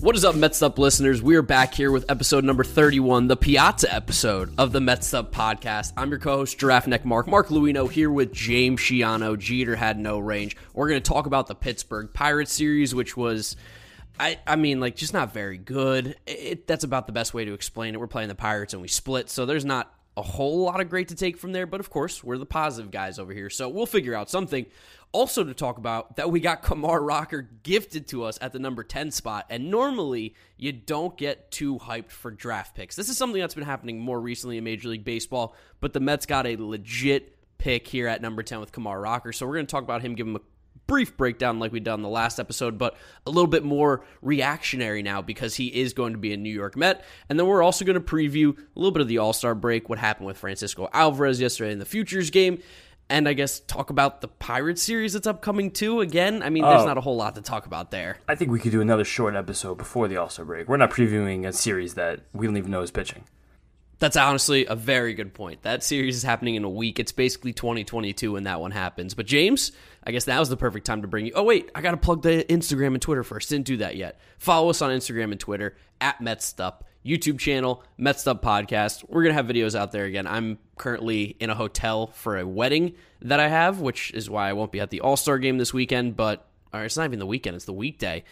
What 0.00 0.14
is 0.14 0.24
up, 0.24 0.36
Mets 0.36 0.62
Up 0.62 0.78
listeners? 0.78 1.20
We 1.20 1.34
are 1.34 1.42
back 1.42 1.74
here 1.74 1.90
with 1.90 2.08
episode 2.08 2.44
number 2.44 2.62
31, 2.62 3.26
the 3.26 3.36
Piazza 3.36 3.92
episode 3.92 4.54
of 4.56 4.70
the 4.70 4.80
Mets 4.80 5.12
Up 5.12 5.32
podcast. 5.32 5.92
I'm 5.96 6.10
your 6.10 6.20
co 6.20 6.36
host, 6.36 6.56
Giraffe 6.56 6.86
Neck 6.86 7.04
Mark, 7.04 7.26
Mark 7.26 7.48
Luino, 7.48 7.90
here 7.90 8.08
with 8.08 8.32
James 8.32 8.78
Shiano. 8.78 9.36
Jeter 9.36 9.74
had 9.74 9.98
no 9.98 10.20
range. 10.20 10.56
We're 10.72 10.88
going 10.88 11.02
to 11.02 11.12
talk 11.12 11.26
about 11.26 11.48
the 11.48 11.56
Pittsburgh 11.56 12.10
Pirates 12.14 12.52
series, 12.52 12.94
which 12.94 13.16
was. 13.16 13.56
I, 14.20 14.38
I 14.46 14.54
mean, 14.54 14.78
like, 14.78 14.94
just 14.94 15.12
not 15.12 15.32
very 15.32 15.58
good. 15.58 16.14
It, 16.28 16.68
that's 16.68 16.84
about 16.84 17.08
the 17.08 17.12
best 17.12 17.34
way 17.34 17.44
to 17.44 17.52
explain 17.52 17.94
it. 17.94 17.98
We're 17.98 18.06
playing 18.06 18.28
the 18.28 18.36
Pirates 18.36 18.74
and 18.74 18.82
we 18.82 18.88
split, 18.88 19.28
so 19.28 19.46
there's 19.46 19.64
not 19.64 19.92
a 20.16 20.22
whole 20.22 20.62
lot 20.62 20.80
of 20.80 20.88
great 20.90 21.08
to 21.08 21.16
take 21.16 21.36
from 21.36 21.50
there. 21.50 21.66
But 21.66 21.80
of 21.80 21.90
course, 21.90 22.22
we're 22.22 22.38
the 22.38 22.46
positive 22.46 22.92
guys 22.92 23.18
over 23.18 23.32
here, 23.32 23.50
so 23.50 23.68
we'll 23.68 23.86
figure 23.86 24.14
out 24.14 24.30
something. 24.30 24.66
Also, 25.12 25.42
to 25.42 25.54
talk 25.54 25.78
about 25.78 26.16
that, 26.16 26.30
we 26.30 26.38
got 26.38 26.62
Kumar 26.62 27.02
Rocker 27.02 27.48
gifted 27.62 28.06
to 28.08 28.24
us 28.24 28.38
at 28.42 28.52
the 28.52 28.58
number 28.58 28.84
10 28.84 29.10
spot. 29.10 29.46
And 29.48 29.70
normally, 29.70 30.34
you 30.56 30.72
don't 30.72 31.16
get 31.16 31.50
too 31.50 31.78
hyped 31.78 32.10
for 32.10 32.30
draft 32.30 32.74
picks. 32.74 32.94
This 32.94 33.08
is 33.08 33.16
something 33.16 33.40
that's 33.40 33.54
been 33.54 33.64
happening 33.64 33.98
more 33.98 34.20
recently 34.20 34.58
in 34.58 34.64
Major 34.64 34.88
League 34.90 35.04
Baseball, 35.04 35.54
but 35.80 35.94
the 35.94 36.00
Mets 36.00 36.26
got 36.26 36.46
a 36.46 36.56
legit 36.56 37.36
pick 37.56 37.86
here 37.88 38.06
at 38.06 38.20
number 38.20 38.42
10 38.42 38.60
with 38.60 38.72
Kumar 38.72 39.00
Rocker. 39.00 39.32
So 39.32 39.46
we're 39.46 39.54
going 39.54 39.66
to 39.66 39.70
talk 39.70 39.82
about 39.82 40.02
him, 40.02 40.14
give 40.14 40.26
him 40.26 40.36
a 40.36 40.40
brief 40.88 41.16
breakdown 41.16 41.58
like 41.60 41.70
we 41.70 41.80
did 41.80 41.90
on 41.90 42.02
the 42.02 42.08
last 42.08 42.40
episode, 42.40 42.78
but 42.78 42.96
a 43.26 43.30
little 43.30 43.46
bit 43.46 43.62
more 43.62 44.04
reactionary 44.22 45.02
now 45.02 45.22
because 45.22 45.54
he 45.54 45.66
is 45.68 45.92
going 45.92 46.12
to 46.12 46.18
be 46.18 46.32
a 46.32 46.36
New 46.36 46.52
York 46.52 46.76
Met. 46.76 47.04
And 47.28 47.38
then 47.38 47.46
we're 47.46 47.62
also 47.62 47.84
going 47.84 47.94
to 47.94 48.00
preview 48.00 48.56
a 48.56 48.62
little 48.74 48.90
bit 48.90 49.02
of 49.02 49.08
the 49.08 49.18
All 49.18 49.32
Star 49.32 49.54
break, 49.54 49.88
what 49.88 49.98
happened 49.98 50.26
with 50.26 50.38
Francisco 50.38 50.88
Alvarez 50.92 51.40
yesterday 51.40 51.72
in 51.72 51.78
the 51.78 51.84
Futures 51.84 52.30
game, 52.30 52.60
and 53.10 53.28
I 53.28 53.32
guess 53.32 53.60
talk 53.60 53.90
about 53.90 54.20
the 54.20 54.28
Pirates 54.28 54.82
series 54.82 55.12
that's 55.14 55.26
upcoming 55.26 55.70
too. 55.70 56.00
Again, 56.00 56.42
I 56.42 56.50
mean, 56.50 56.62
there's 56.64 56.82
Oh. 56.82 56.86
not 56.86 56.98
a 56.98 57.00
whole 57.00 57.16
lot 57.16 57.34
to 57.36 57.42
talk 57.42 57.66
about 57.66 57.90
there. 57.90 58.18
I 58.28 58.34
think 58.34 58.50
we 58.50 58.58
could 58.58 58.72
do 58.72 58.80
another 58.80 59.04
short 59.04 59.34
episode 59.34 59.76
before 59.78 60.08
the 60.08 60.16
All 60.16 60.28
Star 60.28 60.44
break. 60.44 60.68
We're 60.68 60.76
not 60.76 60.90
previewing 60.90 61.46
a 61.46 61.52
series 61.52 61.94
that 61.94 62.20
we 62.32 62.46
don't 62.46 62.56
even 62.56 62.70
know 62.70 62.82
is 62.82 62.90
pitching. 62.90 63.24
That's 64.00 64.16
honestly 64.16 64.64
a 64.66 64.76
very 64.76 65.12
good 65.12 65.34
point. 65.34 65.62
That 65.62 65.82
series 65.82 66.16
is 66.16 66.22
happening 66.22 66.54
in 66.54 66.62
a 66.62 66.68
week. 66.70 67.00
It's 67.00 67.10
basically 67.10 67.52
2022 67.52 68.32
when 68.34 68.44
that 68.44 68.60
one 68.60 68.70
happens. 68.70 69.14
But 69.14 69.26
James, 69.26 69.72
I 70.04 70.12
guess 70.12 70.26
that 70.26 70.38
was 70.38 70.48
the 70.48 70.56
perfect 70.56 70.86
time 70.86 71.02
to 71.02 71.08
bring 71.08 71.26
you. 71.26 71.32
Oh 71.34 71.42
wait, 71.42 71.68
I 71.74 71.80
got 71.80 71.90
to 71.90 71.96
plug 71.96 72.22
the 72.22 72.44
Instagram 72.48 72.88
and 72.94 73.02
Twitter 73.02 73.24
first. 73.24 73.48
Didn't 73.48 73.66
do 73.66 73.78
that 73.78 73.96
yet. 73.96 74.20
Follow 74.38 74.70
us 74.70 74.82
on 74.82 74.90
Instagram 74.90 75.32
and 75.32 75.40
Twitter 75.40 75.76
at 76.00 76.20
MetStup. 76.20 76.82
YouTube 77.08 77.38
channel, 77.38 77.82
Mets 77.96 78.26
Up 78.26 78.42
Podcast. 78.42 79.04
We're 79.08 79.22
gonna 79.22 79.34
have 79.34 79.46
videos 79.46 79.74
out 79.74 79.92
there 79.92 80.04
again. 80.04 80.26
I'm 80.26 80.58
currently 80.76 81.36
in 81.40 81.48
a 81.48 81.54
hotel 81.54 82.08
for 82.08 82.38
a 82.38 82.46
wedding 82.46 82.94
that 83.22 83.40
I 83.40 83.48
have, 83.48 83.80
which 83.80 84.12
is 84.12 84.28
why 84.28 84.48
I 84.48 84.52
won't 84.52 84.72
be 84.72 84.80
at 84.80 84.90
the 84.90 85.00
All 85.00 85.16
Star 85.16 85.38
game 85.38 85.58
this 85.58 85.72
weekend. 85.72 86.16
But 86.16 86.46
it's 86.74 86.96
not 86.96 87.04
even 87.04 87.18
the 87.18 87.26
weekend; 87.26 87.56
it's 87.56 87.64
the 87.64 87.72
weekday 87.72 88.24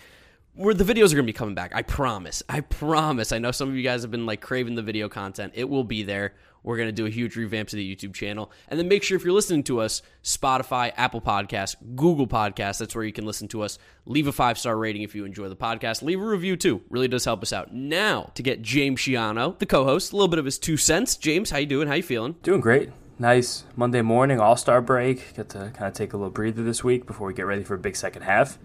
where 0.57 0.75
the 0.75 0.85
videos 0.85 1.13
are 1.13 1.17
going 1.17 1.27
to 1.27 1.33
be 1.33 1.33
coming 1.33 1.55
back. 1.55 1.73
I 1.75 1.83
promise. 1.83 2.43
I 2.49 2.61
promise. 2.61 3.31
I 3.31 3.39
know 3.39 3.51
some 3.51 3.69
of 3.69 3.77
you 3.77 3.83
guys 3.83 4.03
have 4.03 4.11
been 4.11 4.27
like 4.27 4.41
craving 4.41 4.75
the 4.75 4.83
video 4.83 5.09
content. 5.09 5.53
It 5.55 5.69
will 5.69 5.85
be 5.85 6.03
there. 6.03 6.35
We're 6.67 6.77
going 6.77 6.89
to 6.89 6.93
do 6.93 7.07
a 7.07 7.11
huge 7.11 7.37
revamp 7.37 7.69
to 7.69 7.77
the 7.77 7.97
YouTube 7.97 8.13
channel. 8.13 8.51
And 8.69 8.79
then 8.79 8.89
make 8.89 9.05
sure 9.05 9.17
if 9.17 9.23
you're 9.23 9.33
listening 9.33 9.63
to 9.65 9.81
us, 9.81 10.03
Spotify, 10.25 10.93
Apple 10.97 11.21
Podcasts, 11.21 11.77
Google 11.95 12.27
Podcasts, 12.27 12.79
that's 12.79 12.93
where 12.93 13.05
you 13.05 13.13
can 13.13 13.25
listen 13.25 13.47
to 13.49 13.63
us. 13.63 13.79
Leave 14.05 14.27
a 14.27 14.33
five 14.33 14.59
star 14.59 14.77
rating 14.77 15.03
if 15.03 15.15
you 15.15 15.25
enjoy 15.25 15.49
the 15.49 15.55
podcast. 15.57 16.03
Leave 16.03 16.21
a 16.21 16.25
review 16.25 16.57
too. 16.57 16.83
Really 16.91 17.07
does 17.07 17.25
help 17.25 17.43
us 17.45 17.53
out. 17.53 17.73
Now, 17.73 18.33
to 18.35 18.43
get 18.43 18.63
James 18.63 18.99
Shiano, 18.99 19.57
the 19.61 19.65
co 19.65 19.85
host, 19.85 20.13
a 20.13 20.17
little 20.17 20.27
bit 20.27 20.41
of 20.41 20.45
his 20.45 20.59
two 20.59 20.77
cents. 20.77 21.17
James, 21.17 21.51
how 21.51 21.59
you 21.59 21.67
doing? 21.67 21.87
How 21.87 21.95
you 21.95 22.03
feeling? 22.03 22.35
Doing 22.43 22.61
great. 22.61 22.91
Nice 23.17 23.63
Monday 23.77 24.03
morning, 24.03 24.41
All 24.41 24.57
Star 24.57 24.83
break. 24.83 25.37
Get 25.37 25.49
to 25.51 25.71
kind 25.73 25.87
of 25.87 25.95
take 25.95 26.13
a 26.13 26.17
little 26.17 26.31
breather 26.31 26.65
this 26.65 26.83
week 26.83 27.07
before 27.07 27.29
we 27.29 27.33
get 27.35 27.47
ready 27.47 27.63
for 27.63 27.75
a 27.75 27.79
big 27.79 27.95
second 27.95 28.23
half. 28.23 28.59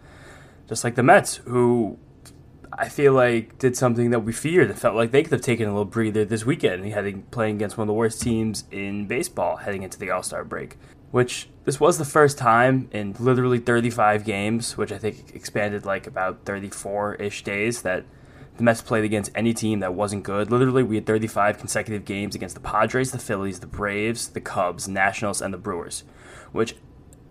Just 0.68 0.84
like 0.84 0.96
the 0.96 1.04
Mets, 1.04 1.36
who 1.46 2.00
I 2.74 2.88
feel 2.90 3.14
like 3.14 3.58
did 3.60 3.76
something 3.76 4.12
that 4.12 4.22
we 4.22 4.32
feared 4.32 4.70
and 4.70 4.80
felt 4.80 4.96
like 4.96 5.12
they 5.12 5.24
could 5.24 5.32
have 5.34 5.42
taken 5.42 5.68
a 5.68 5.72
little 5.72 5.86
breather 5.86 6.24
this 6.24 6.46
weekend, 6.46 6.86
heading 6.86 7.24
playing 7.24 7.56
against 7.56 7.78
one 7.78 7.84
of 7.84 7.88
the 7.88 7.94
worst 7.94 8.22
teams 8.22 8.64
in 8.72 9.08
baseball 9.08 9.58
heading 9.58 9.84
into 9.84 10.00
the 10.00 10.10
All 10.10 10.24
Star 10.24 10.44
break. 10.44 10.78
Which 11.12 11.50
this 11.66 11.80
was 11.80 11.98
the 11.98 12.06
first 12.06 12.38
time 12.38 12.88
in 12.94 13.16
literally 13.20 13.60
35 13.60 14.24
games, 14.24 14.78
which 14.78 14.94
I 14.94 14.98
think 14.98 15.36
expanded 15.36 15.86
like 15.86 16.08
about 16.08 16.46
34 16.46 17.16
ish 17.16 17.44
days 17.44 17.82
that 17.82 18.06
the 18.56 18.64
Mets 18.64 18.82
played 18.82 19.04
against 19.04 19.32
any 19.36 19.54
team 19.54 19.80
that 19.80 19.94
wasn't 19.94 20.24
good. 20.24 20.50
Literally, 20.50 20.84
we 20.84 20.96
had 20.96 21.06
35 21.06 21.58
consecutive 21.58 22.06
games 22.06 22.36
against 22.36 22.56
the 22.56 22.62
Padres, 22.62 23.12
the 23.12 23.20
Phillies, 23.20 23.60
the 23.60 23.68
Braves, 23.68 24.30
the 24.30 24.42
Cubs, 24.42 24.88
Nationals, 24.88 25.42
and 25.42 25.54
the 25.54 25.58
Brewers. 25.58 26.04
Which, 26.54 26.76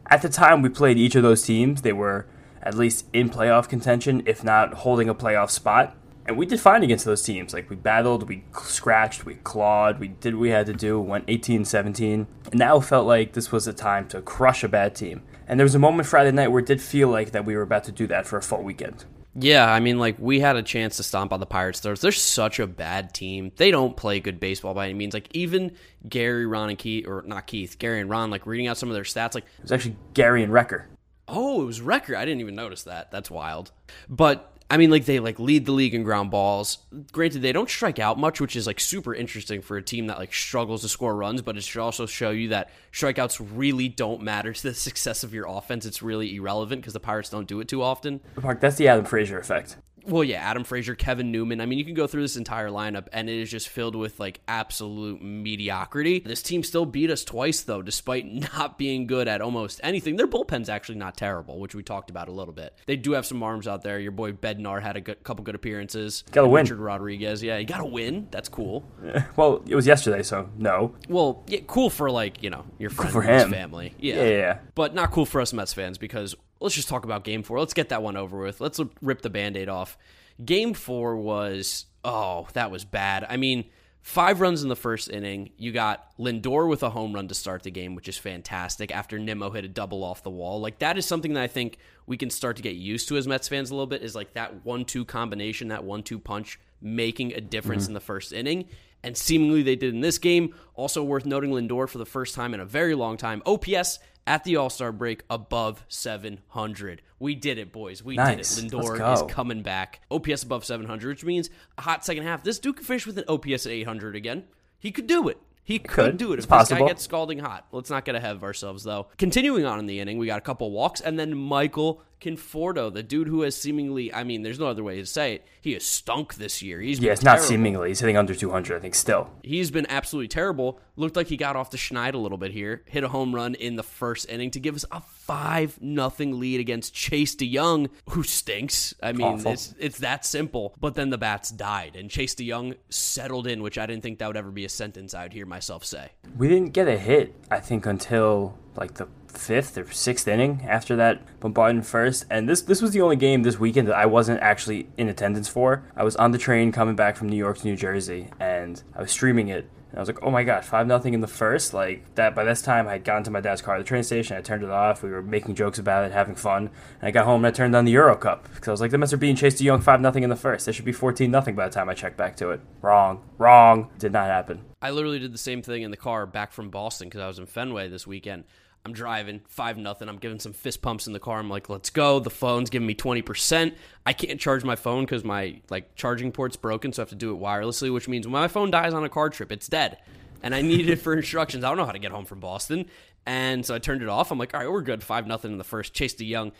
at 0.07 0.23
the 0.23 0.29
time 0.29 0.61
we 0.61 0.69
played 0.69 0.99
each 0.99 1.15
of 1.15 1.23
those 1.23 1.43
teams, 1.43 1.83
they 1.83 1.93
were 1.93 2.27
at 2.63 2.75
least 2.75 3.07
in 3.13 3.31
playoff 3.31 3.69
contention, 3.69 4.23
if 4.27 4.45
not 4.45 4.75
holding 4.75 5.09
a 5.09 5.15
playoff 5.15 5.51
spot. 5.51 5.97
And 6.27 6.37
we 6.37 6.47
did 6.47 6.61
fine 6.61 6.83
against 6.83 7.05
those 7.05 7.23
teams. 7.23 7.53
Like, 7.53 7.71
we 7.71 7.77
battled, 7.77 8.29
we 8.29 8.45
scratched, 8.63 9.25
we 9.25 9.35
clawed, 9.37 9.99
we 9.99 10.09
did 10.09 10.35
what 10.35 10.43
we 10.43 10.51
had 10.51 10.67
to 10.67 10.73
do, 10.73 11.01
went 11.01 11.25
18 11.27 11.65
17. 11.65 12.27
And 12.51 12.59
now 12.59 12.79
felt 12.81 13.07
like 13.07 13.33
this 13.33 13.51
was 13.51 13.67
a 13.67 13.73
time 13.73 14.07
to 14.09 14.21
crush 14.21 14.63
a 14.63 14.69
bad 14.69 14.95
team. 14.95 15.23
And 15.49 15.59
there 15.59 15.65
was 15.65 15.75
a 15.75 15.81
moment 15.81 16.07
Friday 16.07 16.31
night 16.31 16.49
where 16.49 16.61
it 16.61 16.67
did 16.67 16.81
feel 16.81 17.09
like 17.09 17.33
that 17.33 17.45
we 17.45 17.57
were 17.57 17.63
about 17.63 17.85
to 17.85 17.93
do 17.93 18.07
that 18.07 18.27
for 18.27 18.37
a 18.37 18.43
full 18.43 18.63
weekend. 18.63 19.05
Yeah, 19.35 19.71
I 19.71 19.81
mean, 19.81 19.99
like 19.99 20.17
we 20.19 20.41
had 20.41 20.57
a 20.57 20.63
chance 20.63 20.97
to 20.97 21.03
stomp 21.03 21.33
on 21.33 21.41
the 21.41 21.47
Pirates. 21.47 21.81
They're, 21.81 21.95
they're 21.95 22.13
such 22.13 22.59
a 22.59 22.67
bad 22.67 23.15
team. 23.15 23.53
They 23.57 23.71
don't 23.71 23.97
play 23.97 24.21
good 24.21 24.41
baseball 24.41 24.75
by 24.75 24.87
any 24.87 24.95
means. 24.95 25.15
Like 25.15 25.29
even 25.33 25.73
Gary, 26.09 26.47
Ron, 26.47 26.71
and 26.71 26.79
Keith, 26.79 27.07
or 27.07 27.23
not 27.27 27.47
Keith, 27.47 27.79
Gary 27.79 28.01
and 28.01 28.11
Ron, 28.11 28.31
like 28.31 28.47
reading 28.47 28.67
out 28.67 28.77
some 28.77 28.89
of 28.89 28.95
their 28.95 29.05
stats, 29.05 29.35
like 29.35 29.45
It 29.59 29.63
was 29.63 29.73
actually 29.73 29.97
Gary 30.15 30.43
and 30.43 30.53
Wrecker. 30.53 30.89
Oh, 31.31 31.63
it 31.63 31.67
was 31.67 31.81
record. 31.81 32.17
I 32.17 32.25
didn't 32.25 32.41
even 32.41 32.55
notice 32.55 32.83
that. 32.85 33.11
That's 33.11 33.31
wild. 33.31 33.73
But 34.09 34.51
I 34.71 34.77
mean, 34.77 34.91
like 34.91 35.05
they 35.05 35.19
like 35.19 35.41
lead 35.41 35.67
the 35.67 35.73
league 35.73 35.95
in 35.95 36.05
ground 36.05 36.31
balls. 36.31 36.79
Granted, 37.11 37.43
they 37.43 37.53
don't 37.53 37.69
strike 37.69 37.99
out 37.99 38.19
much, 38.19 38.41
which 38.41 38.55
is 38.55 38.69
like 38.69 38.79
super 38.79 39.13
interesting 39.13 39.63
for 39.63 39.77
a 39.77 39.83
team 39.83 40.07
that 40.07 40.19
like 40.19 40.33
struggles 40.33 40.83
to 40.83 40.89
score 40.89 41.17
runs. 41.17 41.43
But 41.43 41.57
it 41.57 41.65
should 41.65 41.81
also 41.81 42.07
show 42.07 42.31
you 42.31 42.49
that 42.49 42.71
strikeouts 42.93 43.45
really 43.53 43.89
don't 43.89 44.23
matter 44.23 44.53
to 44.53 44.63
the 44.63 44.75
success 44.75 45.25
of 45.25 45.35
your 45.35 45.47
offense. 45.49 45.85
It's 45.87 46.03
really 46.03 46.37
irrelevant 46.37 46.83
because 46.83 46.93
the 46.93 47.01
Pirates 47.01 47.31
don't 47.31 47.49
do 47.49 47.59
it 47.59 47.67
too 47.67 47.83
often. 47.83 48.21
Mark, 48.41 48.61
that's 48.61 48.77
the 48.77 48.87
Adam 48.87 49.05
Frazier 49.05 49.41
effect. 49.41 49.77
Well, 50.07 50.25
yeah, 50.25 50.39
Adam 50.39 50.65
Frazier, 50.65 50.95
Kevin 50.95 51.31
Newman. 51.31 51.61
I 51.61 51.67
mean, 51.67 51.79
you 51.79 51.85
can 51.85 51.95
go 51.95 52.07
through 52.07 52.23
this 52.23 52.37
entire 52.37 52.69
lineup, 52.69 53.09
and 53.13 53.29
it 53.29 53.39
is 53.41 53.51
just 53.51 53.69
filled 53.69 53.97
with 53.97 54.19
like 54.21 54.41
absolute 54.49 55.23
mediocrity. 55.23 56.21
This 56.21 56.43
team 56.43 56.63
still 56.63 56.87
beat 56.87 57.11
us 57.11 57.25
twice, 57.25 57.63
though, 57.63 57.83
despite 57.83 58.27
not 58.55 58.79
being 58.79 59.07
good 59.07 59.29
at 59.29 59.41
almost 59.41 59.81
anything. 59.83 60.17
Their 60.17 60.27
bullpen's 60.27 60.69
actually 60.69 60.99
not 60.99 61.17
terrible, 61.17 61.59
which 61.59 61.75
we 61.75 61.83
talked 61.83 62.11
about 62.11 62.29
a 62.29 62.33
little 62.33 62.55
bit. 62.55 62.75
They 62.87 62.97
do 62.97 63.13
have 63.13 63.27
some 63.27 63.43
arms 63.43 63.69
out 63.69 63.83
there. 63.83 63.99
Your 63.99 64.13
boy 64.13 64.33
Bednar 64.33 64.83
had 64.83 64.97
a 64.97 65.01
good, 65.01 65.23
couple 65.23 65.45
good 65.45 65.55
appearances. 65.55 66.25
Got 66.33 66.45
a 66.45 66.49
win. 66.49 66.65
Richard 66.65 66.79
Rodriguez, 66.79 67.43
yeah, 67.43 67.59
he 67.59 67.65
got 67.65 67.81
a 67.81 67.87
win. 67.87 68.29
That's 68.31 68.49
cool. 68.49 68.85
Well, 69.37 69.63
it 69.67 69.75
was 69.75 69.87
yesterday, 69.87 70.23
so 70.23 70.51
no. 70.59 70.95
Well, 71.09 71.45
yeah, 71.47 71.61
cool 71.67 71.89
for 71.89 72.11
like 72.11 72.43
you 72.43 72.51
know 72.51 72.65
your 72.79 72.91
friend 72.91 73.13
for 73.13 73.23
him. 73.23 73.51
family. 73.51 73.95
Yeah, 73.99 74.17
yeah, 74.17 74.29
yeah. 74.29 74.59
but 74.75 74.95
not 74.95 75.13
cool 75.13 75.25
for 75.25 75.41
us 75.41 75.53
Mets 75.53 75.73
fans 75.73 75.99
because 75.99 76.35
let's 76.61 76.75
just 76.75 76.89
talk 76.89 77.05
about 77.05 77.25
game 77.25 77.43
four. 77.43 77.59
Let's 77.59 77.75
get 77.75 77.89
that 77.89 78.03
one 78.03 78.17
over 78.17 78.39
with. 78.39 78.61
Let's 78.61 78.81
rip 79.01 79.23
the 79.23 79.31
band 79.31 79.57
aid 79.57 79.69
off. 79.69 79.99
Game 80.45 80.75
four 80.75 81.17
was, 81.17 81.87
oh, 82.05 82.49
that 82.53 82.71
was 82.71 82.85
bad. 82.85 83.27
I 83.29 83.37
mean, 83.37 83.65
five 84.03 84.41
runs 84.41 84.63
in 84.63 84.69
the 84.69 84.77
first 84.77 85.11
inning. 85.11 85.51
You 85.57 85.73
got 85.73 86.17
Lindor 86.19 86.69
with 86.69 86.83
a 86.83 86.91
home 86.91 87.13
run 87.15 87.29
to 87.29 87.35
start 87.35 87.63
the 87.63 87.71
game, 87.71 87.95
which 87.95 88.09
is 88.09 88.17
fantastic 88.17 88.91
after 88.91 89.19
Nimmo 89.19 89.51
hit 89.51 89.65
a 89.65 89.69
double 89.69 90.05
off 90.05 90.23
the 90.23 90.31
wall. 90.31 90.61
Like, 90.61 90.79
that 90.79 90.97
is 90.97 91.07
something 91.07 91.35
that 91.35 91.43
I 91.43 91.47
think 91.47 91.79
we 92.07 92.17
can 92.17 92.31
start 92.31 92.57
to 92.57 92.63
get 92.63 92.77
used 92.77 93.09
to 93.09 93.17
as 93.17 93.27
Mets 93.27 93.49
fans 93.49 93.71
a 93.71 93.75
little 93.75 93.87
bit 93.87 94.03
is 94.03 94.15
like 94.15 94.35
that 94.35 94.65
one 94.65 94.85
two 94.85 95.05
combination, 95.05 95.69
that 95.69 95.85
one 95.85 96.03
two 96.03 96.19
punch 96.19 96.59
making 96.81 97.35
a 97.35 97.41
difference 97.41 97.85
mm-hmm. 97.85 97.91
in 97.91 97.95
the 97.95 98.01
first 98.01 98.33
inning. 98.33 98.67
And 99.03 99.17
seemingly 99.17 99.63
they 99.63 99.77
did 99.77 99.95
in 99.95 100.01
this 100.01 100.19
game. 100.19 100.55
Also 100.75 101.03
worth 101.03 101.25
noting 101.25 101.51
Lindor 101.51 101.89
for 101.89 101.99
the 101.99 102.07
first 102.07 102.35
time 102.35 102.53
in 102.55 102.61
a 102.61 102.67
very 102.67 102.95
long 102.95 103.17
time. 103.17 103.43
OPS 103.47 103.99
at 104.27 104.45
the 104.45 104.57
All 104.57 104.71
Star 104.71 104.93
break 104.93 105.23
above 105.31 105.85
700. 105.89 107.03
We 107.19 107.35
did 107.35 107.59
it, 107.59 107.73
boys. 107.73 108.03
We 108.03 108.17
Nice. 108.17 108.55
did 108.57 108.65
it. 108.67 108.71
Lindor 108.73 109.13
is 109.15 109.23
coming 109.33 109.63
back. 109.63 110.01
OPS 110.11 110.43
above 110.43 110.65
700, 110.65 111.09
which 111.09 111.25
means 111.25 111.51
a 111.79 111.83
hot 111.83 112.05
second 112.05 112.25
half. 112.25 112.43
This 112.43 112.59
dude 112.59 112.77
could 112.77 112.87
finish 112.87 113.07
with 113.07 113.19
an 113.19 113.25
OPS 113.29 113.67
at 113.67 113.73
800 113.73 114.17
again. 114.17 114.45
He 114.79 114.91
could 114.91 115.07
do 115.07 115.29
it. 115.29 115.39
He 115.63 115.79
could, 115.79 115.89
could. 115.91 116.17
do 116.17 116.33
it 116.33 116.37
It's 116.39 116.47
if 116.47 116.51
this 116.51 116.69
guy 116.71 116.87
gets 116.87 117.03
scalding 117.05 117.39
hot. 117.39 117.67
Let's 117.71 117.91
not 117.91 118.05
get 118.05 118.15
ahead 118.15 118.35
of 118.35 118.43
ourselves, 118.43 118.83
though. 118.83 119.09
Continuing 119.19 119.67
on 119.67 119.79
in 119.79 119.87
the 119.87 120.01
inning, 120.01 120.19
we 120.19 120.27
got 120.27 120.39
a 120.39 120.43
couple 120.43 120.71
walks, 120.71 121.01
and 121.01 121.19
then 121.19 121.37
Michael 121.37 122.03
Conforto, 122.21 122.93
the 122.93 123.03
dude 123.03 123.29
who 123.29 123.43
has 123.43 123.57
seemingly, 123.57 124.13
I 124.13 124.25
mean, 124.25 124.43
there's 124.43 124.59
no 124.59 124.67
other 124.67 124.85
way 124.85 124.97
to 124.97 125.07
say 125.07 125.35
it, 125.35 125.47
he 125.61 125.73
has 125.75 125.85
stunk 125.85 126.35
this 126.35 126.63
year. 126.63 126.81
He's 126.81 126.99
Yeah, 126.99 127.09
been 127.09 127.13
it's 127.15 127.23
not 127.23 127.33
terrible. 127.37 127.49
seemingly. 127.49 127.89
He's 127.89 128.01
hitting 128.01 128.17
under 128.17 128.35
200, 128.35 128.77
I 128.77 128.81
think, 128.81 128.95
still. 128.95 129.31
He's 129.43 129.71
been 129.71 129.87
absolutely 129.89 130.29
terrible. 130.29 130.79
Looked 130.97 131.17
like 131.17 131.29
he 131.29 131.37
got 131.37 131.57
off 131.57 131.71
the 131.71 131.77
schneid 131.79 132.15
a 132.15 132.19
little 132.19 132.39
bit 132.39 132.53
here. 132.53 132.83
Hit 132.87 133.05
a 133.05 133.09
home 133.09 133.35
run 133.35 133.55
in 133.55 133.77
the 133.77 133.83
first 133.83 134.29
inning 134.29 134.51
to 134.53 134.61
give 134.61 134.75
us 134.75 134.85
a 134.93 135.01
five 135.01 135.79
nothing 135.81 136.39
lead 136.39 136.61
against 136.61 136.93
Chase 136.95 137.35
De 137.35 137.51
Jong, 137.55 137.89
who 138.11 138.23
stinks. 138.23 138.95
I 139.03 139.13
mean, 139.13 139.27
Awful. 139.27 139.53
it's 139.53 139.75
it's 139.79 139.99
that 140.01 140.25
simple. 140.27 140.75
But 140.79 140.95
then 140.95 141.09
the 141.11 141.19
bats 141.19 141.51
died, 141.51 141.97
and 141.97 142.11
Chase 142.11 142.35
De 142.35 142.47
Jong 142.49 142.75
settled 142.91 143.47
in, 143.47 143.63
which 143.63 143.79
I 143.79 143.87
didn't 143.87 144.03
think 144.03 144.19
that 144.19 144.27
would 144.27 144.37
ever 144.37 144.51
be 144.51 144.65
a 144.65 144.69
sentence 144.69 145.15
I 145.15 145.23
would 145.23 145.33
hear 145.33 145.47
myself 145.47 145.85
say. 145.85 146.11
We 146.37 146.49
didn't 146.49 146.73
get 146.75 146.87
a 146.89 146.99
hit, 146.99 147.35
I 147.51 147.61
think, 147.61 147.87
until 147.87 148.59
like 148.77 148.95
the 148.95 149.09
fifth 149.37 149.79
or 149.79 149.91
sixth 149.91 150.27
inning 150.29 150.65
after 150.69 150.97
that 150.97 151.41
bombardment 151.41 151.87
first. 151.87 152.27
And 152.31 152.49
this 152.49 152.63
this 152.63 152.83
was 152.83 152.93
the 152.93 153.01
only 153.01 153.17
game 153.17 153.43
this 153.43 153.59
weekend 153.59 153.89
that 153.89 153.97
I 153.97 154.07
wasn't 154.07 154.41
actually 154.41 154.89
in 154.97 155.09
attendance 155.09 155.49
for. 155.49 155.85
I 155.97 156.05
was 156.05 156.17
on 156.17 156.33
the 156.33 156.39
train 156.39 156.73
coming 156.73 156.97
back 156.97 157.17
from 157.17 157.29
New 157.29 157.37
York 157.37 157.59
to 157.59 157.67
New 157.67 157.77
Jersey, 157.77 158.29
and 158.39 158.83
I 158.95 159.03
was 159.03 159.11
streaming 159.11 159.49
it. 159.49 159.69
And 159.91 159.99
I 159.99 160.03
was 160.03 160.09
like, 160.09 160.23
"Oh 160.23 160.31
my 160.31 160.45
gosh, 160.45 160.67
five 160.67 160.87
nothing 160.87 161.15
in 161.15 161.21
the 161.21 161.27
first! 161.27 161.75
Like 161.75 162.15
that." 162.15 162.33
By 162.37 162.45
this 162.45 162.63
time, 162.63 162.87
I 162.87 162.93
had 162.93 163.05
gotten 163.05 163.25
to 163.25 163.31
my 163.33 163.41
dad's 163.41 163.61
car 163.61 163.75
at 163.75 163.79
the 163.79 163.85
train 163.85 164.05
station. 164.05 164.37
I 164.37 164.41
turned 164.41 164.63
it 164.63 164.71
off. 164.71 165.03
We 165.03 165.11
were 165.11 165.21
making 165.21 165.57
jokes 165.57 165.81
about 165.81 166.05
it, 166.05 166.13
having 166.13 166.37
fun. 166.37 166.71
And 167.01 167.09
I 167.09 167.11
got 167.11 167.25
home 167.25 167.45
and 167.45 167.53
I 167.53 167.57
turned 167.57 167.75
on 167.75 167.85
the 167.87 167.91
Euro 167.93 168.15
Cup 168.15 168.45
because 168.55 168.69
I 168.69 168.71
was 168.71 168.81
like, 168.81 168.93
"The 168.93 168.99
Mets 168.99 169.13
are 169.13 169.17
being 169.17 169.35
chased 169.35 169.59
to 169.59 169.65
Young 169.65 169.81
five 169.81 170.01
nothing 170.01 170.23
in 170.23 170.31
the 170.31 170.37
first. 170.37 170.67
There 170.67 170.73
should 170.73 170.85
be 170.85 170.93
fourteen 170.93 171.33
nothing 171.33 171.57
by 171.57 171.67
the 171.67 171.75
time 171.75 171.89
I 171.89 171.95
checked 171.95 172.17
back 172.17 172.37
to 172.37 172.51
it." 172.51 172.61
Wrong, 172.83 173.25
wrong. 173.37 173.91
Did 173.99 174.13
not 174.13 174.27
happen. 174.27 174.61
I 174.81 174.91
literally 174.91 175.19
did 175.19 175.35
the 175.35 175.39
same 175.39 175.61
thing 175.61 175.83
in 175.83 175.91
the 175.91 175.97
car 175.97 176.25
back 176.25 176.53
from 176.53 176.71
Boston 176.71 177.09
because 177.09 177.21
I 177.21 177.27
was 177.27 177.41
in 177.41 177.47
Fenway 177.47 177.89
this 177.89 178.07
weekend. 178.07 178.45
I'm 178.85 178.93
driving 178.95 179.43
five 179.47 179.77
nothing. 179.77 180.09
I'm 180.09 180.17
giving 180.17 180.39
some 180.39 180.55
fist 180.55 180.81
pumps 180.81 181.07
in 181.07 181.13
the 181.13 181.21
car. 181.21 181.39
I'm 181.39 181.51
like, 181.51 181.69
let's 181.69 181.91
go. 181.91 182.19
The 182.19 182.31
phone's 182.31 182.71
giving 182.71 182.87
me 182.87 182.95
twenty 182.95 183.21
percent. 183.21 183.75
I 184.07 184.13
can't 184.15 184.41
charge 184.41 184.65
my 184.65 184.77
phone 184.77 185.05
because 185.05 185.23
my 185.23 185.61
like 185.69 185.95
charging 185.97 186.33
port's 186.33 186.57
broken, 186.57 186.93
so 186.93 187.03
I 187.03 187.05
have 187.05 187.11
to 187.11 187.15
do 187.15 187.35
it 187.35 187.41
wirelessly, 187.41 187.93
which 187.93 188.09
means 188.09 188.27
when 188.27 188.33
my 188.33 188.49
phone 188.49 188.71
dies 188.71 188.95
on 188.95 189.05
a 189.05 189.09
car 189.09 189.29
trip, 189.29 189.53
it's 189.53 189.69
dead. 189.69 189.99
And 190.43 190.55
I 190.55 190.63
needed 190.63 190.89
it 190.89 190.97
for 190.97 191.13
instructions. 191.17 191.63
I 191.63 191.69
don't 191.69 191.77
know 191.77 191.85
how 191.85 191.93
to 191.93 191.99
get 191.99 192.13
home 192.13 192.25
from 192.25 192.41
Boston, 192.41 192.87
and 193.27 193.67
so 193.67 193.75
I 193.75 193.79
turned 193.79 194.01
it 194.03 194.09
off. 194.09 194.31
I'm 194.31 194.39
like, 194.39 194.55
all 194.55 194.61
right, 194.61 194.71
we're 194.71 194.81
good. 194.81 195.03
Five 195.03 195.27
nothing 195.27 195.53
in 195.53 195.59
the 195.59 195.65
first. 195.65 195.93
Chase 195.93 196.15
De 196.15 196.31
Jong. 196.31 196.53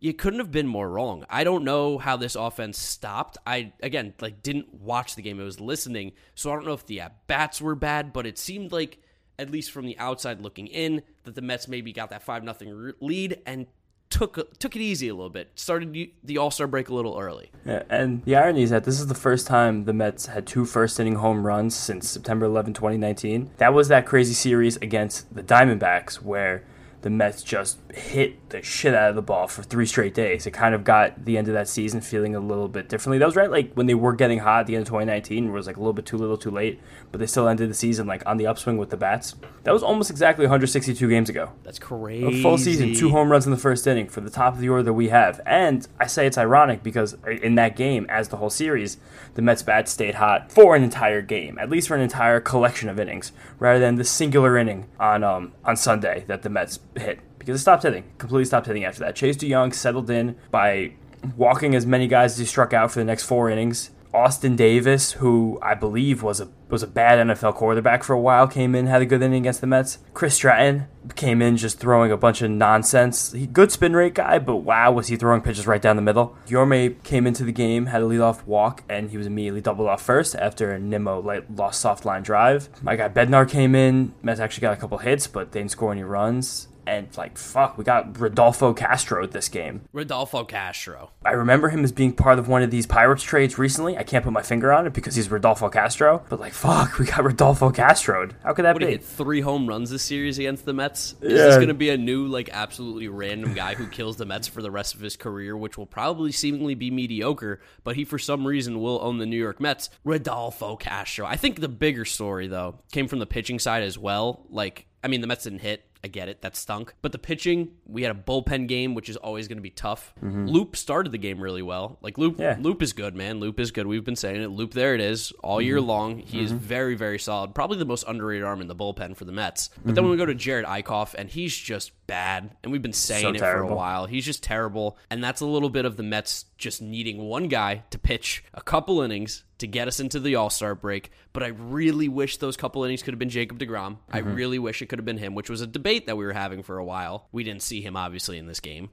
You 0.00 0.14
couldn't 0.14 0.38
have 0.38 0.52
been 0.52 0.68
more 0.68 0.88
wrong. 0.88 1.24
I 1.28 1.42
don't 1.42 1.64
know 1.64 1.98
how 1.98 2.16
this 2.16 2.36
offense 2.36 2.78
stopped. 2.78 3.38
I 3.46 3.72
again 3.80 4.14
like 4.20 4.42
didn't 4.42 4.74
watch 4.74 5.14
the 5.14 5.22
game. 5.22 5.40
I 5.40 5.44
was 5.44 5.60
listening, 5.60 6.12
so 6.34 6.50
I 6.50 6.54
don't 6.54 6.66
know 6.66 6.72
if 6.72 6.86
the 6.86 7.00
at 7.00 7.26
bats 7.28 7.60
were 7.60 7.76
bad, 7.76 8.12
but 8.12 8.26
it 8.26 8.36
seemed 8.36 8.72
like 8.72 8.98
at 9.38 9.50
least 9.50 9.70
from 9.70 9.86
the 9.86 9.98
outside 9.98 10.40
looking 10.40 10.66
in, 10.66 11.02
that 11.24 11.34
the 11.34 11.42
Mets 11.42 11.68
maybe 11.68 11.92
got 11.92 12.10
that 12.10 12.22
five 12.22 12.42
nothing 12.42 12.92
lead 13.00 13.40
and 13.46 13.66
took 14.10 14.58
took 14.58 14.74
it 14.74 14.80
easy 14.80 15.08
a 15.08 15.14
little 15.14 15.30
bit. 15.30 15.50
Started 15.54 16.10
the 16.24 16.38
All 16.38 16.50
Star 16.50 16.66
break 16.66 16.88
a 16.88 16.94
little 16.94 17.18
early. 17.18 17.50
Yeah, 17.64 17.82
and 17.90 18.24
the 18.24 18.36
irony 18.36 18.62
is 18.62 18.70
that 18.70 18.84
this 18.84 18.98
is 18.98 19.06
the 19.06 19.14
first 19.14 19.46
time 19.46 19.84
the 19.84 19.92
Mets 19.92 20.26
had 20.26 20.46
two 20.46 20.64
first 20.64 20.98
inning 20.98 21.16
home 21.16 21.46
runs 21.46 21.74
since 21.74 22.08
September 22.08 22.46
11, 22.46 22.74
2019. 22.74 23.50
That 23.58 23.74
was 23.74 23.88
that 23.88 24.06
crazy 24.06 24.34
series 24.34 24.76
against 24.78 25.34
the 25.34 25.42
Diamondbacks 25.42 26.22
where 26.22 26.64
the 27.08 27.14
Mets 27.14 27.42
just 27.42 27.78
hit 27.94 28.50
the 28.50 28.60
shit 28.62 28.92
out 28.92 29.08
of 29.08 29.16
the 29.16 29.22
ball 29.22 29.46
for 29.46 29.62
three 29.62 29.86
straight 29.86 30.12
days. 30.12 30.46
It 30.46 30.50
kind 30.50 30.74
of 30.74 30.84
got 30.84 31.24
the 31.24 31.38
end 31.38 31.48
of 31.48 31.54
that 31.54 31.66
season 31.66 32.02
feeling 32.02 32.34
a 32.34 32.38
little 32.38 32.68
bit 32.68 32.90
differently. 32.90 33.16
That 33.16 33.24
was 33.24 33.34
right 33.34 33.50
like 33.50 33.72
when 33.72 33.86
they 33.86 33.94
were 33.94 34.12
getting 34.12 34.40
hot 34.40 34.60
at 34.60 34.66
the 34.66 34.74
end 34.74 34.82
of 34.82 34.88
2019, 34.88 35.46
where 35.46 35.54
it 35.54 35.56
was 35.56 35.66
like 35.66 35.78
a 35.78 35.80
little 35.80 35.94
bit 35.94 36.04
too 36.04 36.18
little 36.18 36.36
too 36.36 36.50
late, 36.50 36.78
but 37.10 37.18
they 37.18 37.26
still 37.26 37.48
ended 37.48 37.70
the 37.70 37.74
season 37.74 38.06
like 38.06 38.22
on 38.26 38.36
the 38.36 38.46
upswing 38.46 38.76
with 38.76 38.90
the 38.90 38.98
bats. 38.98 39.36
That 39.62 39.72
was 39.72 39.82
almost 39.82 40.10
exactly 40.10 40.44
162 40.44 41.08
games 41.08 41.30
ago. 41.30 41.52
That's 41.64 41.78
crazy. 41.78 42.40
A 42.40 42.42
full 42.42 42.58
season, 42.58 42.92
two 42.92 43.08
home 43.08 43.32
runs 43.32 43.46
in 43.46 43.52
the 43.52 43.56
first 43.56 43.86
inning 43.86 44.08
for 44.08 44.20
the 44.20 44.28
top 44.28 44.52
of 44.52 44.60
the 44.60 44.68
order 44.68 44.82
that 44.82 44.92
we 44.92 45.08
have. 45.08 45.40
And 45.46 45.88
I 45.98 46.08
say 46.08 46.26
it's 46.26 46.36
ironic 46.36 46.82
because 46.82 47.16
in 47.26 47.54
that 47.54 47.74
game, 47.74 48.04
as 48.10 48.28
the 48.28 48.36
whole 48.36 48.50
series, 48.50 48.98
the 49.32 49.40
Mets 49.40 49.62
bats 49.62 49.92
stayed 49.92 50.16
hot 50.16 50.52
for 50.52 50.76
an 50.76 50.82
entire 50.82 51.22
game, 51.22 51.58
at 51.58 51.70
least 51.70 51.88
for 51.88 51.94
an 51.94 52.02
entire 52.02 52.38
collection 52.38 52.90
of 52.90 53.00
innings, 53.00 53.32
rather 53.58 53.78
than 53.78 53.94
the 53.94 54.04
singular 54.04 54.58
inning 54.58 54.88
on 55.00 55.24
um, 55.24 55.52
on 55.64 55.74
Sunday 55.74 56.24
that 56.26 56.42
the 56.42 56.50
Mets 56.50 56.80
hit. 56.98 57.20
Because 57.38 57.60
it 57.60 57.62
stopped 57.62 57.82
hitting, 57.82 58.04
completely 58.18 58.44
stopped 58.44 58.66
hitting 58.66 58.84
after 58.84 59.00
that. 59.00 59.16
Chase 59.16 59.36
De 59.36 59.48
Jong 59.48 59.72
settled 59.72 60.10
in 60.10 60.36
by 60.50 60.92
walking 61.36 61.74
as 61.74 61.86
many 61.86 62.06
guys 62.06 62.32
as 62.32 62.38
he 62.38 62.44
struck 62.44 62.72
out 62.72 62.90
for 62.90 62.98
the 62.98 63.04
next 63.04 63.24
four 63.24 63.48
innings. 63.50 63.90
Austin 64.12 64.56
Davis, 64.56 65.12
who 65.12 65.58
I 65.60 65.74
believe 65.74 66.22
was 66.22 66.40
a 66.40 66.48
was 66.68 66.82
a 66.82 66.86
bad 66.86 67.26
NFL 67.26 67.54
quarterback 67.54 68.02
for 68.02 68.12
a 68.12 68.20
while, 68.20 68.46
came 68.46 68.74
in 68.74 68.86
had 68.86 69.00
a 69.00 69.06
good 69.06 69.22
inning 69.22 69.42
against 69.42 69.60
the 69.60 69.66
Mets. 69.66 69.98
Chris 70.12 70.34
Stratton 70.34 70.86
came 71.14 71.40
in 71.40 71.56
just 71.56 71.78
throwing 71.78 72.10
a 72.10 72.16
bunch 72.16 72.42
of 72.42 72.50
nonsense. 72.50 73.32
He 73.32 73.46
good 73.46 73.72
spin 73.72 73.94
rate 73.94 74.14
guy, 74.14 74.38
but 74.38 74.56
wow, 74.56 74.92
was 74.92 75.08
he 75.08 75.16
throwing 75.16 75.40
pitches 75.40 75.66
right 75.66 75.80
down 75.80 75.96
the 75.96 76.02
middle. 76.02 76.36
Yorme 76.46 77.02
came 77.02 77.26
into 77.26 77.44
the 77.44 77.52
game, 77.52 77.86
had 77.86 78.02
a 78.02 78.04
leadoff 78.04 78.44
walk, 78.46 78.82
and 78.88 79.10
he 79.10 79.16
was 79.16 79.26
immediately 79.26 79.60
doubled 79.60 79.88
off 79.88 80.02
first 80.02 80.34
after 80.36 80.78
Nimmo 80.78 81.20
like, 81.20 81.44
lost 81.54 81.80
soft 81.80 82.04
line 82.04 82.22
drive. 82.22 82.68
My 82.82 82.96
guy 82.96 83.08
Bednar 83.08 83.48
came 83.48 83.74
in. 83.74 84.14
Mets 84.22 84.40
actually 84.40 84.62
got 84.62 84.74
a 84.74 84.80
couple 84.80 84.98
hits, 84.98 85.26
but 85.26 85.52
they 85.52 85.60
didn't 85.60 85.70
score 85.70 85.92
any 85.92 86.02
runs. 86.02 86.68
And 86.88 87.14
like 87.18 87.36
fuck, 87.36 87.76
we 87.76 87.84
got 87.84 88.18
Rodolfo 88.18 88.72
Castro 88.72 89.22
at 89.22 89.32
this 89.32 89.48
game. 89.50 89.82
Rodolfo 89.92 90.44
Castro. 90.44 91.10
I 91.22 91.32
remember 91.32 91.68
him 91.68 91.84
as 91.84 91.92
being 91.92 92.14
part 92.14 92.38
of 92.38 92.48
one 92.48 92.62
of 92.62 92.70
these 92.70 92.86
Pirates 92.86 93.22
trades 93.22 93.58
recently. 93.58 93.98
I 93.98 94.04
can't 94.04 94.24
put 94.24 94.32
my 94.32 94.40
finger 94.40 94.72
on 94.72 94.86
it 94.86 94.94
because 94.94 95.14
he's 95.14 95.30
Rodolfo 95.30 95.68
Castro. 95.68 96.24
But 96.30 96.40
like, 96.40 96.54
fuck, 96.54 96.98
we 96.98 97.04
got 97.04 97.22
Rodolfo 97.24 97.70
Castro. 97.70 98.30
How 98.42 98.54
could 98.54 98.64
that 98.64 98.72
What 98.74 98.80
he 98.82 98.86
be? 98.86 98.92
hit 98.92 99.04
three 99.04 99.42
home 99.42 99.66
runs 99.68 99.90
this 99.90 100.02
series 100.02 100.38
against 100.38 100.64
the 100.64 100.72
Mets. 100.72 101.14
Is 101.20 101.32
Yeah. 101.32 101.44
this 101.46 101.56
going 101.56 101.68
to 101.68 101.74
be 101.74 101.90
a 101.90 101.98
new, 101.98 102.26
like, 102.26 102.48
absolutely 102.52 103.08
random 103.08 103.52
guy 103.52 103.74
who 103.74 103.86
kills 103.86 104.16
the 104.16 104.24
Mets 104.24 104.48
for 104.48 104.62
the 104.62 104.70
rest 104.70 104.94
of 104.94 105.00
his 105.02 105.14
career, 105.16 105.56
which 105.56 105.76
will 105.76 105.86
probably 105.86 106.32
seemingly 106.32 106.74
be 106.74 106.90
mediocre, 106.90 107.60
but 107.84 107.96
he 107.96 108.04
for 108.06 108.18
some 108.18 108.46
reason 108.46 108.80
will 108.80 108.98
own 109.02 109.18
the 109.18 109.26
New 109.26 109.36
York 109.36 109.60
Mets? 109.60 109.90
Rodolfo 110.04 110.76
Castro. 110.76 111.26
I 111.26 111.36
think 111.36 111.60
the 111.60 111.68
bigger 111.68 112.06
story 112.06 112.46
though 112.46 112.76
came 112.92 113.08
from 113.08 113.18
the 113.18 113.26
pitching 113.26 113.58
side 113.58 113.82
as 113.82 113.98
well. 113.98 114.46
Like, 114.48 114.86
I 115.04 115.08
mean, 115.08 115.20
the 115.20 115.26
Mets 115.28 115.44
didn't 115.44 115.60
hit. 115.60 115.84
I 116.02 116.08
get 116.08 116.28
it. 116.28 116.42
That 116.42 116.56
stunk. 116.56 116.94
But 117.02 117.12
the 117.12 117.18
pitching, 117.18 117.72
we 117.86 118.02
had 118.02 118.14
a 118.14 118.18
bullpen 118.18 118.68
game, 118.68 118.94
which 118.94 119.08
is 119.08 119.16
always 119.16 119.48
going 119.48 119.58
to 119.58 119.62
be 119.62 119.70
tough. 119.70 120.14
Mm-hmm. 120.22 120.46
Loup 120.46 120.76
started 120.76 121.10
the 121.10 121.18
game 121.18 121.40
really 121.40 121.62
well. 121.62 121.98
Like 122.02 122.18
Loup, 122.18 122.38
Yeah. 122.38 122.56
Loup 122.60 122.82
is 122.82 122.92
good, 122.92 123.14
man. 123.14 123.40
Loup 123.40 123.58
is 123.58 123.70
good. 123.70 123.86
We've 123.86 124.04
been 124.04 124.16
saying 124.16 124.42
it. 124.42 124.48
Loup, 124.48 124.72
there 124.72 124.94
it 124.94 125.00
is, 125.00 125.32
all 125.42 125.60
year 125.60 125.78
Mm-hmm. 125.78 125.88
long. 125.88 126.18
He 126.18 126.40
is 126.42 126.52
mm-hmm. 126.52 126.60
very, 126.60 126.94
very 126.94 127.18
solid. 127.18 127.54
Probably 127.54 127.78
the 127.78 127.84
most 127.84 128.04
underrated 128.06 128.44
arm 128.44 128.60
in 128.60 128.68
the 128.68 128.76
bullpen 128.76 129.16
for 129.16 129.24
the 129.24 129.32
Mets. 129.32 129.68
But 129.68 129.94
then 129.94 129.94
mm-hmm. 129.94 130.04
when 130.04 130.10
we 130.12 130.16
go 130.18 130.26
to 130.26 130.34
Jerad 130.34 130.64
Eickhoff, 130.64 131.14
and 131.14 131.28
he's 131.28 131.56
just 131.56 131.92
bad, 132.06 132.54
and 132.62 132.72
we've 132.72 132.82
been 132.82 132.92
saying 132.92 133.22
So 133.22 133.30
it 133.30 133.38
for 133.40 133.60
a 133.62 133.74
while. 133.74 134.06
He's 134.06 134.24
just 134.24 134.42
terrible, 134.42 134.98
and 135.10 135.22
that's 135.22 135.40
a 135.40 135.46
little 135.46 135.70
bit 135.70 135.84
of 135.84 135.96
the 135.96 136.02
Mets 136.02 136.46
just 136.56 136.82
needing 136.82 137.18
one 137.18 137.48
guy 137.48 137.84
to 137.90 137.98
pitch 137.98 138.44
a 138.54 138.60
couple 138.60 139.02
innings 139.02 139.44
to 139.58 139.66
get 139.66 139.88
us 139.88 140.00
into 140.00 140.20
the 140.20 140.36
All 140.36 140.50
Star 140.50 140.74
break. 140.74 141.10
But 141.32 141.42
I 141.42 141.48
really 141.48 142.08
wish 142.08 142.36
those 142.38 142.56
couple 142.56 142.84
innings 142.84 143.02
could 143.02 143.12
have 143.14 143.18
been 143.18 143.28
Jacob 143.28 143.58
Degrom. 143.58 143.98
I 144.10 144.20
Mm-hmm. 144.20 144.34
really 144.34 144.58
wish 144.58 144.82
it 144.82 144.86
could 144.86 144.98
have 144.98 145.06
been 145.06 145.18
him, 145.18 145.34
which 145.34 145.50
was 145.50 145.60
a 145.60 145.66
debate 145.66 146.06
that 146.06 146.16
we 146.16 146.24
were 146.24 146.32
having 146.32 146.62
for 146.62 146.78
a 146.78 146.84
while. 146.84 147.28
We 147.32 147.44
didn't 147.44 147.62
see 147.62 147.80
him 147.80 147.96
obviously 147.96 148.38
in 148.38 148.46
this 148.46 148.60
game. 148.60 148.90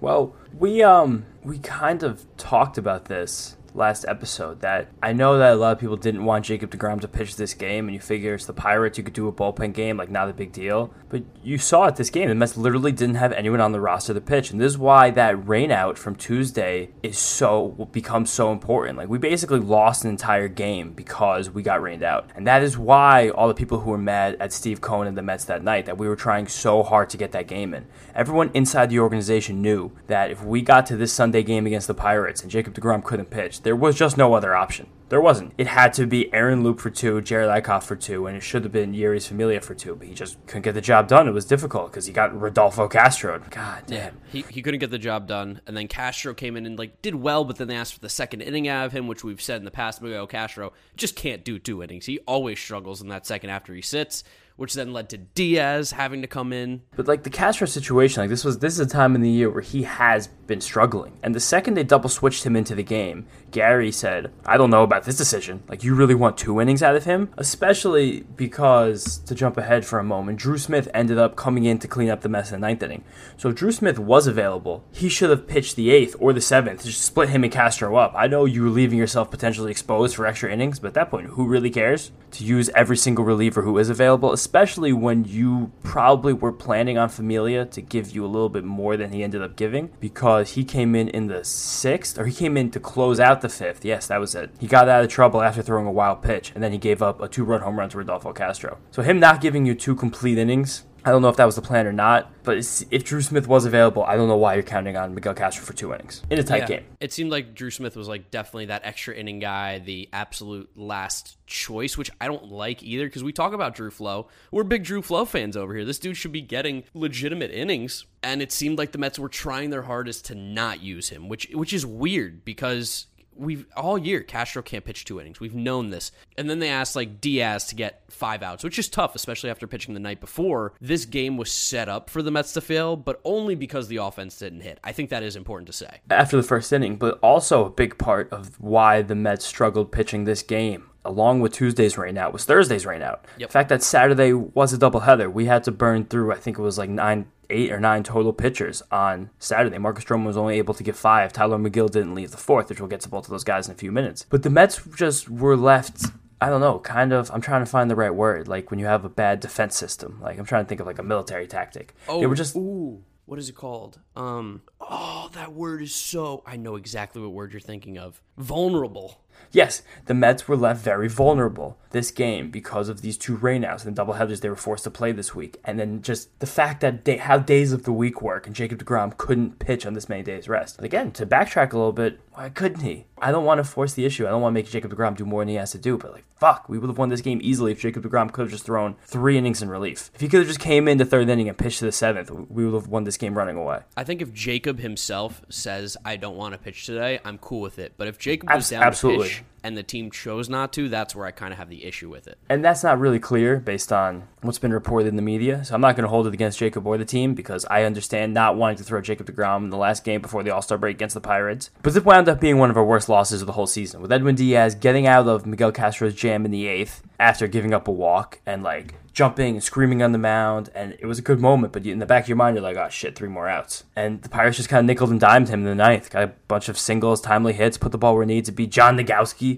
Well, 0.00 0.34
we 0.58 0.82
um 0.82 1.24
we 1.42 1.58
kind 1.58 2.02
of 2.02 2.24
talked 2.36 2.78
about 2.78 3.06
this 3.06 3.56
last 3.74 4.04
episode 4.06 4.60
that 4.60 4.88
I 5.02 5.12
know 5.12 5.38
that 5.38 5.52
a 5.52 5.56
lot 5.56 5.72
of 5.72 5.78
people 5.78 5.96
didn't 5.96 6.24
want 6.24 6.44
Jacob 6.44 6.70
DeGrom 6.70 7.00
to 7.00 7.08
pitch 7.08 7.36
this 7.36 7.54
game 7.54 7.86
and 7.86 7.94
you 7.94 8.00
figure 8.00 8.34
it's 8.34 8.46
the 8.46 8.52
Pirates 8.52 8.98
you 8.98 9.04
could 9.04 9.14
do 9.14 9.28
a 9.28 9.32
bullpen 9.32 9.72
game 9.72 9.96
like 9.96 10.10
not 10.10 10.28
a 10.28 10.32
big 10.32 10.52
deal. 10.52 10.92
But 11.08 11.22
you 11.42 11.58
saw 11.58 11.86
it 11.86 11.96
this 11.96 12.10
game. 12.10 12.28
The 12.28 12.34
Mets 12.34 12.56
literally 12.56 12.92
didn't 12.92 13.16
have 13.16 13.32
anyone 13.32 13.60
on 13.60 13.72
the 13.72 13.80
roster 13.80 14.14
to 14.14 14.20
pitch 14.20 14.50
and 14.50 14.60
this 14.60 14.72
is 14.72 14.78
why 14.78 15.10
that 15.10 15.48
rain 15.48 15.70
out 15.70 15.98
from 15.98 16.16
Tuesday 16.16 16.90
is 17.02 17.18
so 17.18 17.88
becomes 17.92 18.30
so 18.30 18.52
important. 18.52 18.98
Like 18.98 19.08
we 19.08 19.18
basically 19.18 19.60
lost 19.60 20.04
an 20.04 20.10
entire 20.10 20.48
game 20.48 20.92
because 20.92 21.50
we 21.50 21.62
got 21.62 21.82
rained 21.82 22.02
out. 22.02 22.28
And 22.34 22.46
that 22.46 22.62
is 22.62 22.76
why 22.76 23.30
all 23.30 23.48
the 23.48 23.54
people 23.54 23.80
who 23.80 23.90
were 23.90 23.98
mad 23.98 24.36
at 24.40 24.52
Steve 24.52 24.80
Cohen 24.80 25.08
and 25.08 25.16
the 25.16 25.22
Mets 25.22 25.44
that 25.46 25.62
night 25.62 25.86
that 25.86 25.98
we 25.98 26.08
were 26.08 26.16
trying 26.16 26.46
so 26.46 26.82
hard 26.82 27.10
to 27.10 27.16
get 27.16 27.32
that 27.32 27.46
game 27.46 27.74
in. 27.74 27.86
Everyone 28.14 28.50
inside 28.54 28.90
the 28.90 29.00
organization 29.00 29.62
knew 29.62 29.92
that 30.06 30.30
if 30.30 30.44
we 30.44 30.62
got 30.62 30.86
to 30.86 30.96
this 30.96 31.12
Sunday 31.12 31.42
game 31.42 31.66
against 31.66 31.86
the 31.86 31.94
Pirates 31.94 32.42
and 32.42 32.50
Jacob 32.50 32.74
DeGrom 32.74 33.02
couldn't 33.02 33.30
pitch, 33.30 33.61
there 33.62 33.76
was 33.76 33.96
just 33.96 34.16
no 34.16 34.34
other 34.34 34.54
option. 34.54 34.88
There 35.08 35.20
wasn't. 35.20 35.52
It 35.58 35.66
had 35.66 35.92
to 35.94 36.06
be 36.06 36.32
Aaron 36.32 36.62
Loup 36.62 36.80
for 36.80 36.88
two, 36.88 37.20
Jerad 37.20 37.62
Eickhoff 37.62 37.82
for 37.82 37.96
two, 37.96 38.26
and 38.26 38.34
it 38.34 38.40
should 38.40 38.62
have 38.64 38.72
been 38.72 38.94
Jeurys 38.94 39.28
Familia 39.28 39.60
for 39.60 39.74
two, 39.74 39.94
but 39.94 40.08
he 40.08 40.14
just 40.14 40.38
couldn't 40.46 40.62
get 40.62 40.72
the 40.72 40.80
job 40.80 41.06
done. 41.06 41.28
It 41.28 41.32
was 41.32 41.44
difficult 41.44 41.90
because 41.90 42.06
he 42.06 42.14
got 42.14 42.38
Rodolfo 42.38 42.88
Castro. 42.88 43.38
God 43.50 43.82
damn. 43.86 44.18
He, 44.30 44.40
he 44.48 44.62
couldn't 44.62 44.80
get 44.80 44.90
the 44.90 44.98
job 44.98 45.28
done, 45.28 45.60
and 45.66 45.76
then 45.76 45.86
Castro 45.86 46.32
came 46.32 46.56
in 46.56 46.64
and 46.64 46.78
like 46.78 47.02
did 47.02 47.14
well, 47.14 47.44
but 47.44 47.56
then 47.56 47.68
they 47.68 47.76
asked 47.76 47.92
for 47.92 48.00
the 48.00 48.08
second 48.08 48.40
inning 48.40 48.68
out 48.68 48.86
of 48.86 48.92
him, 48.92 49.06
which 49.06 49.22
we've 49.22 49.42
said 49.42 49.58
in 49.58 49.66
the 49.66 49.70
past. 49.70 50.00
Miguel 50.00 50.22
oh, 50.22 50.26
Castro 50.26 50.72
just 50.96 51.14
can't 51.14 51.44
do 51.44 51.58
two 51.58 51.82
innings. 51.82 52.06
He 52.06 52.18
always 52.20 52.58
struggles 52.58 53.02
in 53.02 53.08
that 53.08 53.26
second 53.26 53.50
after 53.50 53.74
he 53.74 53.82
sits. 53.82 54.24
Which 54.56 54.74
then 54.74 54.92
led 54.92 55.08
to 55.10 55.18
Diaz 55.18 55.92
having 55.92 56.22
to 56.22 56.28
come 56.28 56.52
in. 56.52 56.82
But 56.96 57.08
like 57.08 57.22
the 57.22 57.30
Castro 57.30 57.66
situation, 57.66 58.22
like 58.22 58.30
this 58.30 58.44
was 58.44 58.58
this 58.58 58.74
is 58.74 58.80
a 58.80 58.86
time 58.86 59.14
in 59.14 59.20
the 59.20 59.30
year 59.30 59.50
where 59.50 59.62
he 59.62 59.82
has 59.84 60.26
been 60.26 60.60
struggling. 60.60 61.18
And 61.22 61.34
the 61.34 61.40
second 61.40 61.74
they 61.74 61.84
double 61.84 62.08
switched 62.08 62.44
him 62.44 62.56
into 62.56 62.74
the 62.74 62.82
game, 62.82 63.26
Gary 63.50 63.92
said, 63.92 64.32
"I 64.44 64.56
don't 64.56 64.70
know 64.70 64.82
about 64.82 65.04
this 65.04 65.16
decision. 65.16 65.62
Like 65.68 65.84
you 65.84 65.94
really 65.94 66.14
want 66.14 66.36
two 66.36 66.60
innings 66.60 66.82
out 66.82 66.96
of 66.96 67.04
him, 67.04 67.30
especially 67.36 68.20
because 68.36 69.18
to 69.18 69.34
jump 69.34 69.56
ahead 69.56 69.84
for 69.84 69.98
a 69.98 70.04
moment, 70.04 70.38
Drew 70.38 70.58
Smith 70.58 70.88
ended 70.94 71.18
up 71.18 71.36
coming 71.36 71.64
in 71.64 71.78
to 71.78 71.88
clean 71.88 72.10
up 72.10 72.20
the 72.20 72.28
mess 72.28 72.50
in 72.52 72.60
the 72.60 72.66
ninth 72.66 72.82
inning. 72.82 73.04
So 73.36 73.48
if 73.48 73.54
Drew 73.54 73.72
Smith 73.72 73.98
was 73.98 74.26
available, 74.26 74.84
he 74.92 75.08
should 75.08 75.30
have 75.30 75.46
pitched 75.46 75.76
the 75.76 75.90
eighth 75.90 76.16
or 76.18 76.32
the 76.32 76.40
seventh, 76.40 76.84
just 76.84 77.02
split 77.02 77.30
him 77.30 77.44
and 77.44 77.52
Castro 77.52 77.96
up. 77.96 78.12
I 78.16 78.26
know 78.26 78.44
you 78.44 78.64
were 78.64 78.70
leaving 78.70 78.98
yourself 78.98 79.30
potentially 79.30 79.70
exposed 79.70 80.16
for 80.16 80.26
extra 80.26 80.52
innings, 80.52 80.78
but 80.78 80.88
at 80.88 80.94
that 80.94 81.10
point, 81.10 81.28
who 81.28 81.46
really 81.46 81.70
cares? 81.70 82.10
To 82.32 82.44
use 82.44 82.70
every 82.74 82.96
single 82.96 83.24
reliever 83.24 83.62
who 83.62 83.78
is 83.78 83.90
available, 83.90 84.32
especially 84.42 84.92
when 84.92 85.24
you 85.24 85.70
probably 85.84 86.32
were 86.32 86.50
planning 86.50 86.98
on 86.98 87.08
Familia 87.08 87.64
to 87.64 87.80
give 87.80 88.10
you 88.10 88.24
a 88.24 88.26
little 88.26 88.48
bit 88.48 88.64
more 88.64 88.96
than 88.96 89.12
he 89.12 89.22
ended 89.22 89.40
up 89.40 89.54
giving 89.54 89.88
because 90.00 90.54
he 90.54 90.64
came 90.64 90.96
in 90.96 91.06
in 91.10 91.28
the 91.28 91.44
sixth, 91.44 92.18
or 92.18 92.26
he 92.26 92.34
came 92.34 92.56
in 92.56 92.68
to 92.68 92.80
close 92.80 93.20
out 93.20 93.40
the 93.40 93.48
fifth. 93.48 93.84
Yes, 93.84 94.08
that 94.08 94.18
was 94.18 94.34
it. 94.34 94.50
He 94.58 94.66
got 94.66 94.88
out 94.88 95.04
of 95.04 95.10
trouble 95.10 95.42
after 95.42 95.62
throwing 95.62 95.86
a 95.86 95.92
wild 95.92 96.22
pitch, 96.22 96.50
and 96.56 96.62
then 96.62 96.72
he 96.72 96.78
gave 96.78 97.00
up 97.00 97.22
a 97.22 97.28
two 97.28 97.44
run 97.44 97.60
home 97.60 97.78
run 97.78 97.88
to 97.90 97.98
Rodolfo 97.98 98.32
Castro. 98.32 98.78
So, 98.90 99.02
him 99.02 99.20
not 99.20 99.40
giving 99.40 99.64
you 99.64 99.76
two 99.76 99.94
complete 99.94 100.38
innings 100.38 100.82
I 101.04 101.10
don't 101.10 101.22
know 101.22 101.28
if 101.28 101.36
that 101.36 101.44
was 101.44 101.56
the 101.56 101.62
plan 101.62 101.86
or 101.86 101.92
not, 101.92 102.30
but 102.44 102.58
if 102.90 103.04
Drew 103.04 103.20
Smith 103.22 103.48
was 103.48 103.64
available, 103.64 104.04
I 104.04 104.16
don't 104.16 104.28
know 104.28 104.36
why 104.36 104.54
you're 104.54 104.62
counting 104.62 104.96
on 104.96 105.14
Miguel 105.14 105.34
Castro 105.34 105.64
for 105.64 105.72
two 105.72 105.92
innings 105.92 106.22
in 106.30 106.38
a 106.38 106.42
tight 106.42 106.62
yeah, 106.62 106.66
game. 106.66 106.84
It 107.00 107.12
seemed 107.12 107.30
like 107.30 107.54
Drew 107.54 107.70
Smith 107.70 107.96
was 107.96 108.08
like 108.08 108.30
definitely 108.30 108.66
that 108.66 108.82
extra 108.84 109.14
inning 109.14 109.38
guy, 109.38 109.78
the 109.78 110.08
absolute 110.12 110.70
last 110.76 111.36
choice, 111.46 111.98
which 111.98 112.10
I 112.20 112.26
don't 112.26 112.50
like 112.50 112.82
either 112.82 113.06
because 113.06 113.24
we 113.24 113.32
talk 113.32 113.52
about 113.52 113.74
Drew 113.74 113.90
Flow. 113.90 114.28
We're 114.50 114.64
big 114.64 114.84
Drew 114.84 115.02
Flow 115.02 115.24
fans 115.24 115.56
over 115.56 115.74
here. 115.74 115.84
This 115.84 115.98
dude 115.98 116.16
should 116.16 116.32
be 116.32 116.40
getting 116.40 116.84
legitimate 116.94 117.50
innings, 117.50 118.06
and 118.22 118.40
it 118.40 118.52
seemed 118.52 118.78
like 118.78 118.92
the 118.92 118.98
Mets 118.98 119.18
were 119.18 119.28
trying 119.28 119.70
their 119.70 119.82
hardest 119.82 120.26
to 120.26 120.34
not 120.34 120.82
use 120.82 121.08
him, 121.08 121.28
which 121.28 121.48
which 121.52 121.72
is 121.72 121.84
weird 121.84 122.44
because 122.44 123.06
we've 123.36 123.66
all 123.76 123.98
year 123.98 124.22
Castro 124.22 124.62
can't 124.62 124.84
pitch 124.84 125.04
two 125.04 125.20
innings. 125.20 125.40
We've 125.40 125.54
known 125.54 125.90
this. 125.90 126.12
And 126.36 126.48
then 126.48 126.58
they 126.58 126.68
asked 126.68 126.96
like 126.96 127.20
Diaz 127.20 127.66
to 127.66 127.74
get 127.74 128.02
five 128.08 128.42
outs, 128.42 128.64
which 128.64 128.78
is 128.78 128.88
tough, 128.88 129.14
especially 129.14 129.50
after 129.50 129.66
pitching 129.66 129.94
the 129.94 130.00
night 130.00 130.20
before. 130.20 130.74
This 130.80 131.04
game 131.04 131.36
was 131.36 131.50
set 131.50 131.88
up 131.88 132.10
for 132.10 132.22
the 132.22 132.30
Mets 132.30 132.52
to 132.54 132.60
fail, 132.60 132.96
but 132.96 133.20
only 133.24 133.54
because 133.54 133.88
the 133.88 133.96
offense 133.96 134.38
didn't 134.38 134.60
hit. 134.60 134.78
I 134.84 134.92
think 134.92 135.10
that 135.10 135.22
is 135.22 135.36
important 135.36 135.66
to 135.66 135.72
say. 135.72 136.00
After 136.10 136.36
the 136.36 136.42
first 136.42 136.72
inning, 136.72 136.96
but 136.96 137.18
also 137.22 137.64
a 137.64 137.70
big 137.70 137.98
part 137.98 138.32
of 138.32 138.60
why 138.60 139.02
the 139.02 139.14
Mets 139.14 139.44
struggled 139.44 139.92
pitching 139.92 140.24
this 140.24 140.42
game 140.42 140.88
along 141.04 141.40
with 141.40 141.52
Tuesday's 141.52 141.98
rain 141.98 142.16
out 142.16 142.32
was 142.32 142.44
Thursday's 142.44 142.86
rain 142.86 143.02
out. 143.02 143.24
Yep. 143.38 143.48
The 143.48 143.52
fact 143.52 143.68
that 143.70 143.82
Saturday 143.82 144.32
was 144.32 144.72
a 144.72 144.78
doubleheader, 144.78 145.32
we 145.32 145.46
had 145.46 145.64
to 145.64 145.72
burn 145.72 146.04
through 146.04 146.32
I 146.32 146.36
think 146.36 146.58
it 146.58 146.62
was 146.62 146.78
like 146.78 146.90
nine 146.90 147.26
eight 147.50 147.70
or 147.70 147.80
nine 147.80 148.02
total 148.02 148.32
pitchers 148.32 148.82
on 148.90 149.30
Saturday. 149.38 149.78
Marcus 149.78 150.04
Stroman 150.04 150.26
was 150.26 150.36
only 150.36 150.58
able 150.58 150.74
to 150.74 150.82
get 150.82 150.96
five. 150.96 151.32
Tylor 151.32 151.58
Megill 151.58 151.90
didn't 151.90 152.14
leave 152.14 152.30
the 152.30 152.36
fourth, 152.36 152.68
which 152.68 152.80
we'll 152.80 152.88
get 152.88 153.00
to 153.02 153.08
both 153.08 153.24
of 153.24 153.30
those 153.30 153.44
guys 153.44 153.68
in 153.68 153.74
a 153.74 153.76
few 153.76 153.92
minutes. 153.92 154.26
But 154.28 154.42
the 154.42 154.50
Mets 154.50 154.80
just 154.96 155.28
were 155.28 155.56
left 155.56 156.06
I 156.42 156.48
don't 156.48 156.60
know, 156.60 156.80
kind 156.80 157.12
of. 157.12 157.30
I'm 157.30 157.40
trying 157.40 157.64
to 157.64 157.70
find 157.70 157.88
the 157.88 157.94
right 157.94 158.12
word. 158.12 158.48
Like 158.48 158.72
when 158.72 158.80
you 158.80 158.86
have 158.86 159.04
a 159.04 159.08
bad 159.08 159.38
defense 159.38 159.76
system. 159.76 160.18
Like 160.20 160.40
I'm 160.40 160.44
trying 160.44 160.64
to 160.64 160.68
think 160.68 160.80
of 160.80 160.88
like 160.88 160.98
a 160.98 161.02
military 161.04 161.46
tactic. 161.46 161.94
Oh, 162.08 162.18
they 162.18 162.26
were 162.26 162.34
just. 162.34 162.56
Ooh, 162.56 163.04
what 163.26 163.38
is 163.38 163.48
it 163.48 163.54
called? 163.54 164.00
Um. 164.16 164.62
Oh, 164.90 165.30
that 165.32 165.52
word 165.52 165.82
is 165.82 165.94
so. 165.94 166.42
I 166.46 166.56
know 166.56 166.76
exactly 166.76 167.22
what 167.22 167.32
word 167.32 167.52
you're 167.52 167.60
thinking 167.60 167.98
of. 167.98 168.20
Vulnerable. 168.36 169.22
Yes, 169.50 169.82
the 170.06 170.14
Mets 170.14 170.48
were 170.48 170.56
left 170.56 170.82
very 170.82 171.08
vulnerable 171.08 171.78
this 171.90 172.10
game 172.10 172.50
because 172.50 172.88
of 172.88 173.02
these 173.02 173.18
two 173.18 173.36
rainouts 173.36 173.84
and 173.84 173.94
the 173.94 174.02
doubleheaders 174.02 174.40
they 174.40 174.48
were 174.48 174.56
forced 174.56 174.84
to 174.84 174.90
play 174.90 175.12
this 175.12 175.34
week. 175.34 175.60
And 175.64 175.78
then 175.78 176.00
just 176.00 176.38
the 176.40 176.46
fact 176.46 176.80
that 176.80 177.06
how 177.20 177.38
days 177.38 177.72
of 177.72 177.82
the 177.82 177.92
week 177.92 178.22
work 178.22 178.46
and 178.46 178.56
Jacob 178.56 178.82
DeGrom 178.82 179.16
couldn't 179.18 179.58
pitch 179.58 179.84
on 179.84 179.92
this 179.92 180.08
many 180.08 180.22
days 180.22 180.48
rest. 180.48 180.80
Again, 180.82 181.12
to 181.12 181.26
backtrack 181.26 181.72
a 181.72 181.76
little 181.76 181.92
bit, 181.92 182.20
why 182.32 182.48
couldn't 182.48 182.80
he? 182.80 183.04
I 183.18 183.30
don't 183.30 183.44
want 183.44 183.58
to 183.58 183.64
force 183.64 183.92
the 183.92 184.06
issue. 184.06 184.26
I 184.26 184.30
don't 184.30 184.40
want 184.40 184.54
to 184.54 184.58
make 184.58 184.70
Jacob 184.70 184.92
DeGrom 184.94 185.16
do 185.16 185.26
more 185.26 185.42
than 185.42 185.48
he 185.48 185.54
has 185.56 185.72
to 185.72 185.78
do, 185.78 185.98
but 185.98 186.12
like, 186.12 186.24
fuck, 186.36 186.68
we 186.68 186.78
would 186.78 186.88
have 186.88 186.98
won 186.98 187.10
this 187.10 187.20
game 187.20 187.40
easily 187.42 187.72
if 187.72 187.80
Jacob 187.80 188.04
DeGrom 188.04 188.32
could 188.32 188.42
have 188.42 188.50
just 188.50 188.64
thrown 188.64 188.96
three 189.04 189.36
innings 189.36 189.60
in 189.60 189.68
relief. 189.68 190.10
If 190.14 190.22
he 190.22 190.28
could 190.28 190.40
have 190.40 190.48
just 190.48 190.60
came 190.60 190.88
into 190.88 191.04
third 191.04 191.28
inning 191.28 191.48
and 191.48 191.58
pitched 191.58 191.80
to 191.80 191.84
the 191.84 191.92
seventh, 191.92 192.30
we 192.30 192.64
would 192.64 192.74
have 192.74 192.88
won 192.88 193.04
this 193.04 193.18
game 193.18 193.36
running 193.36 193.56
away. 193.56 193.80
I 193.96 194.04
think 194.04 194.22
if 194.22 194.32
Jacob 194.32 194.71
himself 194.78 195.42
says, 195.48 195.96
I 196.04 196.16
don't 196.16 196.36
want 196.36 196.52
to 196.52 196.58
pitch 196.58 196.86
today, 196.86 197.20
I'm 197.24 197.38
cool 197.38 197.60
with 197.60 197.78
it. 197.78 197.94
But 197.96 198.08
if 198.08 198.18
Jacob 198.18 198.50
was 198.50 198.70
down 198.70 198.82
Absolutely. 198.82 199.28
to 199.28 199.34
pitch 199.34 199.44
and 199.62 199.76
the 199.76 199.82
team 199.82 200.10
chose 200.10 200.48
not 200.48 200.72
to, 200.74 200.88
that's 200.88 201.14
where 201.14 201.26
I 201.26 201.30
kind 201.30 201.52
of 201.52 201.58
have 201.58 201.68
the 201.68 201.84
issue 201.84 202.10
with 202.10 202.26
it. 202.26 202.38
And 202.48 202.64
that's 202.64 202.82
not 202.82 202.98
really 202.98 203.18
clear 203.18 203.58
based 203.58 203.92
on 203.92 204.28
what's 204.40 204.58
been 204.58 204.72
reported 204.72 205.08
in 205.08 205.16
the 205.16 205.22
media. 205.22 205.64
So 205.64 205.74
I'm 205.74 205.80
not 205.80 205.96
going 205.96 206.04
to 206.04 206.08
hold 206.08 206.26
it 206.26 206.34
against 206.34 206.58
Jacob 206.58 206.86
or 206.86 206.98
the 206.98 207.04
team 207.04 207.34
because 207.34 207.64
I 207.70 207.84
understand 207.84 208.34
not 208.34 208.56
wanting 208.56 208.78
to 208.78 208.84
throw 208.84 209.00
Jacob 209.00 209.26
DeGrom 209.26 209.64
in 209.64 209.70
the 209.70 209.76
last 209.76 210.04
game 210.04 210.20
before 210.20 210.42
the 210.42 210.50
All 210.50 210.62
Star 210.62 210.78
break 210.78 210.96
against 210.96 211.14
the 211.14 211.20
Pirates. 211.20 211.70
But 211.82 211.94
this 211.94 212.04
wound 212.04 212.28
up 212.28 212.40
being 212.40 212.58
one 212.58 212.70
of 212.70 212.76
our 212.76 212.84
worst 212.84 213.08
losses 213.08 213.40
of 213.40 213.46
the 213.46 213.52
whole 213.52 213.66
season, 213.66 214.00
with 214.00 214.12
Edwin 214.12 214.34
Diaz 214.34 214.74
getting 214.74 215.06
out 215.06 215.26
of 215.26 215.46
Miguel 215.46 215.72
Castro's 215.72 216.14
jam 216.14 216.44
in 216.44 216.50
the 216.50 216.66
eighth 216.66 217.02
after 217.20 217.46
giving 217.46 217.72
up 217.72 217.86
a 217.86 217.92
walk 217.92 218.40
and 218.44 218.62
like 218.62 218.94
jumping 219.12 219.54
and 219.54 219.62
screaming 219.62 220.02
on 220.02 220.12
the 220.12 220.18
mound, 220.18 220.70
and 220.74 220.96
it 220.98 221.06
was 221.06 221.18
a 221.18 221.22
good 221.22 221.40
moment. 221.40 221.72
But 221.72 221.86
in 221.86 221.98
the 221.98 222.06
back 222.06 222.24
of 222.24 222.28
your 222.28 222.36
mind, 222.36 222.56
you're 222.56 222.62
like, 222.62 222.76
"Oh 222.76 222.88
shit, 222.88 223.14
three 223.14 223.28
more 223.28 223.48
outs." 223.48 223.84
And 223.94 224.22
the 224.22 224.28
Pirates 224.28 224.56
just 224.56 224.68
kind 224.68 224.80
of 224.80 224.86
nickled 224.86 225.10
and 225.10 225.20
dimed 225.20 225.48
him 225.48 225.60
in 225.60 225.66
the 225.66 225.74
ninth. 225.74 226.10
Got 226.10 226.24
a 226.24 226.32
bunch 226.48 226.68
of 226.68 226.78
singles, 226.78 227.20
timely 227.20 227.52
hits, 227.52 227.78
put 227.78 227.92
the 227.92 227.98
ball 227.98 228.14
where 228.14 228.22
it 228.22 228.26
needs 228.26 228.48
to 228.48 228.52
be. 228.52 228.66
John 228.66 228.96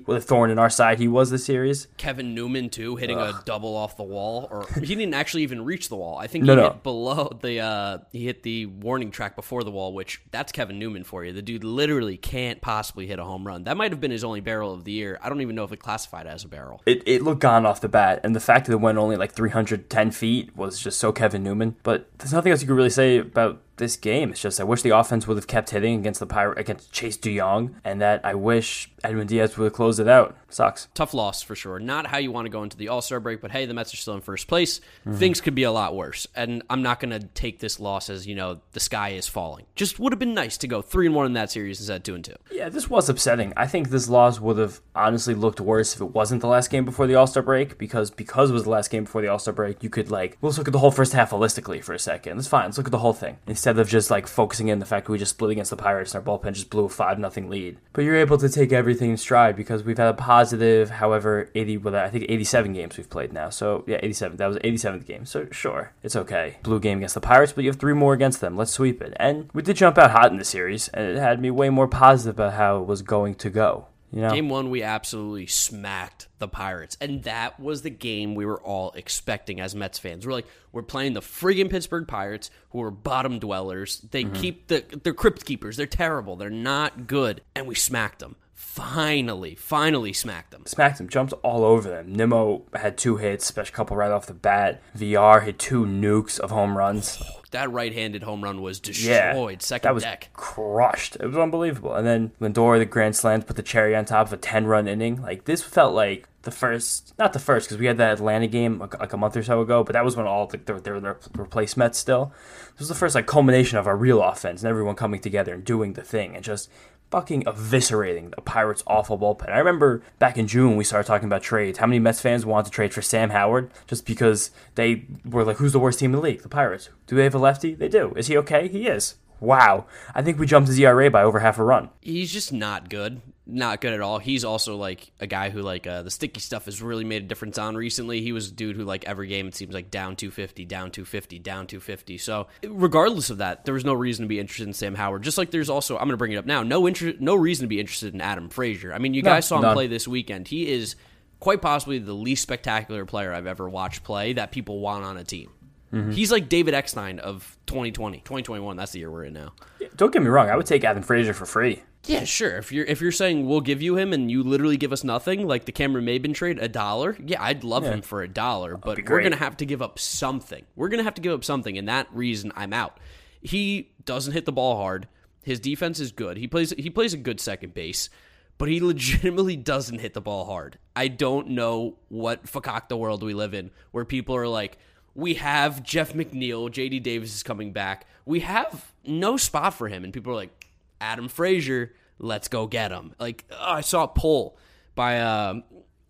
With 0.07 0.19
a 0.19 0.21
thorn 0.21 0.51
in 0.51 0.59
our 0.59 0.71
side. 0.71 0.99
He 0.99 1.09
was 1.09 1.31
the 1.31 1.39
series. 1.39 1.87
Kevin 1.97 2.35
Newman 2.35 2.71
too, 2.71 2.97
hitting 2.97 3.19
Ugh. 3.19 3.35
a 3.35 3.45
double 3.45 3.77
off 3.77 3.97
the 3.97 4.03
wall, 4.03 4.49
or 4.51 4.67
he 4.81 4.95
didn't 4.95 5.15
actually 5.15 5.43
even 5.45 5.65
reach 5.65 5.89
the 5.89 5.97
wall. 5.97 6.19
I 6.19 6.27
think 6.27 6.45
he 6.45 6.47
no, 6.47 6.57
hit 6.57 6.63
no. 6.63 6.81
below 6.83 7.39
the. 7.41 7.61
Uh, 7.61 7.99
he 8.13 8.25
hit 8.25 8.43
the 8.43 8.67
warning 8.67 9.11
track 9.11 9.37
before 9.37 9.65
the 9.65 9.71
wall, 9.71 9.95
which 9.95 10.21
that's 10.31 10.53
Kevin 10.53 10.79
Newman 10.79 11.05
for 11.05 11.25
you. 11.25 11.33
The 11.33 11.43
dude 11.43 11.65
literally 11.65 12.17
can't 12.17 12.61
possibly 12.61 13.07
hit 13.07 13.19
a 13.19 13.25
home 13.25 13.47
run. 13.47 13.65
That 13.65 13.77
might 13.77 13.93
have 13.93 14.01
been 14.01 14.11
his 14.11 14.25
only 14.25 14.41
barrel 14.41 14.73
of 14.73 14.85
the 14.85 14.93
year. 14.93 15.19
I 15.23 15.29
don't 15.29 15.41
even 15.41 15.55
know 15.55 15.65
if 15.65 15.73
it 15.73 15.79
classified 15.79 16.27
as 16.27 16.45
a 16.45 16.49
barrel. 16.49 16.83
It, 16.87 17.03
it 17.07 17.23
looked 17.23 17.41
gone 17.41 17.67
off 17.67 17.81
the 17.81 17.89
bat, 17.89 18.21
and 18.25 18.35
the 18.35 18.41
fact 18.41 18.67
that 18.67 18.73
it 18.73 18.81
went 18.81 18.99
only 18.99 19.17
like 19.17 19.33
310 19.33 20.11
feet 20.11 20.25
feet 20.25 20.57
was 20.57 20.81
just 20.81 20.99
so 20.99 21.13
Kevin 21.13 21.43
Newman. 21.43 21.77
But 21.83 22.09
there's 22.19 22.33
nothing 22.33 22.51
else 22.51 22.63
you 22.63 22.69
could 22.69 22.77
really 22.77 22.91
say 22.91 23.19
about 23.19 23.61
this 23.77 23.97
game. 23.97 24.31
It's 24.31 24.41
just 24.41 24.61
I 24.61 24.65
wish 24.65 24.83
the 24.83 24.97
offense 24.97 25.27
would 25.27 25.37
have 25.37 25.47
kept 25.47 25.71
hitting 25.71 25.99
against 25.99 26.21
the 26.21 26.27
Pirate 26.27 26.59
against 26.59 26.93
Chase 26.93 27.17
De 27.17 27.37
Jong, 27.37 27.77
and 27.85 28.01
that 28.01 28.25
I 28.25 28.35
wish 28.35 28.91
Edwin 29.03 29.27
Diaz 29.27 29.57
would 29.57 29.65
have 29.65 29.73
closed 29.73 30.01
it 30.01 30.09
out. 30.09 30.37
Sucks. 30.49 30.89
Tough 30.95 31.15
loss 31.15 31.43
for 31.43 31.57
sure. 31.57 31.79
Not 31.79 32.07
how 32.07 32.19
you 32.19 32.31
want 32.31 32.47
to 32.47 32.51
go 32.51 32.63
into 32.63 32.77
the 32.77 32.89
All 32.89 33.03
Star 33.03 33.21
break, 33.21 33.41
but 33.41 33.51
hey, 33.51 33.67
the 33.67 33.75
Mets 33.75 33.93
are 33.93 33.97
still 33.97 34.15
in 34.15 34.21
first 34.21 34.47
place. 34.47 34.81
Mm-hmm. 35.07 35.17
Things 35.17 35.41
could 35.41 35.55
be 35.55 35.65
a 35.65 35.73
lot 35.73 35.95
worse, 35.95 36.27
and 36.35 36.63
I'm 36.71 36.83
not 36.83 37.01
going 37.01 37.19
to 37.19 37.27
take 37.29 37.59
this 37.59 37.81
loss 37.81 38.09
as 38.11 38.27
you 38.27 38.35
know 38.35 38.61
the 38.73 38.81
sky 38.81 39.11
is 39.11 39.27
falling. 39.27 39.67
Just 39.75 39.99
would 39.99 40.13
have 40.13 40.19
been 40.19 40.35
nice 40.35 40.57
to 40.59 40.69
go 40.69 40.81
three 40.83 41.07
and 41.07 41.15
one 41.15 41.27
in 41.27 41.33
that 41.33 41.51
series 41.51 41.81
instead 41.81 41.97
of 41.97 42.03
two 42.03 42.15
and 42.15 42.25
two. 42.25 42.37
Yeah, 42.53 42.69
this 42.69 42.89
was 42.89 43.09
upsetting. 43.09 43.53
I 43.57 43.67
think 43.67 43.91
this 43.91 44.09
loss 44.09 44.41
would 44.41 44.59
have 44.59 44.81
honestly 44.95 45.35
looked 45.35 45.61
worse 45.61 45.95
if 45.95 46.01
it 46.01 46.15
wasn't 46.15 46.41
the 46.41 46.49
last 46.49 46.71
game 46.71 46.85
before 46.85 47.07
the 47.07 47.15
All 47.15 47.27
Star 47.27 47.43
break, 47.43 47.79
because 47.79 48.11
because 48.11 48.51
it 48.51 48.55
was 48.55 48.65
the 48.65 48.71
last 48.71 48.91
game 48.91 49.05
before 49.05 49.23
the 49.23 49.29
All 49.29 49.39
Star 49.39 49.55
break, 49.55 49.83
you 49.83 49.91
could 49.91 50.11
like 50.11 50.39
let's 50.43 50.59
look 50.59 50.69
at 50.69 50.73
the 50.73 50.79
whole 50.79 50.91
first 50.91 51.13
half 51.13 51.31
holistically 51.31 51.83
for 51.83 51.95
a 51.95 51.99
second. 51.99 52.37
That's 52.37 52.49
fine. 52.49 52.67
Let's 52.67 52.79
look 52.79 52.87
at 52.87 52.93
the 52.93 52.99
whole 52.99 53.13
thing 53.13 53.39
instead 53.47 53.64
of 53.67 53.89
just 53.89 54.11
like 54.11 54.27
focusing 54.27 54.69
in 54.69 54.79
the 54.79 54.87
fact 54.87 55.07
that 55.07 55.13
we 55.13 55.19
just 55.19 55.33
split 55.33 55.51
against 55.51 55.71
the 55.71 55.77
Pirates 55.77 56.15
and 56.15 56.27
our 56.27 56.39
bullpen 56.39 56.53
just 56.53 56.71
blew 56.71 56.85
a 56.85 56.89
five 56.89 57.19
nothing 57.19 57.49
lead. 57.49 57.79
But 57.93 58.05
you're 58.05 58.17
able 58.17 58.39
to 58.39 58.49
take 58.49 58.73
everything 58.73 59.11
in 59.11 59.17
stride 59.17 59.57
because 59.57 59.83
we've 59.83 59.99
had 59.99 60.09
a 60.09 60.15
positive, 60.15 60.91
however, 60.91 61.51
eighty 61.55 61.77
well, 61.77 61.97
I 61.97 62.11
think 62.11 62.27
eighty 62.29 62.45
seven 62.45 62.73
games 62.73 62.97
we've 62.97 63.11
played 63.11 63.33
now. 63.33 63.51
So 63.51 63.85
yeah, 63.87 63.99
eighty 64.03 64.13
seven. 64.13 64.37
That 64.37 64.47
was 64.47 64.59
eighty 64.63 64.77
seventh 64.77 65.07
game. 65.07 65.27
So 65.27 65.49
sure, 65.51 65.93
it's 66.03 66.17
okay. 66.17 66.59
Blue 66.63 66.81
game 66.81 66.99
against 66.99 67.15
the 67.15 67.21
Pirates, 67.21 67.53
but 67.53 67.65
you 67.65 67.71
have 67.71 67.81
three 67.81 67.95
more 67.95 68.15
against 68.15 68.41
them. 68.41 68.57
Let's 68.57 68.73
sweep 68.73 69.03
it. 69.03 69.15
And 69.17 69.49
we 69.53 69.63
did 69.63 69.77
jump 69.77 69.99
out 69.99 70.11
hot 70.11 70.31
in 70.31 70.39
the 70.39 70.45
series, 70.45 70.89
and 70.89 71.07
it 71.07 71.19
had 71.19 71.41
me 71.41 71.51
way 71.51 71.71
more 71.71 71.89
positive 71.89 72.37
about 72.37 72.55
how 72.55 72.81
it 72.81 72.87
was 72.87 73.03
going 73.03 73.35
to 73.37 73.51
go. 73.51 73.87
You 74.15 74.21
know? 74.21 74.31
Game 74.31 74.49
one, 74.49 74.71
we 74.71 74.85
absolutely 74.85 75.49
smacked 75.49 76.29
the 76.39 76.47
Pirates, 76.47 76.97
and 77.01 77.25
that 77.25 77.59
was 77.59 77.83
the 77.83 77.91
game 77.91 78.37
we 78.37 78.47
were 78.47 78.63
all 78.63 78.93
expecting 78.93 79.61
as 79.61 79.75
Mets 79.75 79.99
fans. 79.99 80.25
We're 80.25 80.35
like, 80.35 80.47
we're 80.71 80.83
playing 80.83 81.15
the 81.15 81.21
friggin' 81.21 81.69
Pittsburgh 81.69 82.07
Pirates, 82.07 82.49
who 82.71 82.81
are 82.83 82.93
bottom 82.93 83.41
dwellers. 83.41 83.99
They 84.13 84.23
mm-hmm. 84.23 84.35
keep 84.35 84.69
the 84.69 84.85
they're 85.03 85.15
crypt 85.15 85.45
keepers. 85.45 85.77
They're 85.77 85.87
terrible. 85.87 86.37
They're 86.37 86.49
not 86.49 87.09
good, 87.09 87.41
and 87.57 87.67
we 87.67 87.75
smacked 87.75 88.21
them. 88.21 88.37
Finally, 88.65 89.55
finally 89.55 90.13
smacked 90.13 90.51
them. 90.51 90.67
Smacked 90.67 90.99
them, 90.99 91.09
jumped 91.09 91.33
all 91.45 91.65
over 91.65 91.89
them. 91.89 92.13
Nimmo 92.13 92.63
had 92.75 92.99
two 92.99 93.19
hits, 93.19 93.45
special 93.47 93.73
couple 93.73 93.97
right 93.97 94.11
off 94.11 94.27
the 94.27 94.35
bat. 94.35 94.83
Villar 94.95 95.41
hit 95.41 95.61
two 95.61 95.87
nukes 95.87 96.41
of 96.41 96.51
home 96.51 96.77
runs. 96.77 97.23
Oh, 97.23 97.41
that 97.53 97.71
right-handed 97.71 98.25
home 98.25 98.43
run 98.43 98.63
was 98.63 98.81
destroyed. 98.81 99.59
Yeah, 99.59 99.65
second 99.65 99.89
that 99.89 99.95
was 99.95 100.03
deck, 100.03 100.31
crushed. 100.33 101.17
It 101.21 101.27
was 101.27 101.37
unbelievable. 101.37 101.95
And 101.95 102.05
then 102.05 102.33
Lindor, 102.41 102.79
the 102.79 102.85
grand 102.85 103.15
slam, 103.15 103.43
put 103.43 103.55
the 103.55 103.63
cherry 103.63 103.95
on 103.95 104.07
top 104.07 104.27
of 104.27 104.33
a 104.33 104.37
ten-run 104.37 104.89
inning. 104.89 105.23
Like 105.23 105.45
this 105.45 105.63
felt 105.63 105.95
like 105.95 106.27
the 106.43 106.51
first, 106.51 107.15
not 107.17 107.33
the 107.33 107.39
first, 107.39 107.69
because 107.69 107.79
we 107.79 107.87
had 107.87 107.97
that 107.99 108.15
Atlanta 108.15 108.49
game 108.49 108.81
like, 108.81 109.13
a 109.13 109.17
month 109.17 109.37
or 109.37 109.43
so 109.43 109.61
ago, 109.61 109.85
but 109.85 109.93
that 109.93 110.05
was 110.05 110.17
when 110.17 110.27
all 110.27 110.47
the, 110.47 110.59
the, 110.59 110.75
their, 110.81 111.01
their 111.01 111.19
replacements 111.37 111.99
still. 111.99 112.33
This 112.73 112.81
was 112.81 112.89
the 112.89 112.95
first 112.97 113.15
like 113.15 113.27
culmination 113.27 113.79
of 113.79 113.87
our 113.87 113.97
real 113.97 114.21
offense 114.21 114.63
and 114.63 114.69
everyone 114.69 114.97
coming 114.97 115.21
together 115.21 115.55
and 115.55 115.65
doing 115.65 115.93
the 115.93 116.03
thing 116.03 116.35
and 116.35 116.45
just 116.45 116.69
fucking 117.11 117.45
eviscerating 117.45 118.35
the 118.35 118.43
Pirates' 118.43 118.83
awful 118.87 119.19
bullpen. 119.19 119.51
I 119.51 119.59
remember 119.59 120.03
back 120.19 120.37
in 120.37 120.47
June 120.47 120.77
we 120.77 120.85
started 120.85 121.07
talking 121.07 121.27
about 121.27 121.43
trades. 121.43 121.79
How 121.79 121.87
many 121.87 121.99
Mets 121.99 122.21
fans 122.21 122.45
wanted 122.45 122.67
to 122.67 122.71
trade 122.73 122.93
for 122.93 123.03
Sam 123.03 123.31
Howard 123.31 123.71
just 123.87 124.05
because 124.07 124.51
they 124.75 125.07
were 125.25 125.45
like, 125.45 125.59
"Who's 125.59 125.73
the 125.73 125.79
worst 125.79 125.99
team 126.01 126.11
in 126.11 126.17
the 126.17 126.23
league?" 126.23 126.43
The 126.43 126.49
Pirates. 126.49 126.89
Do 127.07 127.17
they 127.17 127.25
have 127.25 127.35
a 127.35 127.39
lefty? 127.39 127.75
They 127.75 127.89
do. 127.89 128.13
Is 128.17 128.27
he 128.27 128.37
okay? 128.39 128.69
He 128.69 128.87
is. 128.87 129.17
Wow. 129.41 129.87
I 130.15 130.23
think 130.23 130.39
we 130.39 130.47
jumped 130.47 130.69
his 130.69 130.79
ERA 130.79 131.11
by 131.11 131.23
over 131.23 131.41
half 131.41 131.59
a 131.59 131.65
run. 131.65 131.91
He's 132.01 132.33
just 132.33 132.53
not 132.53 132.89
good. 132.89 133.21
Not 133.47 133.83
good 133.83 133.93
at 133.93 134.01
all. 134.01 134.19
He's 134.19 134.43
also 134.43 134.77
like 134.77 135.13
a 135.21 135.27
guy 135.27 135.51
who 135.51 135.61
like 135.61 135.87
uh, 135.87 136.03
the 136.03 136.11
sticky 136.11 136.41
stuff 136.41 136.65
has 136.65 136.81
really 136.81 137.05
made 137.05 137.23
a 137.23 137.27
difference 137.27 137.59
on 137.59 137.77
recently. 137.77 138.23
He 138.23 138.33
was 138.33 138.49
a 138.49 138.53
dude 138.53 138.75
who 138.75 138.85
like 138.85 139.05
every 139.05 139.27
game 139.29 139.47
it 139.49 139.55
seems 139.55 139.75
like 139.75 139.91
down 139.91 140.17
250, 140.17 140.65
down 140.65 140.91
250, 140.91 141.39
down 141.41 141.67
250. 141.67 142.17
So 142.17 142.47
regardless 142.67 143.29
of 143.29 143.39
that, 143.39 143.67
there 143.67 143.75
was 143.75 143.85
no 143.85 143.93
reason 143.93 144.25
to 144.25 144.29
be 144.29 144.41
interested 144.41 144.67
in 144.67 144.73
Sam 144.73 144.95
Howard. 144.95 145.23
Just 145.25 145.37
like 145.37 145.51
there's 145.51 145.69
also 145.69 145.97
I'm 145.97 146.05
going 146.05 146.13
to 146.13 146.17
bring 146.17 146.33
it 146.33 146.37
up 146.37 146.47
now. 146.47 146.63
No 146.63 146.89
interest, 146.89 147.21
no 147.21 147.35
reason 147.35 147.65
to 147.65 147.69
be 147.69 147.81
interested 147.81 148.15
in 148.15 148.23
Adam 148.23 148.49
Frazier. 148.49 148.95
I 148.95 148.99
mean, 148.99 149.13
you 149.13 149.21
No, 149.23 149.33
guys 149.33 149.47
saw 149.47 149.57
him 149.57 149.63
none. 149.63 149.75
play 149.75 149.89
this 149.89 150.09
weekend. 150.09 150.49
He 150.49 150.67
is 150.73 150.97
quite 151.39 151.61
possibly 151.61 151.99
the 151.99 152.15
least 152.15 152.41
spectacular 152.43 153.05
player 153.05 153.35
I've 153.35 153.47
ever 153.47 153.69
watched 153.69 154.05
play 154.05 154.33
that 154.33 154.53
people 154.53 154.81
want 154.81 155.05
on 155.05 155.19
a 155.19 155.25
team. 155.25 155.51
Mm-hmm. 155.95 156.11
He's 156.11 156.33
like 156.33 156.49
David 156.49 156.75
Eckstein 156.75 157.19
of 157.21 157.57
2020, 157.67 158.19
2021. 158.19 158.77
That's 158.77 158.93
the 158.93 158.99
year 158.99 159.11
we're 159.11 159.25
in 159.25 159.33
now. 159.33 159.53
Don't 159.97 160.13
get 160.13 160.23
me 160.23 160.29
wrong. 160.29 160.51
I 160.51 160.57
would 160.57 160.67
take 160.67 160.83
Adam 160.85 161.03
Frazier 161.03 161.35
for 161.35 161.47
free. 161.47 161.83
Yeah, 162.07 162.25
sure. 162.25 162.57
If 162.59 162.71
you're 162.73 162.85
if 162.85 163.01
you're 163.01 163.13
saying 163.13 163.47
we'll 163.47 163.63
give 163.63 163.81
you 163.81 163.97
him 163.97 164.13
and 164.13 164.31
you 164.31 164.43
literally 164.43 164.77
give 164.77 164.93
us 164.93 165.05
nothing, 165.05 165.47
like 165.47 165.65
the 165.65 165.73
Cameron 165.73 166.05
Maybin 166.05 166.35
trade, 166.35 166.59
a 166.59 166.69
dollar, 166.69 167.17
yeah, 167.25 167.43
I'd 167.43 167.65
love 167.65 167.85
him 167.85 168.03
for 168.03 168.23
a 168.23 168.29
dollar. 168.29 168.77
But 168.77 169.09
we're 169.09 169.23
gonna 169.23 169.37
have 169.37 169.57
to 169.59 169.67
give 169.67 169.81
up 169.81 169.99
something. 169.99 170.67
We're 170.77 170.89
gonna 170.89 171.05
have 171.05 171.15
to 171.15 171.23
give 171.23 171.33
up 171.33 171.45
something, 171.45 171.79
and 171.79 171.89
that 171.89 172.09
reason 172.13 172.53
I'm 172.57 172.73
out. 172.73 172.99
He 173.41 173.93
doesn't 174.05 174.33
hit 174.33 174.45
the 174.45 174.53
ball 174.53 174.77
hard. 174.77 175.09
His 175.45 175.61
defense 175.61 176.01
is 176.01 176.13
good. 176.13 176.37
He 176.37 176.47
plays 176.47 176.75
he 176.77 176.91
plays 176.91 177.15
a 177.15 177.19
good 177.19 177.41
second 177.41 177.73
base, 177.73 178.11
but 178.59 178.69
he 178.69 178.81
legitimately 178.83 179.57
doesn't 179.57 180.01
hit 180.01 180.13
the 180.13 180.21
ball 180.21 180.45
hard. 180.45 180.79
I 180.95 181.09
don't 181.09 181.49
know 181.51 181.97
what 182.09 182.49
fuck 182.49 182.89
the 182.89 182.97
world 182.99 183.23
we 183.23 183.33
live 183.33 183.55
in 183.55 183.71
where 183.93 184.05
people 184.05 184.37
are 184.37 184.49
like, 184.49 184.77
we 185.15 185.35
have 185.35 185.83
Jeff 185.83 186.13
McNeil, 186.13 186.71
JD 186.71 187.03
Davis 187.03 187.35
is 187.35 187.43
coming 187.43 187.73
back. 187.73 188.07
We 188.25 188.41
have 188.41 188.93
no 189.05 189.37
spot 189.37 189.75
for 189.75 189.89
him, 189.89 190.05
and 190.05 190.13
people 190.13 190.33
are 190.33 190.37
like, 190.37 190.69
Adam 191.01 191.29
Frazier, 191.29 191.93
let's 192.19 192.49
go 192.49 192.67
get 192.67 192.91
him. 192.91 193.15
Like 193.19 193.45
oh, 193.51 193.57
I 193.75 193.81
saw 193.81 194.05
a 194.05 194.09
poll 194.09 194.57
by 194.95 195.21
uh, 195.21 195.61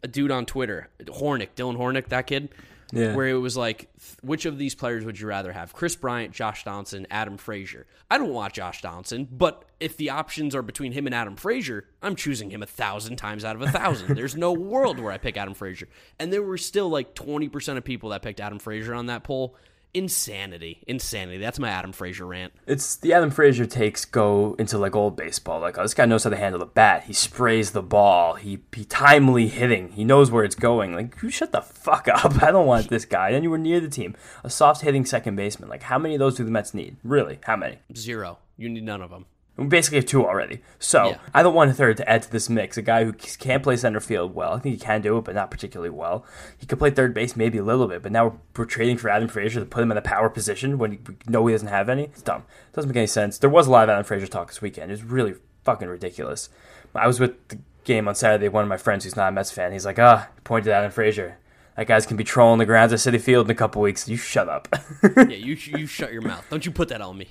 a 0.02 0.08
dude 0.08 0.30
on 0.30 0.46
Twitter, 0.46 0.88
Hornick, 1.00 1.50
Dylan 1.56 1.76
Hornick, 1.76 2.08
that 2.08 2.26
kid, 2.26 2.48
Yeah. 2.96 3.14
where 3.14 3.28
it 3.28 3.34
was 3.34 3.56
like, 3.56 3.88
which 4.22 4.46
of 4.46 4.58
these 4.58 4.74
players 4.74 5.04
would 5.04 5.18
you 5.18 5.26
rather 5.26 5.52
have? 5.52 5.72
Kris 5.72 5.96
Bryant, 5.96 6.32
Josh 6.32 6.64
Donaldson, 6.64 7.06
Adam 7.10 7.36
Frazier. 7.36 7.86
I 8.10 8.18
don't 8.18 8.32
want 8.32 8.52
Josh 8.52 8.82
Donaldson, 8.82 9.28
but 9.30 9.64
if 9.80 9.96
the 9.96 10.10
options 10.10 10.54
are 10.54 10.62
between 10.62 10.92
him 10.92 11.06
and 11.06 11.14
Adam 11.14 11.36
Frazier, 11.36 11.86
I'm 12.02 12.16
choosing 12.16 12.50
him 12.50 12.62
a 12.62 12.66
thousand 12.66 13.16
times 13.16 13.44
out 13.44 13.56
of 13.56 13.62
a 13.62 13.70
thousand. 13.70 14.14
There's 14.16 14.36
no 14.36 14.52
world 14.52 14.98
where 14.98 15.12
I 15.12 15.18
pick 15.18 15.36
Adam 15.36 15.54
Frazier, 15.54 15.88
and 16.18 16.32
there 16.32 16.42
were 16.42 16.58
still 16.58 16.88
like 16.88 17.14
20% 17.14 17.76
of 17.76 17.84
people 17.84 18.10
that 18.10 18.22
picked 18.22 18.40
Adam 18.40 18.58
Frazier 18.58 18.94
on 18.94 19.06
that 19.06 19.24
poll. 19.24 19.56
Insanity, 19.94 20.82
insanity. 20.88 21.38
That's 21.38 21.60
my 21.60 21.68
Adam 21.68 21.92
Frazier 21.92 22.26
rant. 22.26 22.52
It's 22.66 22.96
the 22.96 23.12
Adam 23.12 23.30
Frazier 23.30 23.64
takes 23.64 24.04
go 24.04 24.56
into 24.58 24.76
like 24.76 24.96
old 24.96 25.16
baseball. 25.16 25.60
Like, 25.60 25.78
oh, 25.78 25.82
this 25.82 25.94
guy 25.94 26.04
knows 26.04 26.24
how 26.24 26.30
to 26.30 26.36
handle 26.36 26.58
the 26.58 26.66
bat. 26.66 27.04
He 27.04 27.12
sprays 27.12 27.70
the 27.70 27.82
ball. 27.82 28.34
He 28.34 28.58
he 28.74 28.84
timely 28.84 29.46
hitting. 29.46 29.92
He 29.92 30.04
knows 30.04 30.32
where 30.32 30.42
it's 30.42 30.56
going. 30.56 30.94
Like, 30.94 31.22
you 31.22 31.30
shut 31.30 31.52
the 31.52 31.62
fuck 31.62 32.08
up. 32.08 32.42
I 32.42 32.50
don't 32.50 32.66
want 32.66 32.88
this 32.88 33.04
guy. 33.04 33.30
And 33.30 33.44
you 33.44 33.50
were 33.50 33.58
near 33.58 33.78
the 33.78 33.88
team. 33.88 34.16
A 34.42 34.50
soft 34.50 34.82
hitting 34.82 35.04
second 35.04 35.36
baseman. 35.36 35.68
Like, 35.68 35.84
how 35.84 35.98
many 35.98 36.16
of 36.16 36.18
those 36.18 36.34
do 36.34 36.44
the 36.44 36.50
Mets 36.50 36.74
need? 36.74 36.96
Really? 37.04 37.38
How 37.44 37.56
many? 37.56 37.78
Zero. 37.96 38.38
You 38.56 38.68
need 38.68 38.84
none 38.84 39.00
of 39.00 39.10
them. 39.10 39.26
We 39.56 39.66
basically 39.66 39.98
have 39.98 40.06
two 40.06 40.26
already. 40.26 40.60
So 40.80 41.10
Yeah. 41.10 41.18
I 41.32 41.42
don't 41.44 41.54
want 41.54 41.70
a 41.70 41.74
third 41.74 41.96
to 41.98 42.08
add 42.08 42.22
to 42.22 42.30
this 42.32 42.48
mix. 42.50 42.76
A 42.76 42.82
guy 42.82 43.04
who 43.04 43.12
can't 43.12 43.62
play 43.62 43.76
center 43.76 44.00
field 44.00 44.34
well. 44.34 44.52
I 44.54 44.58
think 44.58 44.74
he 44.74 44.80
can 44.80 45.00
do 45.00 45.16
it, 45.18 45.24
but 45.24 45.34
not 45.36 45.50
particularly 45.50 45.90
well. 45.90 46.24
He 46.58 46.66
could 46.66 46.78
play 46.78 46.90
third 46.90 47.14
base 47.14 47.36
maybe 47.36 47.58
a 47.58 47.62
little 47.62 47.86
bit, 47.86 48.02
but 48.02 48.10
now 48.10 48.26
we're, 48.26 48.32
we're 48.56 48.64
trading 48.64 48.96
for 48.98 49.08
Adam 49.10 49.28
Frazier 49.28 49.60
to 49.60 49.66
put 49.66 49.82
him 49.82 49.92
in 49.92 49.96
a 49.96 50.02
power 50.02 50.28
position 50.28 50.76
when 50.78 50.90
we 50.90 50.98
know 51.28 51.46
he 51.46 51.54
doesn't 51.54 51.68
have 51.68 51.88
any. 51.88 52.04
It's 52.04 52.22
dumb. 52.22 52.42
It 52.72 52.74
doesn't 52.74 52.88
make 52.88 52.96
any 52.96 53.06
sense. 53.06 53.38
There 53.38 53.48
was 53.50 53.68
a 53.68 53.70
lot 53.70 53.84
of 53.84 53.90
Adam 53.90 54.04
Frazier 54.04 54.26
talk 54.26 54.48
this 54.48 54.60
weekend. 54.60 54.90
It 54.90 54.94
was 54.94 55.04
really 55.04 55.34
fucking 55.62 55.88
ridiculous. 55.88 56.48
I 56.94 57.06
was 57.06 57.20
with 57.20 57.46
the 57.48 57.58
game 57.84 58.08
on 58.08 58.14
Saturday. 58.16 58.48
One 58.48 58.64
of 58.64 58.68
my 58.68 58.76
friends 58.76 59.04
who's 59.04 59.16
not 59.16 59.28
a 59.28 59.32
Mets 59.32 59.50
fan, 59.52 59.72
he's 59.72 59.84
like, 59.86 59.98
ah, 60.00 60.28
pointed 60.42 60.70
at 60.72 60.78
Adam 60.78 60.90
Frazier. 60.90 61.38
That 61.76 61.86
guy's 61.86 62.06
can 62.06 62.16
be 62.16 62.24
trolling 62.24 62.58
the 62.58 62.66
grounds 62.66 62.92
at 62.92 62.98
Citi 63.00 63.20
Field 63.20 63.46
in 63.46 63.50
a 63.50 63.54
couple 63.54 63.82
weeks. 63.82 64.08
You 64.08 64.16
shut 64.16 64.48
up. 64.48 64.68
Yeah, 65.16 65.24
you 65.24 65.54
you 65.54 65.86
shut 65.86 66.12
your 66.12 66.22
mouth. 66.22 66.44
Don't 66.50 66.64
you 66.64 66.72
put 66.72 66.88
that 66.88 67.00
on 67.00 67.18
me. 67.18 67.28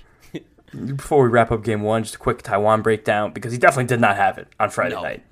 Before 0.96 1.22
we 1.22 1.28
wrap 1.28 1.50
up 1.52 1.62
game 1.64 1.82
one, 1.82 2.02
just 2.02 2.16
a 2.16 2.18
quick 2.18 2.42
Taijuan 2.42 2.82
breakdown 2.82 3.32
because 3.32 3.52
he 3.52 3.58
definitely 3.58 3.86
did 3.86 4.00
not 4.00 4.16
have 4.16 4.38
it 4.38 4.48
on 4.58 4.70
Friday 4.70 4.94
No. 4.94 5.02
night. 5.02 5.22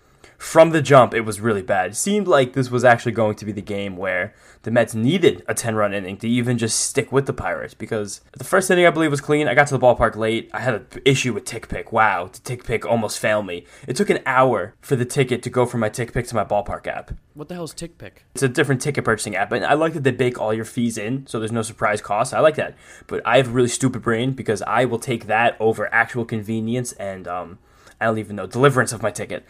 From 0.43 0.71
the 0.71 0.83
jump, 0.83 1.15
it 1.15 1.21
was 1.21 1.41
really 1.41 1.63
bad. 1.63 1.93
It 1.93 1.95
seemed 1.95 2.27
like 2.27 2.53
this 2.53 2.69
was 2.69 2.85
actually 2.85 3.13
going 3.13 3.37
to 3.37 3.45
be 3.45 3.53
the 3.53 3.63
game 3.63 3.97
where 3.97 4.35
the 4.65 4.73
Mets 4.73 4.93
needed 4.93 5.45
a 5.47 5.55
10 5.55 5.77
run 5.77 5.95
inning 5.95 6.17
to 6.17 6.29
even 6.29 6.59
just 6.59 6.81
stick 6.81 7.13
with 7.13 7.27
the 7.27 7.33
Pirates 7.33 7.75
because 7.75 8.21
the 8.37 8.45
first 8.45 8.69
inning, 8.69 8.85
I 8.85 8.91
believe, 8.91 9.13
was 9.13 9.21
clean. 9.21 9.47
I 9.47 9.55
got 9.55 9.69
to 9.69 9.79
the 9.79 9.81
ballpark 9.81 10.17
late. 10.17 10.51
I 10.53 10.59
had 10.59 10.75
an 10.75 10.87
issue 11.05 11.33
with 11.33 11.45
TickPick. 11.45 11.93
Wow, 11.93 12.29
the 12.31 12.41
TickPick 12.41 12.85
almost 12.85 13.21
failed 13.21 13.47
me. 13.47 13.67
It 13.87 13.95
took 13.95 14.11
an 14.11 14.19
hour 14.27 14.75
for 14.81 14.97
the 14.97 15.05
ticket 15.05 15.45
to 15.45 15.49
go 15.49 15.65
from 15.65 15.79
my 15.79 15.89
TickPick 15.89 16.27
to 16.29 16.35
my 16.35 16.45
ballpark 16.45 16.89
app. 16.89 17.13
What 17.35 17.49
the 17.49 17.55
hell 17.55 17.65
is 17.65 17.73
TickPick? 17.73 18.25
It's 18.35 18.43
a 18.43 18.49
different 18.49 18.83
ticket 18.83 19.05
purchasing 19.05 19.37
app, 19.37 19.53
and 19.53 19.65
I 19.65 19.75
like 19.75 19.93
that 19.95 20.03
they 20.03 20.11
bake 20.11 20.41
all 20.41 20.53
your 20.53 20.65
fees 20.65 20.99
in, 20.99 21.25
so 21.29 21.39
there's 21.39 21.53
no 21.53 21.63
surprise 21.63 22.03
costs. 22.03 22.35
I 22.35 22.41
like 22.41 22.57
that, 22.57 22.77
but 23.07 23.23
I 23.25 23.37
have 23.37 23.47
a 23.47 23.53
really 23.53 23.69
stupid 23.69 24.03
brain 24.03 24.33
because 24.33 24.61
I 24.63 24.87
will 24.87 24.99
take 24.99 25.29
that 25.29 25.57
over 25.61 25.89
actual 25.95 26.25
convenience 26.25 26.93
and 26.95 27.29
um, 27.29 27.59
I 28.01 28.07
don't 28.07 28.19
even 28.19 28.35
know 28.35 28.49
deliverance 28.49 28.93
of 28.93 29.03
my 29.03 29.13
ticket. 29.13 29.47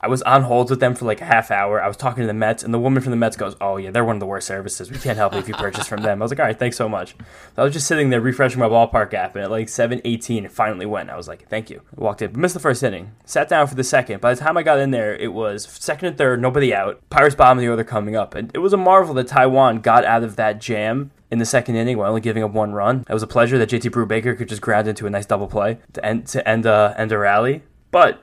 I 0.00 0.08
was 0.08 0.22
on 0.22 0.42
hold 0.42 0.70
with 0.70 0.80
them 0.80 0.94
for 0.94 1.04
like 1.04 1.20
a 1.20 1.24
half 1.24 1.50
hour. 1.50 1.82
I 1.82 1.88
was 1.88 1.96
talking 1.96 2.22
to 2.22 2.26
the 2.26 2.34
Mets, 2.34 2.62
and 2.62 2.72
the 2.72 2.78
woman 2.78 3.02
from 3.02 3.10
the 3.10 3.16
Mets 3.16 3.36
goes, 3.36 3.56
"Oh 3.60 3.76
yeah, 3.76 3.90
they're 3.90 4.04
one 4.04 4.16
of 4.16 4.20
the 4.20 4.26
worst 4.26 4.46
services. 4.46 4.90
We 4.90 4.98
can't 4.98 5.16
help 5.16 5.32
you 5.32 5.40
if 5.40 5.48
you 5.48 5.54
purchase 5.54 5.88
from 5.88 6.02
them." 6.02 6.22
I 6.22 6.24
was 6.24 6.30
like, 6.30 6.40
"All 6.40 6.46
right, 6.46 6.58
thanks 6.58 6.76
so 6.76 6.88
much." 6.88 7.16
So 7.56 7.62
I 7.62 7.64
was 7.64 7.72
just 7.72 7.86
sitting 7.86 8.10
there 8.10 8.20
refreshing 8.20 8.60
my 8.60 8.68
ballpark 8.68 9.12
app, 9.14 9.34
and 9.34 9.44
at 9.44 9.50
like 9.50 9.68
seven 9.68 10.00
eighteen, 10.04 10.44
it 10.44 10.52
finally 10.52 10.86
went. 10.86 11.10
I 11.10 11.16
was 11.16 11.28
like, 11.28 11.48
"Thank 11.48 11.70
you." 11.70 11.82
Walked 11.96 12.22
in, 12.22 12.38
missed 12.38 12.54
the 12.54 12.60
first 12.60 12.82
inning, 12.82 13.12
sat 13.24 13.48
down 13.48 13.66
for 13.66 13.74
the 13.74 13.84
second. 13.84 14.20
By 14.20 14.34
the 14.34 14.40
time 14.40 14.56
I 14.56 14.62
got 14.62 14.78
in 14.78 14.90
there, 14.92 15.16
it 15.16 15.32
was 15.32 15.64
second 15.64 16.08
and 16.08 16.18
third, 16.18 16.40
nobody 16.40 16.74
out. 16.74 17.00
Pirates 17.10 17.34
bottom 17.34 17.58
of 17.58 17.62
the 17.62 17.68
order 17.68 17.84
coming 17.84 18.16
up, 18.16 18.34
and 18.34 18.50
it 18.54 18.58
was 18.58 18.72
a 18.72 18.76
marvel 18.76 19.14
that 19.14 19.28
Taijuan 19.28 19.82
got 19.82 20.04
out 20.04 20.22
of 20.22 20.36
that 20.36 20.60
jam 20.60 21.10
in 21.30 21.38
the 21.38 21.44
second 21.44 21.76
inning 21.76 21.98
while 21.98 22.08
only 22.08 22.20
giving 22.20 22.42
up 22.42 22.52
one 22.52 22.72
run. 22.72 23.04
It 23.08 23.12
was 23.12 23.22
a 23.22 23.26
pleasure 23.26 23.58
that 23.58 23.68
JT 23.68 23.90
Brubaker 23.90 24.36
could 24.36 24.48
just 24.48 24.62
ground 24.62 24.88
into 24.88 25.06
a 25.06 25.10
nice 25.10 25.26
double 25.26 25.46
play 25.46 25.78
to 25.92 26.04
end 26.04 26.26
to 26.28 26.46
end 26.48 26.66
uh, 26.66 26.94
end 26.96 27.12
a 27.12 27.18
rally, 27.18 27.62
but 27.90 28.22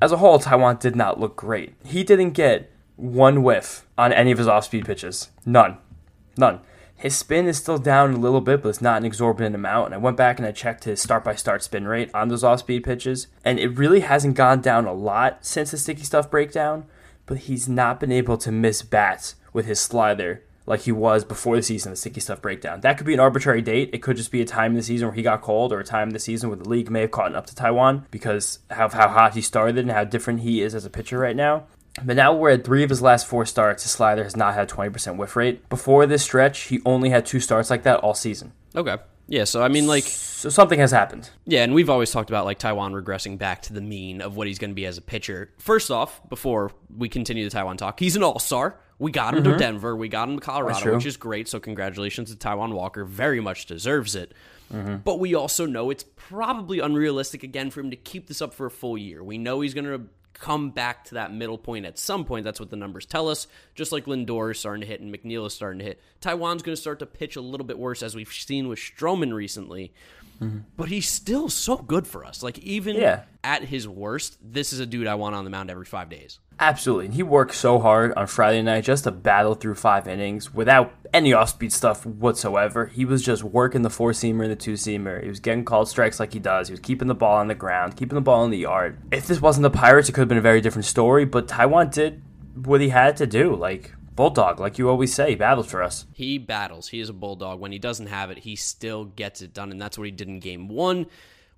as 0.00 0.12
a 0.12 0.18
whole, 0.18 0.38
Taijuan 0.38 0.78
did 0.78 0.96
not 0.96 1.20
look 1.20 1.36
great. 1.36 1.74
He 1.84 2.04
didn't 2.04 2.30
get 2.30 2.70
one 2.96 3.42
whiff 3.42 3.86
on 3.96 4.12
any 4.12 4.30
of 4.30 4.38
his 4.38 4.48
off 4.48 4.64
speed 4.64 4.86
pitches. 4.86 5.30
None. 5.46 5.78
None. 6.36 6.60
His 6.96 7.16
spin 7.16 7.46
is 7.46 7.58
still 7.58 7.78
down 7.78 8.14
a 8.14 8.18
little 8.18 8.40
bit, 8.40 8.62
but 8.62 8.70
it's 8.70 8.82
not 8.82 8.98
an 8.98 9.04
exorbitant 9.04 9.54
amount. 9.54 9.86
And 9.86 9.94
I 9.94 9.98
went 9.98 10.16
back 10.16 10.38
and 10.38 10.46
I 10.46 10.50
checked 10.50 10.82
his 10.82 11.00
start 11.00 11.22
by 11.22 11.36
start 11.36 11.62
spin 11.62 11.86
rate 11.86 12.10
on 12.12 12.28
those 12.28 12.42
off 12.42 12.60
speed 12.60 12.82
pitches, 12.82 13.28
and 13.44 13.60
it 13.60 13.78
really 13.78 14.00
hasn't 14.00 14.34
gone 14.34 14.60
down 14.60 14.84
a 14.84 14.92
lot 14.92 15.44
since 15.44 15.70
the 15.70 15.78
sticky 15.78 16.02
stuff 16.02 16.28
breakdown, 16.28 16.86
but 17.24 17.38
he's 17.38 17.68
not 17.68 18.00
been 18.00 18.10
able 18.10 18.36
to 18.38 18.50
miss 18.50 18.82
bats 18.82 19.36
with 19.52 19.66
his 19.66 19.78
slider 19.78 20.42
like 20.68 20.80
he 20.82 20.92
was 20.92 21.24
before 21.24 21.56
the 21.56 21.62
season, 21.62 21.90
the 21.90 21.96
sticky 21.96 22.20
stuff 22.20 22.42
breakdown. 22.42 22.80
That 22.82 22.98
could 22.98 23.06
be 23.06 23.14
an 23.14 23.20
arbitrary 23.20 23.62
date. 23.62 23.90
It 23.92 24.02
could 24.02 24.16
just 24.16 24.30
be 24.30 24.40
a 24.40 24.44
time 24.44 24.72
in 24.72 24.76
the 24.76 24.82
season 24.82 25.08
where 25.08 25.14
he 25.14 25.22
got 25.22 25.40
cold, 25.42 25.72
or 25.72 25.80
a 25.80 25.84
time 25.84 26.08
in 26.08 26.12
the 26.14 26.20
season 26.20 26.50
where 26.50 26.56
the 26.58 26.68
league 26.68 26.90
may 26.90 27.00
have 27.00 27.10
caught 27.10 27.34
up 27.34 27.46
to 27.46 27.54
Taijuan 27.54 28.04
because 28.10 28.60
of 28.70 28.92
how 28.92 29.08
hot 29.08 29.34
he 29.34 29.40
started 29.40 29.78
and 29.78 29.90
how 29.90 30.04
different 30.04 30.40
he 30.40 30.60
is 30.62 30.74
as 30.74 30.84
a 30.84 30.90
pitcher 30.90 31.18
right 31.18 31.36
now. 31.36 31.64
But 32.04 32.16
now 32.16 32.32
we're 32.32 32.50
at 32.50 32.64
three 32.64 32.84
of 32.84 32.90
his 32.90 33.02
last 33.02 33.26
four 33.26 33.44
starts. 33.44 33.82
His 33.82 33.90
slider 33.92 34.22
has 34.22 34.36
not 34.36 34.54
had 34.54 34.68
20% 34.68 35.16
whiff 35.16 35.34
rate. 35.34 35.68
Before 35.68 36.06
this 36.06 36.22
stretch, 36.22 36.60
he 36.64 36.80
only 36.86 37.10
had 37.10 37.26
two 37.26 37.40
starts 37.40 37.70
like 37.70 37.82
that 37.82 38.00
all 38.00 38.14
season. 38.14 38.52
Okay. 38.76 38.96
Yeah, 39.26 39.44
so 39.44 39.62
I 39.62 39.68
mean, 39.68 39.86
like, 39.86 40.04
So 40.04 40.48
something 40.48 40.78
has 40.78 40.90
happened. 40.90 41.28
yeah, 41.44 41.62
and 41.64 41.74
we've 41.74 41.90
always 41.90 42.10
talked 42.10 42.30
about 42.30 42.44
like 42.44 42.58
Taijuan 42.58 42.92
regressing 43.00 43.36
back 43.36 43.62
to 43.62 43.72
the 43.72 43.80
mean 43.80 44.20
of 44.22 44.36
what 44.36 44.46
he's 44.46 44.58
going 44.58 44.70
to 44.70 44.74
be 44.74 44.86
as 44.86 44.96
a 44.96 45.02
pitcher. 45.02 45.50
First 45.58 45.90
off, 45.90 46.26
before 46.28 46.70
we 46.96 47.08
continue 47.08 47.48
the 47.48 47.54
Taijuan 47.56 47.76
talk, 47.78 47.98
he's 48.00 48.16
an 48.16 48.22
all 48.22 48.38
star. 48.38 48.78
We 48.98 49.12
got 49.12 49.34
him 49.34 49.44
to 49.44 49.50
mm-hmm. 49.50 49.58
Denver. 49.58 49.96
We 49.96 50.08
got 50.08 50.28
him 50.28 50.36
to 50.36 50.44
Colorado, 50.44 50.94
which 50.94 51.06
is 51.06 51.16
great. 51.16 51.48
So 51.48 51.60
congratulations 51.60 52.30
to 52.30 52.36
Taijuan 52.36 52.72
Walker. 52.72 53.04
Very 53.04 53.40
much 53.40 53.66
deserves 53.66 54.16
it. 54.16 54.32
Mm-hmm. 54.72 54.96
But 54.98 55.20
we 55.20 55.34
also 55.34 55.66
know 55.66 55.90
it's 55.90 56.04
probably 56.16 56.80
unrealistic 56.80 57.42
again 57.42 57.70
for 57.70 57.80
him 57.80 57.90
to 57.90 57.96
keep 57.96 58.26
this 58.26 58.42
up 58.42 58.52
for 58.52 58.66
a 58.66 58.70
full 58.70 58.98
year. 58.98 59.22
We 59.22 59.38
know 59.38 59.60
he's 59.60 59.74
going 59.74 59.86
to 59.86 60.08
come 60.34 60.70
back 60.70 61.04
to 61.04 61.14
that 61.14 61.32
middle 61.32 61.58
point 61.58 61.84
at 61.84 61.98
some 61.98 62.24
point. 62.24 62.44
That's 62.44 62.60
what 62.60 62.70
the 62.70 62.76
numbers 62.76 63.06
tell 63.06 63.28
us. 63.28 63.46
Just 63.74 63.92
like 63.92 64.04
Lindor 64.04 64.50
is 64.50 64.58
starting 64.58 64.82
to 64.82 64.86
hit 64.86 65.00
and 65.00 65.14
McNeil 65.14 65.46
is 65.46 65.54
starting 65.54 65.78
to 65.80 65.84
hit. 65.84 66.00
Taijuan's 66.20 66.62
going 66.62 66.74
to 66.74 66.80
start 66.80 66.98
to 67.00 67.06
pitch 67.06 67.36
a 67.36 67.40
little 67.40 67.66
bit 67.66 67.78
worse, 67.78 68.02
as 68.02 68.14
we've 68.14 68.32
seen 68.32 68.68
with 68.68 68.78
Stroman 68.78 69.32
recently. 69.32 69.92
Mm-hmm. 70.40 70.58
but 70.76 70.88
he's 70.88 71.08
still 71.08 71.48
so 71.48 71.76
good 71.78 72.06
for 72.06 72.24
us. 72.24 72.42
Like 72.44 72.58
even 72.60 72.94
Yeah. 72.96 73.22
at 73.42 73.64
his 73.64 73.88
worst, 73.88 74.38
this 74.40 74.72
is 74.72 74.78
a 74.78 74.86
dude 74.86 75.06
I 75.08 75.16
want 75.16 75.34
on 75.34 75.42
the 75.44 75.50
mound 75.50 75.68
every 75.70 75.84
five 75.84 76.08
days. 76.08 76.38
Absolutely. 76.60 77.06
And 77.06 77.14
he 77.14 77.22
worked 77.24 77.54
so 77.54 77.78
hard 77.80 78.12
on 78.14 78.26
Friday 78.28 78.62
night 78.62 78.84
just 78.84 79.04
to 79.04 79.10
battle 79.10 79.54
through 79.54 79.74
five 79.74 80.06
innings 80.06 80.54
without 80.54 80.92
any 81.12 81.32
off 81.32 81.50
speed 81.50 81.72
stuff 81.72 82.04
whatsoever. 82.06 82.86
He 82.86 83.04
was 83.04 83.22
just 83.24 83.42
working 83.42 83.82
the 83.82 83.90
four 83.90 84.12
seamer 84.12 84.42
and 84.42 84.50
the 84.52 84.56
two 84.56 84.74
seamer. 84.74 85.22
He 85.22 85.28
was 85.28 85.40
getting 85.40 85.64
called 85.64 85.88
strikes 85.88 86.20
like 86.20 86.32
he 86.32 86.38
does. 86.38 86.68
He 86.68 86.72
was 86.72 86.80
keeping 86.80 87.08
the 87.08 87.14
ball 87.14 87.36
on 87.38 87.48
the 87.48 87.54
ground, 87.54 87.96
keeping 87.96 88.14
the 88.16 88.20
ball 88.20 88.44
in 88.44 88.50
the 88.50 88.58
yard. 88.58 88.98
If 89.10 89.26
this 89.26 89.40
wasn't 89.40 89.62
the 89.64 89.70
Pirates, 89.70 90.08
it 90.08 90.12
could 90.12 90.20
have 90.22 90.28
been 90.28 90.38
a 90.38 90.40
very 90.40 90.60
different 90.60 90.86
story, 90.86 91.24
but 91.24 91.48
Taijuan 91.48 91.92
did 91.92 92.22
what 92.54 92.80
he 92.80 92.88
had 92.90 93.16
to 93.18 93.26
do. 93.26 93.54
Like, 93.54 93.92
Bulldog, 94.18 94.58
like 94.58 94.78
you 94.78 94.88
always 94.88 95.14
say, 95.14 95.36
battles 95.36 95.70
for 95.70 95.80
us. 95.80 96.04
He 96.12 96.38
battles. 96.38 96.88
He 96.88 96.98
is 96.98 97.08
a 97.08 97.12
bulldog. 97.12 97.60
When 97.60 97.70
he 97.70 97.78
doesn't 97.78 98.08
have 98.08 98.32
it, 98.32 98.38
he 98.38 98.56
still 98.56 99.04
gets 99.04 99.42
it 99.42 99.54
done, 99.54 99.70
and 99.70 99.80
that's 99.80 99.96
what 99.96 100.06
he 100.06 100.10
did 100.10 100.26
in 100.26 100.40
game 100.40 100.66
one, 100.66 101.06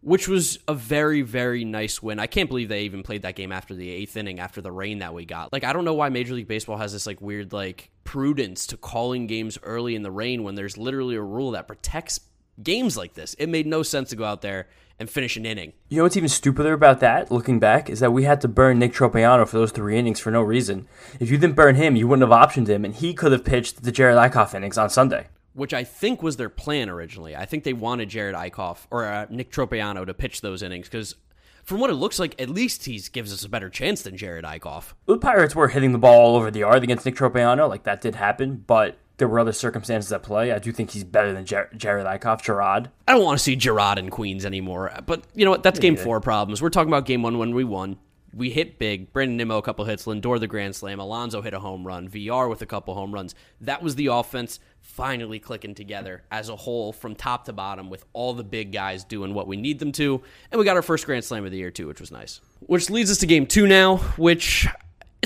which 0.03 0.29
was 0.29 0.59
a 0.69 0.75
very, 0.75 1.23
very 1.23 1.65
nice 1.65 2.03
win. 2.03 2.19
I 2.19 2.27
can't 2.27 2.51
believe 2.51 2.69
they 2.69 2.83
even 2.83 3.03
played 3.03 3.23
that 3.23 3.35
game 3.35 3.51
after 3.51 3.75
the 3.75 3.89
eighth 3.89 4.15
inning, 4.15 4.41
after 4.41 4.61
the 4.61 4.71
rain 4.71 4.99
that 4.99 5.15
we 5.15 5.25
got. 5.25 5.55
Like, 5.55 5.65
I 5.65 5.73
don't 5.73 5.87
know 5.87 5.95
why 5.95 6.11
Major 6.11 6.35
League 6.35 6.49
Baseball 6.49 6.77
has 6.77 6.93
this 6.93 7.07
like 7.07 7.23
weird 7.23 7.55
like 7.55 7.91
prudence 8.05 8.67
to 8.67 8.77
calling 8.77 9.27
games 9.27 9.59
early 9.63 9.95
in 9.95 10.03
the 10.03 10.11
rain 10.11 10.43
when 10.43 10.55
there's 10.55 10.77
literally 10.77 11.17
a 11.17 11.23
rule 11.23 11.53
that 11.53 11.67
protects 11.67 12.21
games 12.63 12.95
like 12.95 13.15
this. 13.15 13.33
It 13.39 13.47
made 13.49 13.67
no 13.67 13.83
sense 13.83 14.11
to 14.11 14.17
go 14.17 14.25
out 14.27 14.43
there 14.43 14.69
and 15.01 15.11
finish 15.11 15.37
an 15.37 15.47
inning. 15.47 15.73
You 15.89 15.97
know 15.97 16.03
what's 16.05 16.17
even 16.17 16.29
stupider 16.29 16.75
about 16.75 17.01
that, 17.01 17.33
looking 17.33 17.59
back, 17.59 17.91
is 17.91 17.99
that 18.01 18.13
we 18.13 18.25
had 18.25 18.41
to 18.43 18.49
burn 18.49 18.79
Nick 18.79 18.93
Tropeano 18.93 19.49
for 19.49 19.59
those 19.59 19.73
three 19.73 19.99
innings 19.99 20.21
for 20.21 20.31
no 20.31 20.43
reason. 20.43 20.87
If 21.19 21.31
you 21.31 21.39
didn't 21.39 21.57
burn 21.57 21.75
him, 21.75 21.97
you 21.97 22.07
wouldn't 22.07 22.31
have 22.31 22.39
optioned 22.39 22.69
him, 22.69 22.85
and 22.85 22.95
he 22.95 23.15
could 23.15 23.33
have 23.33 23.45
pitched 23.45 23.83
the 23.83 23.91
Jerad 23.91 24.31
Eickhoff 24.31 24.55
innings 24.55 24.79
on 24.79 24.91
Sunday. 24.91 25.27
which 25.53 25.75
I 25.75 25.83
think 25.83 26.23
was 26.23 26.37
their 26.37 26.49
plan 26.49 26.89
originally. 26.89 27.35
I 27.35 27.45
think 27.45 27.65
they 27.65 27.73
wanted 27.73 28.09
Jerad 28.11 28.35
Eickhoff 28.35 28.87
or 28.91 29.05
uh, 29.05 29.27
Nick 29.31 29.51
Tropeano 29.51 30.07
to 30.07 30.15
pitch 30.15 30.43
those 30.43 30.63
innings 30.63 30.87
because, 30.89 31.17
from 31.65 31.81
what 31.81 31.91
it 31.91 31.95
looks 31.95 32.19
like, 32.19 32.41
at 32.41 32.49
least 32.49 32.85
he 32.85 33.01
gives 33.13 33.33
us 33.33 33.45
a 33.45 33.49
better 33.49 33.69
chance 33.69 34.03
than 34.03 34.17
Jerad 34.17 34.45
Eickhoff. 34.45 34.93
The 35.07 35.19
Pirates 35.19 35.57
were 35.57 35.69
hitting 35.69 35.93
the 35.93 35.99
ball 35.99 36.21
all 36.21 36.37
over 36.37 36.51
the 36.51 36.61
yard 36.61 36.83
against 36.85 37.05
Nick 37.05 37.17
Tropeano, 37.17 37.69
like 37.69 37.83
that 37.83 38.01
did 38.01 38.15
happen, 38.15 38.63
but 38.67 38.99
there 39.21 39.29
were 39.29 39.39
other 39.39 39.53
circumstances 39.53 40.13
at 40.13 40.25
play. 40.25 40.51
I 40.51 40.59
do 40.59 40.73
think 40.73 40.91
he's 40.91 41.05
better 41.05 41.33
than 41.33 41.45
Jar- 41.45 41.69
Jerad 41.77 42.07
Eickhoff, 42.07 42.43
Gerard. 42.43 42.91
I 43.07 43.13
don't 43.13 43.25
want 43.25 43.39
to 43.39 43.45
see 43.45 43.55
Gerard 43.55 43.99
in 43.99 44.11
Queens 44.11 44.45
anymore, 44.45 44.93
but 45.07 45.23
you 45.35 45.45
know 45.45 45.53
what? 45.53 45.63
That's 45.63 45.79
game 45.79 45.97
four 45.97 46.21
problems. 46.21 46.61
We're 46.61 46.71
talking 46.71 46.91
about 46.91 47.07
game 47.07 47.23
one 47.23 47.39
when 47.39 47.55
we 47.55 47.63
won. 47.63 47.99
We 48.33 48.51
hit 48.51 48.79
big. 48.79 49.13
Brandon 49.13 49.37
Nimmo 49.37 49.59
a 49.59 49.63
couple 49.63 49.85
hits. 49.85 50.07
Lindor 50.07 50.39
the 50.39 50.47
grand 50.47 50.77
slam. 50.77 51.01
Alonso 51.01 51.43
hit 51.43 51.53
a 51.53 51.59
home 51.59 51.85
run. 51.85 52.09
Villar 52.09 52.49
with 52.49 52.63
a 52.63 52.67
couple 52.67 52.95
home 52.95 53.13
runs. 53.13 53.35
That 53.61 53.83
was 53.83 53.97
the 53.97 54.07
offense 54.07 54.61
finally 54.81 55.41
clicking 55.41 55.75
together 55.75 56.23
as 56.31 56.49
a 56.49 56.55
whole 56.55 56.93
from 56.93 57.17
top 57.17 57.47
to 57.47 57.53
bottom 57.53 57.91
with 57.91 58.05
all 58.13 58.33
the 58.33 58.45
big 58.45 58.73
guys 58.73 59.03
doing 59.03 59.35
what 59.35 59.49
we 59.49 59.57
need 59.57 59.81
them 59.81 59.91
to. 59.93 60.23
And 60.53 60.59
we 60.59 60.65
got 60.65 60.77
our 60.77 60.83
first 60.83 61.07
grand 61.07 61.25
slam 61.25 61.45
of 61.45 61.51
the 61.51 61.59
year 61.59 61.73
too, 61.73 61.89
which 61.89 62.01
was 62.01 62.13
nice. 62.13 62.41
Which 62.61 62.89
leads 62.89 63.11
us 63.11 63.19
to 63.19 63.27
game 63.27 63.47
two 63.47 63.67
now, 63.67 63.97
which 64.17 64.69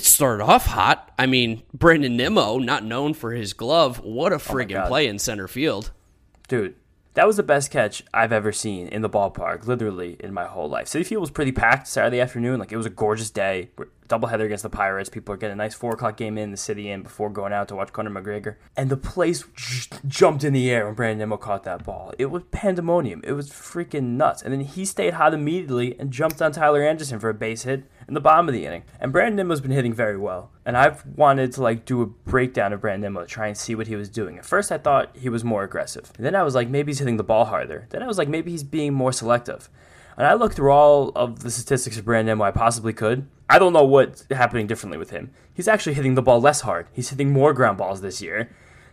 it 0.05 0.09
started 0.09 0.45
off 0.45 0.67
hot. 0.67 1.11
I 1.19 1.25
mean, 1.25 1.63
Brandon 1.73 2.15
Nimmo, 2.15 2.59
not 2.59 2.85
known 2.85 3.15
for 3.15 3.33
his 3.33 3.55
glove, 3.55 4.01
what 4.01 4.33
a 4.33 4.37
oh 4.37 4.39
friggin' 4.39 4.75
God. 4.75 4.89
play 4.89 5.07
in 5.07 5.19
center 5.19 5.49
field. 5.49 5.93
Dude, 6.47 6.75
that 7.15 7.27
was 7.27 7.39
the 7.39 7.43
best 7.43 7.71
catch 7.71 8.03
I've 8.13 8.33
ever 8.33 8.53
seen 8.53 8.89
in 8.89 9.01
the 9.01 9.09
ballpark, 9.09 9.67
literally 9.67 10.17
in 10.21 10.35
my 10.35 10.45
whole 10.45 10.69
life. 10.69 10.89
Citi 10.89 11.07
Field 11.07 11.23
was 11.23 11.31
pretty 11.31 11.53
packed 11.53 11.89
Saturday 11.89 12.21
afternoon. 12.21 12.61
Like, 12.61 12.71
it 12.71 12.77
was 12.77 12.85
a 12.87 12.91
gorgeous 12.91 13.31
day. 13.31 13.71
Doubleheader 14.09 14.45
against 14.45 14.65
the 14.65 14.69
Pirates. 14.69 15.09
People 15.09 15.33
are 15.33 15.39
getting 15.39 15.55
a 15.55 15.57
nice 15.57 15.75
4 15.75 15.95
o'clock 15.95 16.19
game 16.19 16.37
in 16.37 16.51
the 16.51 16.59
city 16.59 16.91
in 16.91 17.03
before 17.03 17.31
going 17.31 17.55
out 17.55 17.69
to 17.69 17.75
watch 17.75 17.91
Conor 17.93 18.11
McGregor. 18.11 18.57
And 18.77 18.91
the 18.91 18.99
place 18.99 19.45
j- 19.57 19.97
jumped 20.07 20.45
in 20.45 20.53
the 20.53 20.71
air 20.71 20.85
when 20.85 20.95
Brandon 20.95 21.21
Nimmo 21.21 21.39
caught 21.39 21.65
that 21.65 21.85
ball. 21.85 22.13
It 22.19 22.27
was 22.27 22.43
pandemonium. 22.51 23.23
It 23.25 23.33
was 23.33 23.49
freaking 23.49 24.17
nuts. 24.19 24.43
And 24.43 24.53
then 24.53 24.61
he 24.61 24.85
stayed 24.85 25.15
hot 25.15 25.33
immediately 25.33 25.99
and 25.99 26.11
jumped 26.11 26.43
on 26.43 26.53
Tyler 26.53 26.83
Anderson 26.83 27.19
for 27.19 27.31
a 27.31 27.35
base 27.35 27.63
hit 27.63 27.85
in 28.09 28.15
the 28.15 28.21
bottom 28.21 28.49
of 28.49 28.55
the 28.55 28.67
inning. 28.67 28.85
And 29.01 29.13
Brandon 29.13 29.37
Nimmo's 29.37 29.61
been 29.61 29.71
hitting 29.71 29.93
very 29.93 30.17
well. 30.17 30.51
And 30.65 30.77
I've 30.77 31.05
wanted 31.07 31.53
to 31.53 31.63
like 31.63 31.85
do 31.85 32.03
a 32.03 32.07
breakdown 32.07 32.73
of 32.73 32.81
Brandon 32.81 33.03
Nimmo 33.03 33.21
to 33.21 33.27
try 33.27 33.47
and 33.47 33.57
see 33.57 33.75
what 33.75 33.87
he 33.87 33.97
was 33.97 34.09
doing. 34.09 34.39
At 34.39 34.45
first 34.45 34.73
I 34.73 34.79
thought 34.79 35.17
he 35.17 35.29
was 35.29 35.45
more 35.45 35.65
aggressive. 35.65 36.13
And 36.17 36.25
then 36.25 36.35
I 36.35 36.43
was 36.43 36.55
like 36.55 36.69
maybe 36.69 36.91
he's 36.91 36.99
hitting 36.99 37.17
the 37.17 37.25
ball 37.25 37.47
harder. 37.47 37.87
Then 37.91 38.03
I 38.03 38.07
was 38.07 38.19
like 38.19 38.29
maybe 38.29 38.51
he's 38.51 38.65
being 38.65 38.95
more 38.95 39.13
selective. 39.13 39.69
And 40.17 40.27
I 40.27 40.35
looked 40.35 40.57
through 40.57 40.71
all 40.71 41.11
of 41.17 41.41
the 41.41 41.51
statistics 41.51 41.99
of 41.99 42.05
Brandon 42.05 42.27
Nimmo 42.27 42.45
I 42.45 42.51
possibly 42.51 42.93
could. 42.93 43.27
I 43.49 43.59
don't 43.59 43.73
know 43.73 43.85
what's 43.85 44.27
happening 44.31 44.67
differently 44.67 44.99
with 44.99 45.11
him. 45.11 45.31
He's 45.53 45.69
actually 45.69 45.95
hitting 45.95 46.15
the 46.15 46.23
ball 46.23 46.41
less 46.41 46.63
hard. 46.63 46.87
He's 46.93 47.11
hitting 47.11 47.33
more 47.33 47.53
ground 47.53 47.79
balls 47.79 48.01
this 48.01 48.23
year. 48.23 48.51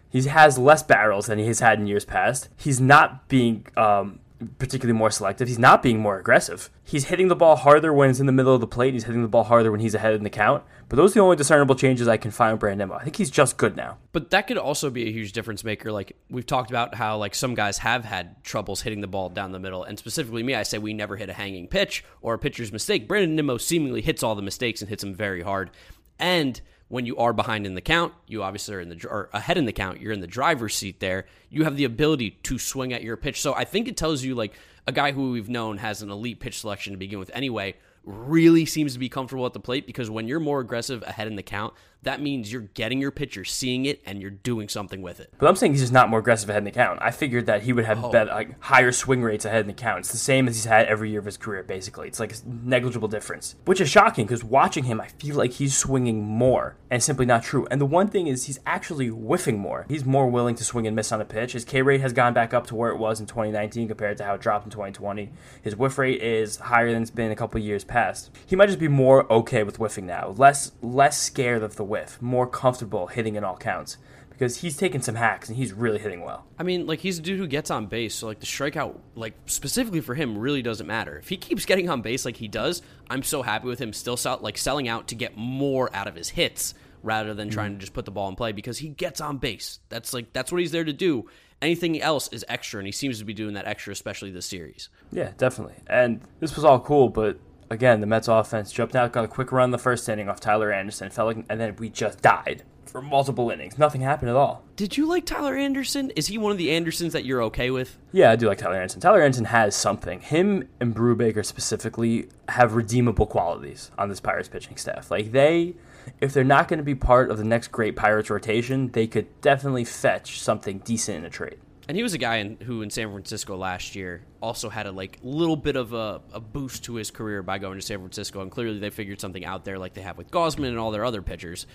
He 0.09 0.21
has 0.23 0.57
less 0.57 0.83
barrels 0.83 1.27
than 1.27 1.39
he 1.39 1.47
has 1.47 1.61
had 1.61 1.79
in 1.79 1.87
years 1.87 2.03
past. 2.03 2.49
He's 2.57 2.81
not 2.81 3.29
being 3.29 3.65
um, 3.77 4.19
particularly 4.57 4.97
more 4.97 5.11
selective. 5.11 5.47
He's 5.47 5.59
not 5.59 5.83
being 5.83 5.99
more 5.99 6.19
aggressive. 6.19 6.69
He's 6.83 7.05
hitting 7.05 7.27
the 7.27 7.35
ball 7.35 7.55
harder 7.55 7.93
when 7.93 8.09
it's 8.09 8.19
in 8.19 8.25
the 8.25 8.31
middle 8.31 8.53
of 8.53 8.61
the 8.61 8.67
plate. 8.67 8.93
He's 8.93 9.03
hitting 9.03 9.21
the 9.21 9.27
ball 9.27 9.43
harder 9.43 9.71
when 9.71 9.79
he's 9.79 9.95
ahead 9.95 10.13
in 10.13 10.23
the 10.23 10.29
count. 10.29 10.63
But 10.89 10.97
those 10.97 11.11
are 11.11 11.13
the 11.15 11.19
only 11.21 11.35
discernible 11.35 11.75
changes 11.75 12.07
I 12.07 12.17
can 12.17 12.31
find 12.31 12.53
with 12.53 12.59
Brandon 12.59 12.89
Nimmo. 12.89 12.99
I 12.99 13.03
think 13.03 13.15
he's 13.15 13.31
just 13.31 13.57
good 13.57 13.77
now. 13.77 13.97
But 14.11 14.31
that 14.31 14.47
could 14.47 14.57
also 14.57 14.89
be 14.89 15.07
a 15.07 15.11
huge 15.11 15.31
difference 15.31 15.63
maker. 15.63 15.91
Like 15.91 16.17
we've 16.29 16.45
talked 16.45 16.69
about 16.69 16.95
how 16.95 17.17
like 17.17 17.35
some 17.35 17.55
guys 17.55 17.77
have 17.79 18.03
had 18.03 18.43
troubles 18.43 18.81
hitting 18.81 19.01
the 19.01 19.07
ball 19.07 19.29
down 19.29 19.51
the 19.51 19.59
middle, 19.59 19.83
and 19.83 19.97
specifically 19.97 20.43
me, 20.43 20.55
I 20.55 20.63
say 20.63 20.77
we 20.77 20.93
never 20.93 21.15
hit 21.15 21.29
a 21.29 21.33
hanging 21.33 21.67
pitch 21.67 22.03
or 22.21 22.33
a 22.33 22.39
pitcher's 22.39 22.71
mistake. 22.71 23.07
Brandon 23.07 23.35
Nimmo 23.35 23.57
seemingly 23.57 24.01
hits 24.01 24.23
all 24.23 24.35
the 24.35 24.41
mistakes 24.41 24.81
and 24.81 24.89
hits 24.89 25.03
them 25.03 25.15
very 25.15 25.41
hard. 25.41 25.71
And 26.19 26.59
when 26.91 27.05
you 27.05 27.15
are 27.15 27.31
behind 27.31 27.65
in 27.65 27.73
the 27.73 27.81
count, 27.81 28.13
you 28.27 28.43
obviously 28.43 28.75
are 28.75 28.81
in 28.81 28.89
the 28.89 29.07
or 29.07 29.29
ahead 29.31 29.57
in 29.57 29.63
the 29.63 29.71
count. 29.71 30.01
You're 30.01 30.11
in 30.11 30.19
the 30.19 30.27
driver's 30.27 30.75
seat 30.75 30.99
there. 30.99 31.25
You 31.49 31.63
have 31.63 31.77
the 31.77 31.85
ability 31.85 32.31
to 32.43 32.59
swing 32.59 32.91
at 32.91 33.01
your 33.01 33.15
pitch. 33.15 33.39
So 33.39 33.53
I 33.53 33.63
think 33.63 33.87
it 33.87 33.95
tells 33.95 34.23
you 34.23 34.35
like 34.35 34.53
a 34.85 34.91
guy 34.91 35.13
who 35.13 35.31
we've 35.31 35.47
known 35.47 35.77
has 35.77 36.01
an 36.01 36.11
elite 36.11 36.41
pitch 36.41 36.59
selection 36.59 36.91
to 36.91 36.97
begin 36.97 37.17
with 37.17 37.31
anyway 37.33 37.75
really 38.03 38.65
seems 38.65 38.91
to 38.91 38.99
be 38.99 39.07
comfortable 39.07 39.45
at 39.45 39.53
the 39.53 39.59
plate 39.59 39.85
because 39.85 40.09
when 40.09 40.27
you're 40.27 40.41
more 40.41 40.59
aggressive 40.59 41.01
ahead 41.03 41.27
in 41.27 41.37
the 41.37 41.43
count, 41.43 41.73
that 42.03 42.21
means 42.21 42.51
you're 42.51 42.61
getting 42.61 42.99
your 42.99 43.11
pitcher, 43.11 43.45
seeing 43.45 43.85
it, 43.85 44.01
and 44.05 44.21
you're 44.21 44.31
doing 44.31 44.67
something 44.67 45.01
with 45.01 45.19
it. 45.19 45.33
But 45.37 45.47
I'm 45.47 45.55
saying 45.55 45.73
he's 45.73 45.81
just 45.81 45.93
not 45.93 46.09
more 46.09 46.19
aggressive 46.19 46.49
ahead 46.49 46.61
in 46.61 46.65
the 46.65 46.71
count. 46.71 46.99
I 47.01 47.11
figured 47.11 47.45
that 47.45 47.63
he 47.63 47.73
would 47.73 47.85
have 47.85 48.03
oh. 48.03 48.11
better, 48.11 48.31
like 48.31 48.59
higher 48.61 48.91
swing 48.91 49.21
rates 49.21 49.45
ahead 49.45 49.61
in 49.61 49.67
the 49.67 49.73
count. 49.73 49.99
It's 49.99 50.11
the 50.11 50.17
same 50.17 50.47
as 50.47 50.55
he's 50.55 50.65
had 50.65 50.87
every 50.87 51.11
year 51.11 51.19
of 51.19 51.25
his 51.25 51.37
career, 51.37 51.63
basically. 51.63 52.07
It's 52.07 52.19
like 52.19 52.33
a 52.33 52.37
negligible 52.45 53.07
difference, 53.07 53.55
which 53.65 53.79
is 53.79 53.89
shocking 53.89 54.25
because 54.25 54.43
watching 54.43 54.85
him, 54.85 54.99
I 54.99 55.07
feel 55.07 55.35
like 55.35 55.53
he's 55.53 55.77
swinging 55.77 56.23
more, 56.23 56.75
and 56.89 56.97
it's 56.97 57.05
simply 57.05 57.25
not 57.25 57.43
true. 57.43 57.67
And 57.69 57.79
the 57.79 57.85
one 57.85 58.07
thing 58.07 58.27
is, 58.27 58.45
he's 58.45 58.59
actually 58.65 59.07
whiffing 59.07 59.59
more. 59.59 59.85
He's 59.87 60.05
more 60.05 60.27
willing 60.27 60.55
to 60.55 60.63
swing 60.63 60.87
and 60.87 60.95
miss 60.95 61.11
on 61.11 61.21
a 61.21 61.25
pitch. 61.25 61.53
His 61.53 61.65
K 61.65 61.81
rate 61.81 62.01
has 62.01 62.13
gone 62.13 62.33
back 62.33 62.53
up 62.53 62.65
to 62.67 62.75
where 62.75 62.91
it 62.91 62.97
was 62.97 63.19
in 63.19 63.27
2019 63.27 63.87
compared 63.87 64.17
to 64.17 64.23
how 64.23 64.33
it 64.33 64.41
dropped 64.41 64.65
in 64.65 64.71
2020. 64.71 65.29
His 65.61 65.75
whiff 65.75 65.97
rate 65.97 66.21
is 66.21 66.57
higher 66.57 66.91
than 66.91 67.03
it's 67.03 67.11
been 67.11 67.31
a 67.31 67.35
couple 67.35 67.59
years 67.61 67.83
past. 67.83 68.31
He 68.45 68.55
might 68.55 68.67
just 68.67 68.79
be 68.79 68.87
more 68.87 69.31
okay 69.31 69.63
with 69.63 69.77
whiffing 69.77 70.07
now, 70.07 70.33
less 70.37 70.71
less 70.81 71.21
scared 71.21 71.61
of 71.61 71.75
the 71.75 71.90
whiff, 71.91 72.19
more 72.21 72.47
comfortable 72.47 73.07
hitting 73.07 73.35
in 73.35 73.43
all 73.43 73.57
counts 73.57 73.97
because 74.41 74.57
he's 74.57 74.75
taking 74.75 75.01
some 75.01 75.13
hacks 75.13 75.49
and 75.49 75.57
he's 75.57 75.71
really 75.71 75.99
hitting 75.99 76.23
well. 76.23 76.47
I 76.57 76.63
mean, 76.63 76.87
like 76.87 76.99
he's 76.99 77.19
a 77.19 77.21
dude 77.21 77.37
who 77.37 77.45
gets 77.45 77.69
on 77.69 77.85
base, 77.85 78.15
so 78.15 78.25
like 78.25 78.39
the 78.39 78.47
strikeout, 78.47 78.97
like 79.13 79.35
specifically 79.45 80.01
for 80.01 80.15
him, 80.15 80.35
really 80.35 80.63
doesn't 80.63 80.87
matter. 80.87 81.17
If 81.17 81.29
he 81.29 81.37
keeps 81.37 81.65
getting 81.65 81.89
on 81.89 82.01
base 82.01 82.25
like 82.25 82.37
he 82.37 82.47
does, 82.47 82.81
I'm 83.07 83.21
so 83.21 83.43
happy 83.43 83.67
with 83.67 83.77
him 83.77 83.93
still 83.93 84.17
sell, 84.17 84.39
like 84.41 84.57
selling 84.57 84.87
out 84.87 85.09
to 85.09 85.15
get 85.15 85.37
more 85.37 85.95
out 85.95 86.07
of 86.07 86.15
his 86.15 86.29
hits 86.29 86.73
rather 87.03 87.33
than 87.35 87.49
trying 87.51 87.73
mm. 87.73 87.75
to 87.75 87.79
just 87.81 87.93
put 87.93 88.05
the 88.05 88.11
ball 88.11 88.29
in 88.29 88.35
play 88.35 88.51
because 88.51 88.79
he 88.79 88.89
gets 88.89 89.21
on 89.21 89.37
base. 89.37 89.79
That's 89.89 90.11
like 90.11 90.33
that's 90.33 90.51
what 90.51 90.61
he's 90.61 90.71
there 90.71 90.85
to 90.85 90.93
do. 90.93 91.29
Anything 91.61 92.01
else 92.01 92.27
is 92.29 92.43
extra, 92.49 92.79
and 92.79 92.87
he 92.87 92.91
seems 92.91 93.19
to 93.19 93.25
be 93.25 93.35
doing 93.35 93.53
that 93.53 93.67
extra, 93.67 93.93
especially 93.93 94.31
this 94.31 94.47
series. 94.47 94.89
Yeah, 95.11 95.33
definitely. 95.37 95.75
And 95.85 96.21
this 96.39 96.55
was 96.55 96.65
all 96.65 96.79
cool, 96.79 97.09
but 97.09 97.37
again, 97.71 98.01
the 98.01 98.05
Mets 98.05 98.27
offense 98.27 98.71
jumped 98.71 98.95
out, 98.95 99.13
got 99.13 99.23
a 99.23 99.27
quick 99.27 99.51
run 99.51 99.65
in 99.65 99.71
the 99.71 99.77
first 99.77 100.07
inning 100.07 100.29
off 100.29 100.39
Tyler 100.39 100.71
Anderson, 100.71 101.09
felt 101.09 101.35
like, 101.35 101.45
and 101.49 101.59
then 101.59 101.75
we 101.77 101.89
just 101.89 102.21
died 102.21 102.63
for 102.85 103.01
multiple 103.01 103.49
innings. 103.49 103.77
Nothing 103.77 104.01
happened 104.01 104.29
at 104.29 104.35
all. 104.35 104.63
Did 104.75 104.97
you 104.97 105.07
like 105.07 105.25
Tyler 105.25 105.55
Anderson? 105.55 106.11
Is 106.11 106.27
he 106.27 106.37
one 106.37 106.51
of 106.51 106.57
the 106.57 106.71
Andersons 106.71 107.13
that 107.13 107.23
you're 107.23 107.41
okay 107.43 107.71
with? 107.71 107.97
Yeah, 108.11 108.29
I 108.29 108.35
do 108.35 108.47
like 108.47 108.57
Tyler 108.57 108.75
Anderson. 108.75 108.99
Tyler 108.99 109.21
Anderson 109.21 109.45
has 109.45 109.75
something. 109.75 110.19
Him 110.19 110.67
and 110.81 110.93
Brubaker 110.93 111.45
specifically 111.45 112.27
have 112.49 112.75
redeemable 112.75 113.25
qualities 113.25 113.89
on 113.97 114.09
this 114.09 114.19
Pirates 114.19 114.49
pitching 114.49 114.75
staff. 114.75 115.09
Like 115.09 115.31
they, 115.31 115.75
if 116.19 116.33
they're 116.33 116.43
not 116.43 116.67
going 116.67 116.79
to 116.79 116.83
be 116.83 116.95
part 116.95 117.31
of 117.31 117.37
the 117.37 117.45
next 117.45 117.69
great 117.69 117.95
Pirates 117.95 118.29
rotation, 118.29 118.91
they 118.91 119.07
could 119.07 119.39
definitely 119.39 119.85
fetch 119.85 120.41
something 120.41 120.79
decent 120.79 121.19
in 121.19 121.25
a 121.25 121.29
trade. 121.29 121.59
And 121.91 121.97
he 121.97 122.03
was 122.03 122.13
a 122.13 122.17
guy 122.17 122.37
in, 122.37 122.55
who 122.63 122.83
in 122.83 122.89
San 122.89 123.11
Francisco 123.11 123.57
last 123.57 123.97
year 123.97 124.21
also 124.41 124.69
had 124.69 124.85
a 124.85 124.93
like 124.93 125.19
little 125.23 125.57
bit 125.57 125.75
of 125.75 125.91
a, 125.91 126.21
a 126.31 126.39
boost 126.39 126.85
to 126.85 126.95
his 126.95 127.11
career 127.11 127.43
by 127.43 127.57
going 127.57 127.77
to 127.77 127.85
San 127.85 127.97
Francisco, 127.99 128.39
and 128.39 128.49
clearly 128.49 128.79
they 128.79 128.89
figured 128.89 129.19
something 129.19 129.43
out 129.43 129.65
there 129.65 129.77
like 129.77 129.93
they 129.93 130.01
have 130.01 130.17
with 130.17 130.31
Gausman 130.31 130.69
and 130.69 130.79
all 130.79 130.91
their 130.91 131.03
other 131.03 131.21
pitchers. 131.21 131.67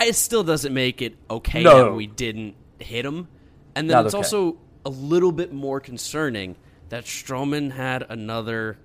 It 0.00 0.16
still 0.16 0.42
doesn't 0.42 0.72
make 0.72 1.02
it 1.02 1.18
okay 1.28 1.62
No. 1.64 1.84
that 1.84 1.92
we 1.92 2.06
didn't 2.06 2.54
hit 2.78 3.04
him, 3.04 3.28
and 3.74 3.90
then 3.90 3.94
Not 3.94 4.06
it's 4.06 4.14
okay. 4.14 4.20
also 4.24 4.56
a 4.86 4.88
little 4.88 5.32
bit 5.32 5.52
more 5.52 5.80
concerning 5.80 6.56
that 6.88 7.04
Stroman 7.04 7.72
had 7.72 8.06
another 8.08 8.78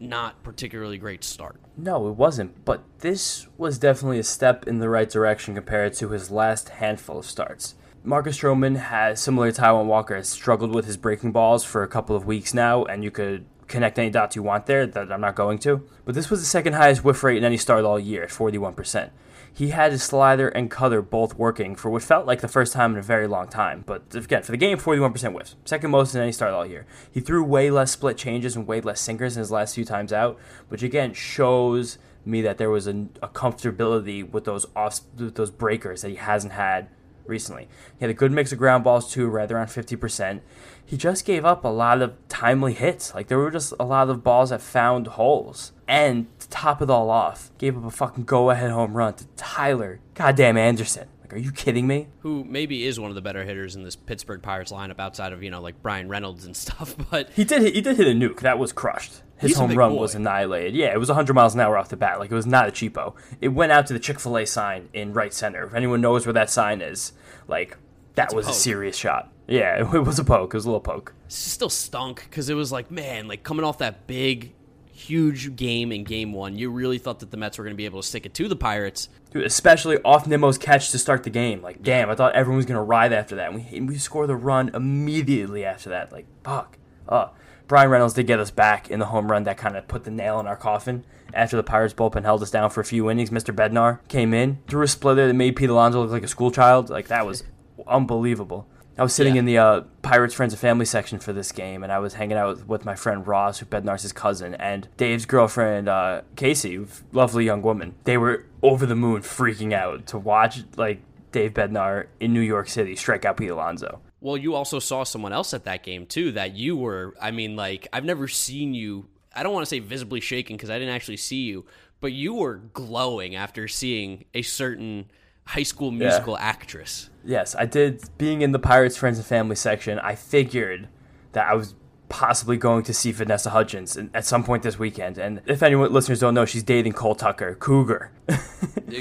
not 0.00 0.42
particularly 0.42 0.96
great 0.96 1.24
start. 1.24 1.60
No, 1.76 2.08
it 2.08 2.12
wasn't. 2.14 2.64
But 2.64 2.84
this 3.00 3.48
was 3.58 3.76
definitely 3.76 4.20
a 4.20 4.24
step 4.24 4.66
in 4.66 4.78
the 4.78 4.88
right 4.88 5.10
direction 5.10 5.54
compared 5.54 5.92
to 5.96 6.08
his 6.08 6.30
last 6.30 6.70
handful 6.70 7.18
of 7.18 7.26
starts. 7.26 7.74
Marcus 8.06 8.38
Stroman 8.38 8.76
has, 8.76 9.20
similar 9.20 9.50
to 9.50 9.60
Taijuan 9.60 9.86
Walker, 9.86 10.14
has 10.14 10.28
struggled 10.28 10.72
with 10.72 10.86
his 10.86 10.96
breaking 10.96 11.32
balls 11.32 11.64
for 11.64 11.82
a 11.82 11.88
couple 11.88 12.14
of 12.14 12.24
weeks 12.24 12.54
now, 12.54 12.84
and 12.84 13.02
you 13.02 13.10
could 13.10 13.46
connect 13.66 13.98
any 13.98 14.10
dots 14.10 14.36
you 14.36 14.44
want 14.44 14.66
there 14.66 14.86
that 14.86 15.10
I'm 15.10 15.20
not 15.20 15.34
going 15.34 15.58
to. 15.58 15.84
But 16.04 16.14
this 16.14 16.30
was 16.30 16.38
the 16.38 16.46
second 16.46 16.74
highest 16.74 17.02
whiff 17.02 17.24
rate 17.24 17.36
in 17.36 17.42
any 17.44 17.56
start 17.56 17.84
all 17.84 17.98
year 17.98 18.22
at 18.22 18.28
41%. 18.28 19.10
He 19.52 19.70
had 19.70 19.90
his 19.90 20.04
slider 20.04 20.46
and 20.46 20.70
cutter 20.70 21.02
both 21.02 21.34
working 21.34 21.74
for 21.74 21.90
what 21.90 22.04
felt 22.04 22.26
like 22.26 22.42
the 22.42 22.46
first 22.46 22.74
time 22.74 22.92
in 22.92 22.98
a 23.00 23.02
very 23.02 23.26
long 23.26 23.48
time. 23.48 23.82
But 23.84 24.14
again, 24.14 24.44
for 24.44 24.52
the 24.52 24.56
game, 24.56 24.78
41% 24.78 25.32
whiffs. 25.32 25.56
Second 25.64 25.90
most 25.90 26.14
in 26.14 26.20
any 26.20 26.30
start 26.30 26.54
all 26.54 26.64
year. 26.64 26.86
He 27.10 27.18
threw 27.18 27.42
way 27.42 27.72
less 27.72 27.90
split 27.90 28.16
changes 28.16 28.54
and 28.54 28.68
way 28.68 28.80
less 28.80 29.00
sinkers 29.00 29.36
in 29.36 29.40
his 29.40 29.50
last 29.50 29.74
few 29.74 29.84
times 29.84 30.12
out, 30.12 30.38
which 30.68 30.84
again 30.84 31.12
shows 31.12 31.98
me 32.24 32.40
that 32.42 32.58
there 32.58 32.70
was 32.70 32.86
a, 32.86 33.08
a 33.20 33.28
comfortability 33.28 34.30
with 34.30 34.44
those 34.44 34.64
off 34.76 35.00
with 35.18 35.34
those 35.34 35.50
breakers 35.50 36.02
that 36.02 36.10
he 36.10 36.16
hasn't 36.16 36.52
had 36.52 36.88
recently. 37.28 37.68
He 37.98 38.04
had 38.04 38.10
a 38.10 38.14
good 38.14 38.32
mix 38.32 38.52
of 38.52 38.58
ground 38.58 38.84
balls 38.84 39.10
too, 39.12 39.26
right 39.28 39.50
around 39.50 39.68
50%. 39.68 40.40
He 40.84 40.96
just 40.96 41.24
gave 41.24 41.44
up 41.44 41.64
a 41.64 41.68
lot 41.68 42.00
of 42.02 42.14
timely 42.28 42.74
hits. 42.74 43.14
Like 43.14 43.28
there 43.28 43.38
were 43.38 43.50
just 43.50 43.72
a 43.80 43.84
lot 43.84 44.08
of 44.08 44.22
balls 44.22 44.50
that 44.50 44.62
found 44.62 45.06
holes. 45.08 45.72
And 45.88 46.26
to 46.40 46.48
top 46.48 46.80
it 46.82 46.90
all 46.90 47.10
off, 47.10 47.50
gave 47.58 47.76
up 47.76 47.84
a 47.84 47.90
fucking 47.90 48.24
go-ahead 48.24 48.70
home 48.70 48.94
run 48.94 49.14
to 49.14 49.26
Tyler 49.36 50.00
goddamn 50.14 50.56
Anderson. 50.56 51.08
Like, 51.22 51.32
are 51.34 51.38
you 51.38 51.50
kidding 51.50 51.88
me? 51.88 52.06
Who 52.20 52.44
maybe 52.44 52.86
is 52.86 53.00
one 53.00 53.10
of 53.10 53.16
the 53.16 53.20
better 53.20 53.44
hitters 53.44 53.74
in 53.74 53.82
this 53.82 53.96
Pittsburgh 53.96 54.42
Pirates 54.42 54.70
lineup 54.70 55.00
outside 55.00 55.32
of, 55.32 55.42
you 55.42 55.50
know, 55.50 55.60
like 55.60 55.82
Bryan 55.82 56.08
Reynolds 56.08 56.44
and 56.44 56.56
stuff, 56.56 56.94
but 57.10 57.30
He 57.30 57.42
did 57.44 57.62
hit, 57.62 57.74
he 57.74 57.80
did 57.80 57.96
hit 57.96 58.06
a 58.06 58.10
nuke. 58.12 58.40
That 58.40 58.58
was 58.58 58.72
crushed. 58.72 59.22
His 59.38 59.50
He's 59.50 59.58
home 59.58 59.74
run 59.74 59.92
boy. 59.92 60.00
was 60.00 60.14
annihilated. 60.14 60.74
Yeah, 60.74 60.92
it 60.94 60.98
was 60.98 61.08
100 61.08 61.34
miles 61.34 61.54
an 61.54 61.60
hour 61.60 61.76
off 61.76 61.88
the 61.90 61.96
bat. 61.96 62.18
Like 62.18 62.30
it 62.30 62.34
was 62.34 62.46
not 62.46 62.68
a 62.68 62.72
cheapo. 62.72 63.14
It 63.40 63.48
went 63.48 63.70
out 63.72 63.86
to 63.88 63.92
the 63.92 63.98
Chick 63.98 64.18
Fil 64.18 64.36
A 64.38 64.46
sign 64.46 64.88
in 64.94 65.12
right 65.12 65.32
center. 65.34 65.64
If 65.64 65.74
anyone 65.74 66.00
knows 66.00 66.24
where 66.26 66.32
that 66.32 66.48
sign 66.50 66.80
is, 66.80 67.12
like 67.46 67.76
that 68.14 68.32
a 68.32 68.36
was 68.36 68.46
a, 68.46 68.48
poke. 68.50 68.56
serious 68.58 68.96
shot. 68.96 69.30
Yeah, 69.46 69.80
it 69.94 70.00
was 70.04 70.18
a 70.18 70.24
poke. 70.24 70.54
It 70.54 70.56
was 70.56 70.64
a 70.64 70.68
little 70.68 70.80
poke. 70.80 71.12
it 71.26 71.32
still 71.32 71.68
stunk 71.70 72.22
because 72.30 72.48
it 72.48 72.54
was 72.54 72.72
like, 72.72 72.90
man, 72.90 73.28
like 73.28 73.42
coming 73.42 73.64
off 73.64 73.76
that 73.78 74.06
big, 74.06 74.54
huge 74.90 75.54
game 75.54 75.92
in 75.92 76.04
game 76.04 76.32
one, 76.32 76.56
you 76.56 76.70
really 76.70 76.96
thought 76.98 77.20
that 77.20 77.30
the 77.30 77.36
Mets 77.36 77.58
were 77.58 77.64
going 77.64 77.74
to 77.74 77.76
be 77.76 77.84
able 77.84 78.00
to 78.00 78.06
stick 78.08 78.24
it 78.24 78.32
to 78.34 78.48
the 78.48 78.56
Pirates. 78.56 79.10
Dude, 79.32 79.44
especially 79.44 79.98
off 80.02 80.24
Nimmo's 80.26 80.56
catch 80.56 80.90
to 80.92 80.98
start 80.98 81.24
the 81.24 81.30
game. 81.30 81.60
Like, 81.60 81.82
damn, 81.82 82.08
I 82.08 82.14
thought 82.14 82.34
everyone 82.34 82.56
was 82.56 82.64
gonna 82.66 82.82
ride 82.82 83.12
after 83.12 83.36
that. 83.36 83.52
And 83.52 83.66
we 83.70 83.80
we 83.82 83.98
score 83.98 84.26
the 84.26 84.34
run 84.36 84.70
immediately 84.72 85.64
after 85.64 85.90
that. 85.90 86.10
Like, 86.10 86.24
fuck. 86.42 86.78
Uh, 87.06 87.28
Bryan 87.68 87.90
Reynolds 87.90 88.14
did 88.14 88.26
get 88.26 88.38
us 88.40 88.50
back 88.50 88.90
in 88.90 88.98
the 89.00 89.06
home 89.06 89.30
run 89.30 89.42
that 89.44 89.56
kind 89.56 89.76
of 89.76 89.88
put 89.88 90.04
the 90.04 90.10
nail 90.10 90.38
in 90.40 90.46
our 90.46 90.56
coffin. 90.56 91.04
After 91.34 91.56
the 91.56 91.62
Pirates 91.64 91.92
bullpen 91.94 92.22
held 92.22 92.42
us 92.42 92.50
down 92.50 92.70
for 92.70 92.80
a 92.80 92.84
few 92.84 93.10
innings, 93.10 93.30
Mr. 93.30 93.54
Bednar 93.54 93.98
came 94.08 94.32
in, 94.32 94.58
threw 94.68 94.82
a 94.82 94.88
splitter 94.88 95.26
that 95.26 95.34
made 95.34 95.56
Pete 95.56 95.68
Alonso 95.70 96.00
look 96.02 96.10
like 96.12 96.22
a 96.22 96.28
school 96.28 96.50
child. 96.50 96.88
Like 96.90 97.08
that 97.08 97.26
was 97.26 97.42
unbelievable. 97.86 98.66
I 98.98 99.02
was 99.02 99.12
sitting 99.12 99.34
Yeah. 99.34 99.40
in 99.40 99.44
the 99.44 99.58
uh, 99.58 99.80
Pirates 100.00 100.32
Friends 100.32 100.54
and 100.54 100.60
Family 100.60 100.86
section 100.86 101.18
for 101.18 101.32
this 101.34 101.52
game, 101.52 101.82
and 101.82 101.92
I 101.92 101.98
was 101.98 102.14
hanging 102.14 102.38
out 102.38 102.48
with, 102.56 102.66
with 102.68 102.84
my 102.86 102.94
friend 102.94 103.26
Ross, 103.26 103.58
who 103.58 103.66
Bednar's 103.66 104.02
his 104.02 104.12
cousin, 104.12 104.54
and 104.54 104.88
Dave's 104.96 105.26
girlfriend 105.26 105.86
uh, 105.88 106.22
Casey, 106.34 106.86
lovely 107.12 107.44
young 107.44 107.60
woman. 107.60 107.94
They 108.04 108.16
were 108.16 108.46
over 108.62 108.86
the 108.86 108.94
moon, 108.96 109.20
freaking 109.20 109.74
out 109.74 110.06
to 110.06 110.18
watch 110.18 110.60
like 110.76 111.02
Dave 111.30 111.52
Bednar 111.52 112.06
in 112.20 112.32
New 112.32 112.40
York 112.40 112.68
City 112.70 112.96
strike 112.96 113.26
out 113.26 113.36
Pete 113.36 113.50
Alonso. 113.50 114.00
Well, 114.20 114.36
you 114.36 114.54
also 114.54 114.78
saw 114.78 115.04
someone 115.04 115.32
else 115.32 115.54
at 115.54 115.64
that 115.64 115.82
game 115.82 116.06
too 116.06 116.32
that 116.32 116.56
you 116.56 116.76
were. 116.76 117.14
I 117.20 117.30
mean, 117.30 117.56
like 117.56 117.88
I've 117.92 118.04
never 118.04 118.28
seen 118.28 118.74
you. 118.74 119.06
I 119.34 119.42
don't 119.42 119.52
want 119.52 119.66
to 119.66 119.70
say 119.70 119.80
visibly 119.80 120.20
shaken 120.20 120.56
because 120.56 120.70
I 120.70 120.78
didn't 120.78 120.94
actually 120.94 121.18
see 121.18 121.42
you, 121.42 121.66
but 122.00 122.12
you 122.12 122.34
were 122.34 122.56
glowing 122.72 123.34
after 123.36 123.68
seeing 123.68 124.24
a 124.32 124.42
certain 124.42 125.10
high 125.44 125.62
school 125.62 125.90
musical 125.90 126.36
actress. 126.38 127.10
Yes, 127.24 127.54
I 127.54 127.66
did. 127.66 128.02
Being 128.18 128.42
in 128.42 128.52
the 128.52 128.58
Pirates 128.58 128.96
Friends 128.96 129.18
and 129.18 129.26
Family 129.26 129.56
section, 129.56 129.98
I 129.98 130.14
figured 130.14 130.88
that 131.32 131.46
I 131.48 131.54
was 131.54 131.74
possibly 132.08 132.56
going 132.56 132.84
to 132.84 132.94
see 132.94 133.12
Vanessa 133.12 133.50
Hudgens 133.50 133.96
at 134.14 134.24
some 134.24 134.44
point 134.44 134.62
this 134.62 134.78
weekend. 134.78 135.18
And 135.18 135.42
if 135.46 135.62
anyone 135.62 135.92
listeners 135.92 136.20
don't 136.20 136.34
know, 136.34 136.44
she's 136.44 136.62
dating 136.62 136.92
Cole 136.92 137.14
Tucker, 137.14 137.54
Cougar. 137.54 138.10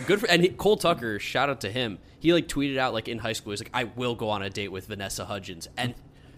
Good 0.05 0.21
for 0.21 0.29
and 0.29 0.43
he, 0.43 0.49
Cole 0.49 0.77
Tucker. 0.77 1.19
Shout 1.19 1.49
out 1.49 1.61
to 1.61 1.71
him. 1.71 1.99
He 2.19 2.33
like 2.33 2.47
tweeted 2.47 2.77
out 2.77 2.93
like 2.93 3.07
in 3.07 3.19
high 3.19 3.33
school. 3.33 3.51
He's 3.51 3.61
like, 3.61 3.71
I 3.73 3.85
will 3.85 4.15
go 4.15 4.29
on 4.29 4.41
a 4.41 4.49
date 4.49 4.71
with 4.71 4.87
Vanessa 4.87 5.25
Hudgens, 5.25 5.67
and 5.77 5.93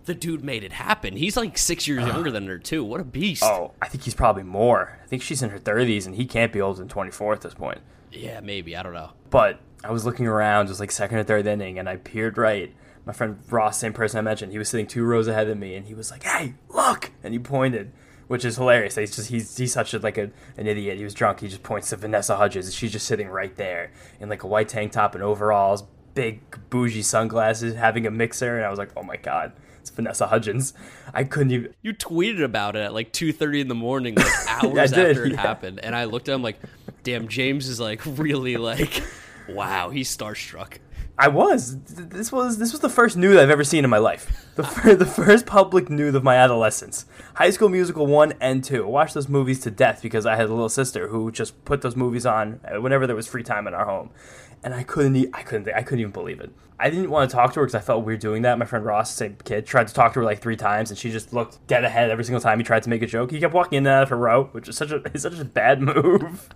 the 0.05 0.15
dude 0.15 0.43
made 0.43 0.63
it 0.63 0.73
happen. 0.73 1.15
He's 1.15 1.37
like 1.37 1.57
six 1.57 1.87
years 1.87 2.05
younger 2.05 2.31
than 2.31 2.47
her 2.47 2.57
too. 2.57 2.83
What 2.83 2.99
a 2.99 3.03
beast! 3.03 3.43
oh, 3.43 3.71
I 3.81 3.87
think 3.87 4.03
he's 4.03 4.15
probably 4.15 4.43
more. 4.43 4.99
I 5.03 5.07
think 5.07 5.21
she's 5.21 5.41
in 5.41 5.49
her 5.51 5.59
30s, 5.59 6.05
and 6.05 6.15
he 6.15 6.25
can't 6.25 6.51
be 6.51 6.61
older 6.61 6.79
than 6.79 6.89
24 6.89 7.33
at 7.33 7.41
this 7.41 7.53
point. 7.53 7.79
Yeah, 8.11 8.39
maybe 8.39 8.75
I 8.75 8.83
don't 8.83 8.93
know. 8.93 9.11
But 9.29 9.59
I 9.83 9.91
was 9.91 10.05
looking 10.05 10.27
around, 10.27 10.65
it 10.65 10.69
was 10.69 10.79
like 10.79 10.91
second 10.91 11.17
or 11.17 11.23
third 11.23 11.45
inning, 11.45 11.77
and 11.77 11.87
I 11.87 11.97
peered 11.97 12.37
right. 12.37 12.73
My 13.07 13.13
friend 13.13 13.39
Ross, 13.49 13.79
same 13.79 13.93
person 13.93 14.17
I 14.17 14.21
mentioned, 14.21 14.51
he 14.51 14.57
was 14.57 14.67
sitting 14.67 14.85
two 14.85 15.05
rows 15.05 15.29
ahead 15.29 15.47
of 15.47 15.57
me, 15.57 15.75
and 15.75 15.87
he 15.87 15.93
was 15.93 16.11
like, 16.11 16.23
"Hey, 16.23 16.55
look!" 16.67 17.11
and 17.23 17.33
he 17.33 17.39
pointed, 17.39 17.93
which 18.27 18.43
is 18.43 18.57
hilarious. 18.57 18.95
He's 18.95 19.15
just 19.15 19.29
he's 19.29 19.55
he's 19.55 19.71
such 19.71 19.93
a, 19.93 19.99
like 19.99 20.17
a, 20.17 20.29
an 20.57 20.67
idiot. 20.67 20.97
He 20.97 21.05
was 21.05 21.13
drunk. 21.13 21.39
He 21.39 21.47
just 21.47 21.63
points 21.63 21.89
to 21.91 21.95
Vanessa 21.95 22.35
Hudgens, 22.35 22.65
and 22.65 22.75
she's 22.75 22.91
just 22.91 23.07
sitting 23.07 23.29
right 23.29 23.55
there 23.55 23.91
in 24.19 24.27
like 24.27 24.43
a 24.43 24.47
white 24.47 24.67
tank 24.67 24.91
top 24.91 25.15
and 25.15 25.23
overalls, 25.23 25.85
big 26.15 26.41
bougie 26.69 27.01
sunglasses, 27.01 27.75
having 27.75 28.05
a 28.05 28.11
mixer, 28.11 28.57
and 28.57 28.65
I 28.65 28.69
was 28.69 28.77
like, 28.77 28.91
"Oh 28.97 29.03
my 29.03 29.15
god." 29.15 29.53
It's 29.79 29.89
Vanessa 29.95 30.27
Hudgens. 30.27 30.73
I 31.13 31.23
couldn't 31.23 31.51
even. 31.53 31.73
You 31.81 31.93
tweeted 31.93 32.43
about 32.43 32.75
it 32.75 32.79
at 32.79 32.93
like 32.93 33.13
two 33.13 33.31
thirty 33.31 33.61
in 33.61 33.69
the 33.69 33.75
morning, 33.75 34.15
like 34.17 34.27
hours 34.49 34.91
did, 34.91 35.11
after 35.11 35.25
it 35.27 35.31
yeah. 35.31 35.41
happened, 35.41 35.79
and 35.79 35.95
I 35.95 36.03
looked 36.03 36.27
at 36.27 36.35
him 36.35 36.43
like, 36.43 36.59
"Damn, 37.03 37.29
James 37.29 37.69
is 37.69 37.79
like 37.79 38.01
really 38.05 38.57
like, 38.57 39.01
wow, 39.47 39.91
he's 39.91 40.13
starstruck." 40.13 40.79
I 41.19 41.29
was. 41.29 41.79
This 41.83 42.31
was 42.31 42.59
this 42.59 42.71
was 42.71 42.81
the 42.81 42.89
first 42.89 43.17
nude 43.17 43.37
I've 43.37 43.49
ever 43.49 43.63
seen 43.63 43.83
in 43.83 43.89
my 43.89 43.97
life. 43.97 44.45
The 44.55 44.63
fir- 44.63 44.95
the 44.95 45.05
first 45.05 45.45
public 45.47 45.89
nude 45.89 46.15
of 46.15 46.23
my 46.23 46.35
adolescence. 46.35 47.05
High 47.35 47.49
School 47.49 47.69
Musical 47.69 48.05
one 48.05 48.33
and 48.39 48.63
two. 48.63 48.83
I 48.85 48.87
watched 48.87 49.15
those 49.15 49.27
movies 49.27 49.59
to 49.61 49.71
death 49.71 50.01
because 50.03 50.25
I 50.27 50.35
had 50.35 50.45
a 50.45 50.53
little 50.53 50.69
sister 50.69 51.07
who 51.07 51.31
just 51.31 51.65
put 51.65 51.81
those 51.81 51.95
movies 51.95 52.25
on 52.27 52.59
uh, 52.65 52.79
whenever 52.81 53.07
there 53.07 53.15
was 53.15 53.27
free 53.27 53.41
time 53.41 53.65
in 53.67 53.73
our 53.73 53.85
home, 53.85 54.11
and 54.63 54.75
I 54.75 54.83
couldn't. 54.83 55.15
E- 55.15 55.29
I 55.33 55.41
couldn't. 55.41 55.73
I 55.73 55.81
couldn't 55.81 56.01
even 56.01 56.11
believe 56.11 56.39
it. 56.39 56.51
I 56.79 56.91
didn't 56.91 57.09
want 57.09 57.27
to 57.31 57.35
talk 57.35 57.53
to 57.53 57.61
her 57.61 57.65
because 57.65 57.73
I 57.73 57.79
felt 57.79 58.05
weird 58.05 58.19
doing 58.19 58.43
that. 58.43 58.59
My 58.59 58.65
friend 58.65 58.85
Ross, 58.85 59.11
same 59.11 59.37
kid, 59.43 59.65
tried 59.65 59.87
to 59.87 59.95
talk 59.95 60.13
to 60.13 60.19
her 60.19 60.25
like 60.25 60.39
three 60.41 60.55
times, 60.55 60.91
and 60.91 60.99
she 60.99 61.09
just 61.09 61.33
looked 61.33 61.65
dead 61.65 61.83
ahead 61.83 62.11
every 62.11 62.25
single 62.25 62.41
time 62.41 62.59
he 62.59 62.63
tried 62.63 62.83
to 62.83 62.89
make 62.91 63.01
a 63.01 63.07
joke. 63.07 63.31
He 63.31 63.39
kept 63.39 63.55
walking 63.55 63.77
in 63.77 63.87
and 63.87 63.95
out 63.95 64.03
of 64.03 64.09
her 64.09 64.17
row, 64.17 64.43
which 64.51 64.69
is 64.69 64.77
such 64.77 64.91
a 64.91 65.01
is 65.15 65.23
such 65.23 65.39
a 65.39 65.45
bad 65.45 65.81
move. 65.81 66.49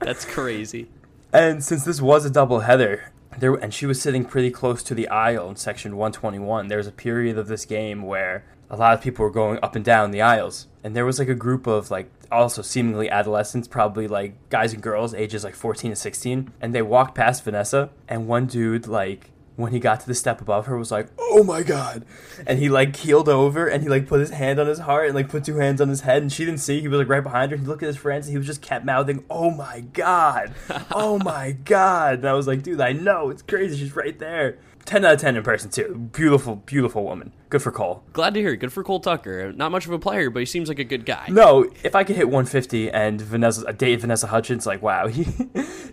That's 0.00 0.24
crazy. 0.24 0.90
And 1.32 1.62
since 1.62 1.84
this 1.84 2.02
was 2.02 2.24
a 2.24 2.30
double 2.30 2.60
header, 2.60 3.12
there 3.38 3.54
and 3.54 3.72
she 3.72 3.86
was 3.86 4.00
sitting 4.00 4.24
pretty 4.24 4.50
close 4.50 4.82
to 4.84 4.94
the 4.94 5.08
aisle 5.08 5.48
in 5.48 5.56
section 5.56 5.96
121. 5.96 6.68
There 6.68 6.78
was 6.78 6.86
a 6.86 6.92
period 6.92 7.38
of 7.38 7.48
this 7.48 7.64
game 7.64 8.02
where 8.02 8.44
a 8.70 8.76
lot 8.76 8.94
of 8.94 9.02
people 9.02 9.24
were 9.24 9.30
going 9.30 9.58
up 9.62 9.76
and 9.76 9.84
down 9.84 10.10
the 10.10 10.22
aisles, 10.22 10.66
and 10.82 10.96
there 10.96 11.04
was 11.04 11.18
like 11.18 11.28
a 11.28 11.34
group 11.34 11.66
of 11.66 11.90
like 11.90 12.10
also 12.30 12.62
seemingly 12.62 13.10
adolescents, 13.10 13.68
probably 13.68 14.08
like 14.08 14.34
guys 14.48 14.72
and 14.72 14.82
girls, 14.82 15.12
ages 15.12 15.44
like 15.44 15.54
14 15.54 15.90
and 15.90 15.98
16, 15.98 16.52
and 16.60 16.74
they 16.74 16.82
walked 16.82 17.14
past 17.14 17.44
Vanessa, 17.44 17.90
and 18.08 18.26
one 18.26 18.46
dude 18.46 18.86
like 18.86 19.30
when 19.56 19.72
he 19.72 19.78
got 19.78 20.00
to 20.00 20.06
the 20.06 20.14
step 20.14 20.40
above 20.40 20.66
her 20.66 20.76
was 20.76 20.90
like, 20.90 21.08
"Oh 21.18 21.44
my 21.44 21.62
god!" 21.62 22.04
And 22.46 22.58
he 22.58 22.68
like 22.68 22.92
keeled 22.92 23.28
over 23.28 23.66
and 23.66 23.82
he 23.82 23.88
like 23.88 24.06
put 24.06 24.20
his 24.20 24.30
hand 24.30 24.58
on 24.58 24.66
his 24.66 24.80
heart 24.80 25.06
and 25.06 25.14
like 25.14 25.28
put 25.28 25.44
two 25.44 25.56
hands 25.56 25.80
on 25.80 25.88
his 25.88 26.02
head, 26.02 26.22
and 26.22 26.32
she 26.32 26.44
didn't 26.44 26.60
see. 26.60 26.80
He 26.80 26.88
was 26.88 26.98
like 26.98 27.08
right 27.08 27.22
behind 27.22 27.50
her. 27.50 27.56
He 27.56 27.64
looked 27.64 27.82
at 27.82 27.86
his 27.86 27.96
friends 27.96 28.26
and 28.26 28.32
he 28.32 28.38
was 28.38 28.46
just 28.46 28.62
kept 28.62 28.84
mouthing, 28.84 29.24
"Oh 29.30 29.50
my 29.50 29.80
god, 29.92 30.54
oh 30.90 31.18
my 31.18 31.52
god!" 31.64 32.20
And 32.20 32.28
I 32.28 32.32
was 32.32 32.46
like, 32.46 32.62
"Dude, 32.62 32.80
I 32.80 32.92
know 32.92 33.30
it's 33.30 33.42
crazy. 33.42 33.76
She's 33.78 33.94
right 33.94 34.18
there." 34.18 34.58
Ten 34.84 35.04
out 35.04 35.14
of 35.14 35.20
ten 35.20 35.36
in 35.36 35.42
person 35.42 35.70
too. 35.70 36.10
Beautiful, 36.12 36.56
beautiful 36.56 37.04
woman. 37.04 37.32
Good 37.48 37.62
for 37.62 37.70
Cole. 37.70 38.02
Glad 38.12 38.34
to 38.34 38.40
hear 38.40 38.52
it. 38.52 38.56
Good 38.56 38.72
for 38.72 38.82
Cole 38.82 39.00
Tucker. 39.00 39.52
Not 39.52 39.70
much 39.70 39.86
of 39.86 39.92
a 39.92 39.98
player, 39.98 40.30
but 40.30 40.40
he 40.40 40.46
seems 40.46 40.68
like 40.68 40.78
a 40.78 40.84
good 40.84 41.04
guy. 41.04 41.26
No, 41.28 41.70
if 41.82 41.94
I 41.94 42.02
could 42.02 42.16
hit 42.16 42.26
150 42.26 42.90
and 42.90 43.20
Vanessa, 43.20 43.64
a 43.66 43.72
date 43.72 44.00
Vanessa 44.00 44.26
Hudgens, 44.26 44.66
like 44.66 44.82
wow, 44.82 45.06
he 45.08 45.26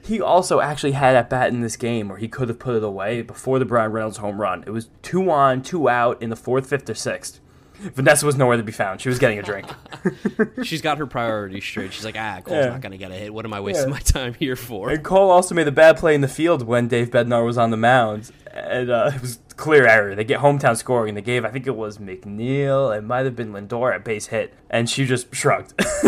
he 0.04 0.22
also 0.22 0.60
actually 0.60 0.94
had 0.94 1.16
at 1.16 1.30
bat 1.30 1.50
in 1.50 1.62
this 1.62 1.76
game 1.76 2.10
where 2.10 2.18
he 2.18 2.28
could 2.28 2.50
have 2.50 2.60
put 2.60 2.76
it 2.76 2.84
away 2.84 3.22
before 3.22 3.60
the 3.60 3.66
Bryan 3.66 3.92
Reynolds 3.92 4.18
home 4.18 4.40
run. 4.42 4.64
It 4.66 4.72
was 4.72 4.90
two 5.02 5.30
on, 5.30 5.62
two 5.62 5.90
out 5.90 6.22
in 6.22 6.30
the 6.30 6.36
fourth, 6.36 6.70
fifth, 6.70 6.90
or 6.90 6.96
sixth. 6.96 7.40
Vanessa 7.80 8.26
was 8.26 8.36
nowhere 8.36 8.58
to 8.58 8.64
be 8.64 8.72
found. 8.72 9.00
She 9.02 9.10
was 9.10 9.20
getting 9.20 9.40
a 9.40 9.44
drink. 9.44 9.68
She's 10.64 10.82
got 10.82 10.98
her 10.98 11.08
priorities 11.08 11.64
straight. 11.64 11.94
She's 11.94 12.04
like, 12.06 12.18
ah, 12.18 12.42
Cole's 12.44 12.66
Yeah. 12.66 12.70
not 12.72 12.82
gonna 12.82 12.98
get 12.98 13.12
a 13.12 13.16
hit. 13.16 13.34
What 13.34 13.46
am 13.46 13.54
I 13.54 13.60
wasting 13.62 13.88
Yeah. 13.88 13.94
my 13.94 14.00
time 14.00 14.34
here 14.34 14.56
for? 14.56 14.90
and 14.90 15.04
Cole 15.04 15.30
also 15.30 15.56
made 15.56 15.68
a 15.68 15.72
bad 15.72 15.98
play 15.98 16.14
in 16.16 16.22
the 16.22 16.28
field 16.28 16.64
when 16.68 16.88
Dave 16.88 17.10
Bednar 17.10 17.46
was 17.46 17.58
on 17.58 17.72
the 17.72 17.78
mound, 17.78 18.32
and 18.54 18.90
uh, 18.90 19.12
it 19.16 19.22
was 19.22 19.40
clear 19.56 19.86
error. 19.88 20.16
They 20.16 20.24
get 20.24 20.40
hometown 20.40 20.76
scoring, 20.78 21.10
and 21.10 21.18
they 21.18 21.22
gave 21.22 21.46
I 21.46 21.50
think 21.52 21.68
it 21.68 21.76
was 21.76 21.98
McNeil, 21.98 22.96
it 22.98 23.02
might 23.04 23.26
have 23.26 23.36
been 23.36 23.52
Lindor 23.54 23.94
at 23.96 24.04
base 24.04 24.28
hit, 24.28 24.54
and 24.70 24.90
she 24.90 25.06
just 25.06 25.34
shrugged. 25.34 25.74
she 26.02 26.08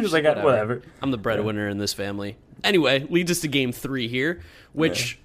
was 0.00 0.12
like, 0.12 0.24
whatever. 0.24 0.42
whatever. 0.44 0.82
I'm 1.00 1.10
the 1.12 1.18
breadwinner 1.18 1.68
in 1.68 1.78
this 1.78 1.92
family. 1.92 2.36
Anyway, 2.64 3.06
leads 3.10 3.30
us 3.30 3.40
to 3.40 3.48
game 3.48 3.72
three 3.72 4.08
here, 4.08 4.40
which 4.72 5.18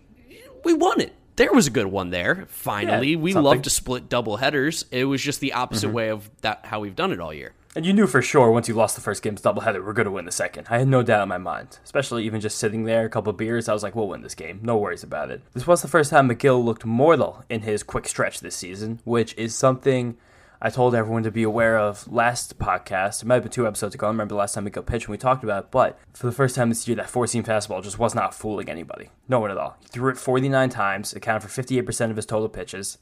we 0.63 0.73
won 0.73 0.99
it. 1.01 1.13
There 1.37 1.53
was 1.53 1.67
a 1.67 1.71
good 1.71 1.85
one 1.85 2.09
there. 2.09 2.45
Finally, 2.49 3.11
Yeah, 3.11 3.17
we 3.17 3.31
something. 3.31 3.43
love 3.43 3.61
to 3.61 3.69
split 3.69 4.09
double 4.09 4.37
headers. 4.37 4.85
It 4.91 5.05
was 5.05 5.21
just 5.21 5.39
the 5.39 5.53
opposite 5.53 5.87
mm-hmm. 5.87 5.95
way 5.95 6.09
of 6.09 6.29
that 6.41 6.65
how 6.65 6.79
we've 6.79 6.95
done 6.95 7.11
it 7.11 7.19
all 7.19 7.33
year. 7.33 7.53
And 7.75 7.85
you 7.85 7.93
knew 7.93 8.07
for 8.07 8.23
sure 8.23 8.49
once 8.49 8.67
you 8.67 8.73
lost 8.73 8.95
the 8.95 9.03
first 9.03 9.21
game's 9.21 9.43
doubleheader, 9.43 9.85
we're 9.85 9.93
going 9.93 10.05
to 10.05 10.11
win 10.11 10.25
the 10.25 10.31
second. 10.31 10.65
I 10.67 10.79
had 10.79 10.87
no 10.87 11.03
doubt 11.03 11.21
in 11.21 11.29
my 11.29 11.37
mind. 11.37 11.77
Especially 11.83 12.25
even 12.25 12.41
just 12.41 12.57
sitting 12.57 12.85
there, 12.85 13.05
a 13.05 13.09
couple 13.09 13.29
of 13.29 13.37
beers, 13.37 13.69
I 13.69 13.73
was 13.73 13.83
like, 13.83 13.95
we'll 13.95 14.07
win 14.07 14.23
this 14.23 14.33
game. 14.33 14.59
No 14.63 14.77
worries 14.77 15.03
about 15.03 15.29
it. 15.29 15.43
This 15.53 15.67
was 15.67 15.83
the 15.83 15.87
first 15.87 16.09
time 16.09 16.27
Megill 16.27 16.65
looked 16.65 16.85
mortal 16.85 17.43
in 17.49 17.61
his 17.61 17.83
quick 17.83 18.07
stretch 18.07 18.39
this 18.39 18.55
season, 18.55 18.99
which 19.03 19.35
is 19.37 19.53
something 19.53 20.17
I 20.59 20.71
told 20.71 20.95
everyone 20.95 21.21
to 21.21 21.31
be 21.31 21.43
aware 21.43 21.77
of 21.77 22.11
last 22.11 22.57
podcast. 22.57 23.21
It 23.21 23.25
might 23.27 23.35
have 23.35 23.43
been 23.43 23.51
two 23.51 23.67
episodes 23.67 23.93
ago. 23.93 24.07
I 24.07 24.09
remember 24.09 24.33
the 24.33 24.39
last 24.39 24.55
time 24.55 24.63
we 24.65 24.71
got 24.71 24.87
pitched 24.87 25.07
when 25.07 25.13
we 25.13 25.19
talked 25.19 25.43
about 25.43 25.65
it. 25.65 25.71
But 25.71 25.99
for 26.13 26.25
the 26.25 26.31
first 26.31 26.55
time 26.55 26.69
this 26.69 26.87
year, 26.87 26.95
that 26.95 27.11
four 27.11 27.27
seam 27.27 27.43
fastball 27.43 27.83
just 27.83 27.99
was 27.99 28.15
not 28.15 28.33
fooling 28.33 28.67
anybody. 28.67 29.09
No 29.29 29.39
one 29.39 29.51
at 29.51 29.57
all. 29.57 29.77
He 29.81 29.87
threw 29.87 30.09
it 30.09 30.17
49 30.17 30.69
times, 30.69 31.13
accounted 31.13 31.47
for 31.47 31.61
58% 31.61 32.09
of 32.09 32.15
his 32.15 32.25
total 32.25 32.49
pitches. 32.49 32.97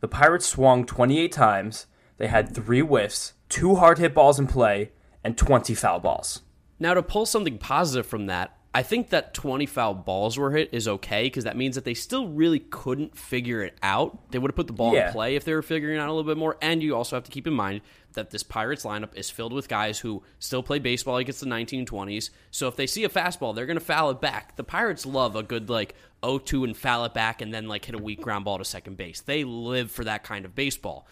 The 0.00 0.08
Pirates 0.08 0.46
swung 0.46 0.84
28 0.84 1.30
times. 1.30 1.86
They 2.16 2.26
had 2.26 2.52
three 2.52 2.80
whiffs, 2.80 3.34
two 3.48 3.76
hard 3.76 3.98
hit 3.98 4.12
balls 4.12 4.40
in 4.40 4.48
play, 4.48 4.90
and 5.22 5.38
20 5.38 5.74
foul 5.74 6.00
balls. 6.00 6.42
Now, 6.80 6.94
to 6.94 7.02
pull 7.02 7.26
something 7.26 7.58
positive 7.58 8.06
from 8.06 8.26
that, 8.26 8.57
I 8.78 8.82
think 8.84 9.08
that 9.08 9.34
20 9.34 9.66
foul 9.66 9.92
balls 9.92 10.38
were 10.38 10.52
hit 10.52 10.68
is 10.70 10.86
okay 10.86 11.24
because 11.24 11.42
that 11.42 11.56
means 11.56 11.74
that 11.74 11.84
they 11.84 11.94
still 11.94 12.28
really 12.28 12.60
couldn't 12.60 13.18
figure 13.18 13.60
it 13.64 13.76
out. 13.82 14.30
They 14.30 14.38
would 14.38 14.52
have 14.52 14.54
put 14.54 14.68
the 14.68 14.72
ball 14.72 14.94
Yeah. 14.94 15.08
in 15.08 15.12
play 15.12 15.34
if 15.34 15.44
they 15.44 15.52
were 15.52 15.62
figuring 15.62 15.96
it 15.96 15.98
out 15.98 16.08
a 16.08 16.12
little 16.12 16.30
bit 16.30 16.36
more. 16.38 16.56
And 16.62 16.80
you 16.80 16.94
also 16.94 17.16
have 17.16 17.24
to 17.24 17.30
keep 17.32 17.48
in 17.48 17.54
mind 17.54 17.80
that 18.12 18.30
this 18.30 18.44
Pirates 18.44 18.84
lineup 18.84 19.16
is 19.16 19.30
filled 19.30 19.52
with 19.52 19.68
guys 19.68 19.98
who 19.98 20.22
still 20.38 20.62
play 20.62 20.78
baseball 20.78 21.16
against 21.16 21.40
the 21.40 21.46
1920s. 21.46 22.30
So 22.52 22.68
if 22.68 22.76
they 22.76 22.86
see 22.86 23.02
a 23.02 23.08
fastball, 23.08 23.52
they're 23.52 23.66
going 23.66 23.80
to 23.80 23.84
foul 23.84 24.10
it 24.10 24.20
back. 24.20 24.54
The 24.54 24.62
Pirates 24.62 25.04
love 25.04 25.34
a 25.34 25.42
good, 25.42 25.68
like, 25.68 25.96
0 26.24 26.38
2 26.38 26.62
and 26.62 26.76
foul 26.76 27.04
it 27.04 27.14
back 27.14 27.42
and 27.42 27.52
then, 27.52 27.66
like, 27.66 27.84
hit 27.84 27.96
a 27.96 27.98
weak 27.98 28.20
ground 28.20 28.44
ball 28.44 28.58
to 28.58 28.64
second 28.64 28.96
base. 28.96 29.20
They 29.20 29.42
live 29.42 29.90
for 29.90 30.04
that 30.04 30.22
kind 30.22 30.44
of 30.44 30.54
baseball. 30.54 31.04